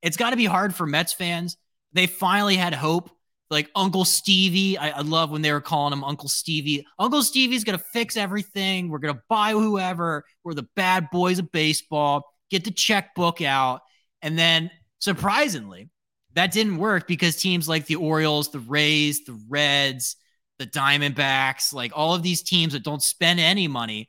it's 0.00 0.16
got 0.16 0.30
to 0.30 0.36
be 0.36 0.44
hard 0.44 0.72
for 0.72 0.86
Mets 0.86 1.12
fans. 1.12 1.56
They 1.92 2.06
finally 2.06 2.56
had 2.56 2.74
hope. 2.74 3.10
Like 3.50 3.68
Uncle 3.74 4.04
Stevie, 4.04 4.78
I, 4.78 4.90
I 4.90 5.00
love 5.00 5.32
when 5.32 5.42
they 5.42 5.50
were 5.50 5.60
calling 5.60 5.92
him 5.92 6.04
Uncle 6.04 6.28
Stevie. 6.28 6.86
Uncle 7.00 7.20
Stevie's 7.20 7.64
gonna 7.64 7.78
fix 7.78 8.16
everything. 8.16 8.88
We're 8.88 9.00
gonna 9.00 9.22
buy 9.28 9.50
whoever. 9.50 10.24
We're 10.44 10.54
the 10.54 10.68
bad 10.76 11.10
boys 11.10 11.40
of 11.40 11.50
baseball. 11.50 12.32
Get 12.48 12.62
the 12.62 12.70
checkbook 12.70 13.42
out, 13.42 13.80
and 14.22 14.38
then 14.38 14.70
surprisingly, 15.00 15.90
that 16.34 16.52
didn't 16.52 16.76
work 16.76 17.08
because 17.08 17.36
teams 17.36 17.68
like 17.68 17.86
the 17.86 17.96
Orioles, 17.96 18.50
the 18.50 18.60
Rays, 18.60 19.24
the 19.24 19.38
Reds, 19.48 20.16
the 20.58 20.66
Diamondbacks, 20.66 21.72
like 21.72 21.92
all 21.94 22.14
of 22.14 22.22
these 22.22 22.42
teams 22.42 22.72
that 22.74 22.84
don't 22.84 23.02
spend 23.02 23.40
any 23.40 23.66
money, 23.66 24.08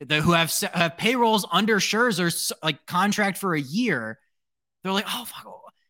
the, 0.00 0.20
who 0.20 0.32
have 0.32 0.52
have 0.72 0.96
payrolls 0.96 1.46
under 1.52 1.76
Scherzer's 1.76 2.52
like 2.62 2.86
contract 2.86 3.38
for 3.38 3.54
a 3.54 3.60
year, 3.60 4.18
they're 4.82 4.92
like, 4.92 5.06
oh 5.08 5.24
fuck, 5.24 5.46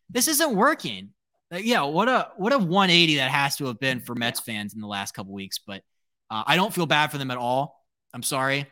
this 0.09 0.27
isn't 0.27 0.55
working. 0.55 1.09
Like, 1.49 1.65
yeah, 1.65 1.83
what 1.83 2.07
a 2.07 2.29
what 2.37 2.53
a 2.53 2.57
180 2.57 3.15
that 3.15 3.31
has 3.31 3.57
to 3.57 3.65
have 3.65 3.79
been 3.79 3.99
for 3.99 4.15
Mets 4.15 4.39
fans 4.39 4.73
in 4.73 4.81
the 4.81 4.87
last 4.87 5.13
couple 5.13 5.33
weeks. 5.33 5.59
But 5.59 5.81
uh, 6.29 6.43
I 6.45 6.55
don't 6.55 6.73
feel 6.73 6.85
bad 6.85 7.11
for 7.11 7.17
them 7.17 7.31
at 7.31 7.37
all. 7.37 7.83
I'm 8.13 8.23
sorry. 8.23 8.65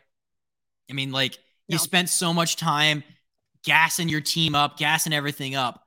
I 0.90 0.92
mean, 0.92 1.10
like 1.10 1.38
you 1.68 1.78
spent 1.78 2.08
so 2.08 2.34
much 2.34 2.56
time 2.56 3.04
gassing 3.64 4.08
your 4.08 4.20
team 4.20 4.54
up, 4.54 4.78
gassing 4.78 5.12
everything 5.12 5.54
up 5.54 5.86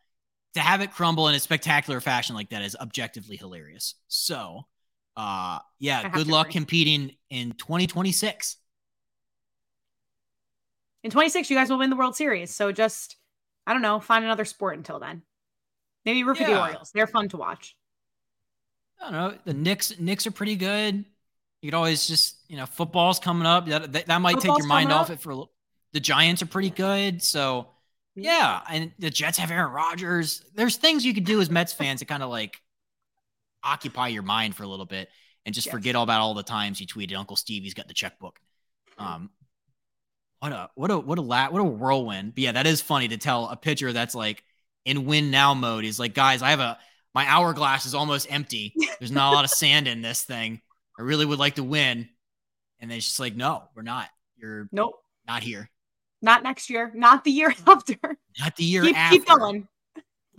to 0.54 0.60
have 0.60 0.82
it 0.82 0.92
crumble 0.92 1.28
in 1.28 1.36
a 1.36 1.40
spectacular 1.40 2.00
fashion 2.00 2.36
like 2.36 2.50
that 2.50 2.62
is 2.62 2.76
objectively 2.80 3.36
hilarious. 3.36 3.96
So, 4.08 4.68
uh, 5.18 5.60
yeah, 5.80 6.10
good 6.10 6.28
luck 6.28 6.48
agree. 6.48 6.54
competing 6.54 7.16
in 7.30 7.54
2026. 7.54 8.58
In 11.04 11.12
26, 11.12 11.50
you 11.50 11.58
guys 11.58 11.70
will 11.70 11.80
win 11.80 11.90
the 11.90 11.96
World 11.96 12.16
Series. 12.16 12.54
So 12.54 12.72
just, 12.72 13.18
I 13.68 13.74
don't 13.74 13.82
know, 13.82 14.00
find 14.00 14.24
another 14.24 14.46
sport 14.46 14.78
until 14.78 15.00
then. 15.00 15.24
Maybe 16.06 16.24
root 16.24 16.38
for 16.38 16.44
yeah. 16.44 16.50
the 16.50 16.62
Orioles. 16.62 16.92
They're 16.94 17.08
fun 17.08 17.30
to 17.30 17.38
watch. 17.38 17.76
I 19.02 19.12
don't 19.12 19.14
know. 19.14 19.38
The 19.46 19.54
Knicks, 19.54 20.00
Knicks 20.00 20.28
are 20.28 20.32
pretty 20.32 20.56
good. 20.56 21.04
You 21.62 21.72
could 21.72 21.74
always 21.76 22.08
just, 22.08 22.38
you 22.48 22.58
know, 22.58 22.66
football's 22.66 23.20
coming 23.20 23.46
up. 23.46 23.68
That 23.68 23.92
that, 23.94 24.06
that 24.08 24.22
might 24.22 24.36
football's 24.36 24.58
take 24.58 24.64
your 24.64 24.68
mind 24.68 24.92
off 24.92 25.10
it 25.10 25.20
for 25.20 25.48
the 25.94 26.00
Giants 26.00 26.42
are 26.42 26.48
pretty 26.48 26.70
good. 26.70 27.22
So 27.22 27.68
yeah, 28.16 28.62
and 28.70 28.92
the 29.00 29.10
Jets 29.10 29.38
have 29.38 29.52
Aaron 29.52 29.72
Rodgers. 29.72 30.44
There's 30.54 30.78
things 30.78 31.06
you 31.06 31.14
could 31.14 31.26
do 31.26 31.42
as 31.42 31.50
Mets 31.50 31.74
fans 31.74 32.00
to 32.02 32.06
kind 32.06 32.22
of 32.22 32.30
like 32.30 32.62
occupy 33.64 34.10
your 34.10 34.24
mind 34.24 34.56
for 34.56 34.64
a 34.64 34.68
little 34.68 34.86
bit 34.86 35.10
and 35.46 35.56
just 35.56 35.68
yes. 35.68 35.72
forget 35.72 35.96
all 35.96 36.04
about 36.04 36.22
all 36.22 36.34
the 36.34 36.44
times 36.44 36.80
you 36.80 36.88
tweeted 36.88 37.16
Uncle 37.16 37.36
Stevie's 37.36 37.74
got 37.74 37.88
the 37.88 37.94
checkbook. 37.94 38.40
Um, 38.98 39.30
what 40.40 40.52
a 40.52 40.70
what 40.76 40.92
a 40.92 41.00
what 41.00 41.18
a 41.18 41.22
la- 41.22 41.50
what 41.50 41.62
a 41.62 41.64
whirlwind. 41.64 42.36
But 42.36 42.44
yeah, 42.44 42.52
that 42.52 42.68
is 42.68 42.82
funny 42.82 43.08
to 43.08 43.18
tell 43.18 43.48
a 43.48 43.56
pitcher 43.56 43.94
that's 43.94 44.16
like 44.16 44.44
in 44.86 45.06
win 45.06 45.32
now 45.32 45.54
mode. 45.54 45.84
He's 45.84 46.00
like, 46.00 46.14
guys, 46.14 46.42
I 46.42 46.50
have 46.50 46.60
a 46.60 46.78
my 47.16 47.26
hourglass 47.26 47.86
is 47.86 47.96
almost 47.96 48.28
empty. 48.30 48.74
There's 49.00 49.12
not 49.12 49.32
a 49.32 49.36
lot 49.36 49.46
of 49.46 49.52
sand 49.52 49.88
in 49.88 50.02
this 50.02 50.24
thing. 50.24 50.62
I 50.98 51.04
really 51.04 51.26
would 51.26 51.40
like 51.40 51.56
to 51.56 51.64
win. 51.64 52.10
And 52.80 52.92
then 52.92 52.98
it's 52.98 53.08
just 53.08 53.20
like, 53.20 53.36
no, 53.36 53.64
we're 53.76 53.84
not. 53.84 54.10
You're 54.36 54.68
nope, 54.72 54.96
not 55.28 55.44
here. 55.44 55.70
Not 56.24 56.42
next 56.42 56.70
year. 56.70 56.92
Not 56.96 57.24
the 57.24 57.32
year 57.32 57.52
mm. 57.52 57.72
after. 57.72 58.18
Not 58.40 58.56
the 58.56 58.64
year 58.64 58.84
keep, 58.84 58.98
after. 58.98 59.18
Keep 59.18 59.28
going. 59.28 59.68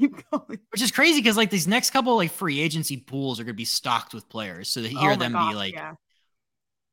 Keep 0.01 0.31
going. 0.31 0.59
Which 0.73 0.83
is 0.83 0.91
crazy 0.91 1.21
because 1.21 1.37
like 1.37 1.51
these 1.51 1.69
next 1.69 1.91
couple 1.91 2.17
like 2.17 2.33
free 2.33 2.59
agency 2.59 2.97
pools 2.97 3.39
are 3.39 3.45
gonna 3.45 3.55
be 3.55 3.67
stocked 3.67 4.15
with 4.15 4.29
players. 4.29 4.69
So 4.69 4.83
to 4.83 4.89
hear 4.89 5.13
oh 5.13 5.17
them 5.17 5.33
be 5.33 5.55
like, 5.55 5.75
yeah. 5.75 5.93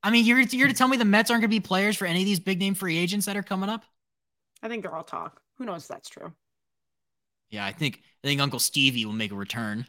I 0.03 0.11
mean, 0.11 0.25
you're 0.25 0.41
you're 0.41 0.67
to 0.67 0.73
mm. 0.73 0.77
tell 0.77 0.87
me 0.87 0.97
the 0.97 1.05
Mets 1.05 1.31
aren't 1.31 1.41
gonna 1.41 1.49
be 1.49 1.61
players 1.61 1.95
for 1.95 2.05
any 2.05 2.19
of 2.19 2.25
these 2.25 2.39
big 2.39 2.59
name 2.59 2.75
free 2.75 2.97
agents 2.97 3.25
that 3.25 3.37
are 3.37 3.43
coming 3.43 3.69
up? 3.69 3.85
I 4.61 4.67
think 4.67 4.83
they're 4.83 4.93
all 4.93 5.03
talk. 5.03 5.41
Who 5.57 5.65
knows 5.65 5.83
if 5.83 5.87
that's 5.87 6.09
true? 6.09 6.33
Yeah, 7.49 7.65
I 7.65 7.71
think 7.71 8.01
I 8.23 8.27
think 8.27 8.41
Uncle 8.41 8.59
Stevie 8.59 9.05
will 9.05 9.13
make 9.13 9.31
a 9.31 9.35
return. 9.35 9.87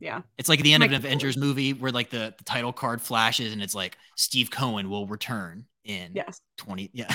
Yeah. 0.00 0.22
It's 0.38 0.48
like 0.48 0.62
the 0.62 0.72
end 0.72 0.82
of 0.82 0.90
an 0.90 0.96
Avengers 0.96 1.36
movie 1.36 1.74
where 1.74 1.92
like 1.92 2.10
the, 2.10 2.34
the 2.36 2.44
title 2.44 2.72
card 2.72 3.02
flashes 3.02 3.52
and 3.52 3.62
it's 3.62 3.74
like 3.74 3.98
Steve 4.16 4.50
Cohen 4.50 4.88
will 4.88 5.06
return 5.06 5.66
in 5.84 6.12
yes. 6.14 6.40
20. 6.56 6.90
Yeah. 6.94 7.14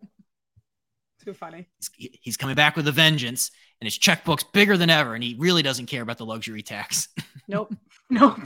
Too 1.24 1.34
funny. 1.34 1.68
He's, 1.78 2.12
he's, 2.22 2.38
coming 2.38 2.56
back 2.56 2.76
with 2.76 2.88
a 2.88 2.92
vengeance, 2.92 3.52
and 3.82 3.86
his 3.86 3.98
checkbook's 3.98 4.44
bigger 4.44 4.78
than 4.78 4.90
ever, 4.90 5.16
and 5.16 5.24
he 5.24 5.36
really 5.38 5.62
doesn't 5.62 5.88
care 5.88 6.02
about 6.02 6.18
the 6.18 6.26
luxury 6.26 6.62
tax. 6.62 7.08
Nope. 7.48 7.74
Nope. 8.12 8.42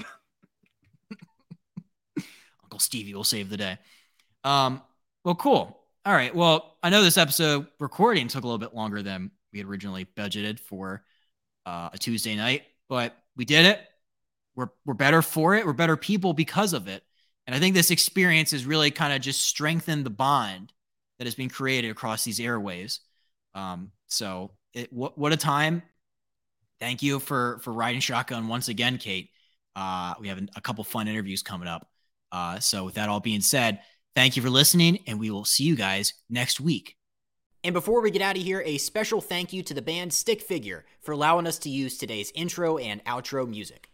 Uncle 2.64 2.80
Stevie 2.80 3.14
will 3.14 3.26
save 3.26 3.50
the 3.50 3.58
day. 3.58 3.78
Um, 4.46 4.82
well, 5.26 5.36
cool. 5.36 5.78
All 6.06 6.14
right. 6.14 6.34
Well, 6.34 6.78
I 6.82 6.90
know 6.90 7.04
this 7.04 7.18
episode 7.18 7.68
recording 7.82 8.30
took 8.30 8.46
a 8.46 8.48
little 8.48 8.60
bit 8.60 8.74
longer 8.74 9.04
than 9.04 9.32
we 9.52 9.60
had 9.60 9.68
originally 9.68 10.06
budgeted 10.06 10.58
for 10.58 11.04
uh, 11.66 11.90
a 11.92 11.98
Tuesday 11.98 12.38
night, 12.38 12.64
but 12.88 13.14
we 13.36 13.44
did 13.44 13.66
it. 13.66 13.82
We're 14.56 14.70
we're 14.86 14.94
better 14.94 15.22
for 15.22 15.56
it. 15.56 15.66
We're 15.66 15.74
better 15.74 15.98
people 15.98 16.34
because 16.34 16.72
of 16.72 16.88
it. 16.88 17.04
And 17.46 17.54
I 17.54 17.60
think 17.60 17.76
this 17.76 17.92
experience 17.92 18.52
has 18.52 18.66
really 18.66 18.90
kind 18.90 19.12
of 19.12 19.22
just 19.22 19.44
strengthened 19.44 20.06
the 20.06 20.10
bond 20.10 20.72
has 21.26 21.36
been 21.36 21.50
created 21.50 21.92
across 21.92 22.24
these 22.24 22.40
airwaves. 22.40 23.00
Um, 23.54 23.92
so 24.08 24.52
it, 24.74 24.92
what, 24.92 25.18
what 25.18 25.34
a 25.34 25.38
time. 25.38 25.84
Thank 26.80 27.02
you 27.02 27.20
for, 27.20 27.60
for 27.64 27.72
riding 27.72 28.02
shotgun 28.02 28.48
once 28.48 28.68
again, 28.68 28.98
Kait. 28.98 29.30
Uh, 29.76 30.14
we 30.20 30.28
have 30.28 30.40
a 30.56 30.62
couple 30.62 30.84
fun 30.84 31.08
interviews 31.08 31.42
coming 31.42 31.68
up. 31.68 31.88
Uh, 32.32 32.60
so 32.60 32.86
with 32.86 32.96
that 32.96 33.10
all 33.10 33.20
being 33.20 33.42
said, 33.42 33.80
thank 34.16 34.36
you 34.36 34.42
for 34.42 34.50
listening 34.50 35.00
and 35.08 35.20
we 35.20 35.32
will 35.32 35.46
see 35.46 35.64
you 35.64 35.76
guys 35.76 36.14
next 36.30 36.60
week. 36.60 36.98
And 37.64 37.74
before 37.74 38.02
we 38.02 38.12
get 38.12 38.22
out 38.22 38.36
of 38.36 38.44
here, 38.44 38.62
a 38.66 38.78
special 38.78 39.22
thank 39.22 39.54
you 39.54 39.64
to 39.64 39.74
the 39.74 39.82
band 39.82 40.12
Stick 40.12 40.42
Figure 40.42 40.84
for 41.00 41.14
allowing 41.14 41.48
us 41.48 41.58
to 41.60 41.70
use 41.70 41.98
today's 41.98 42.32
intro 42.36 42.78
and 42.78 43.04
outro 43.06 43.48
music. 43.48 43.90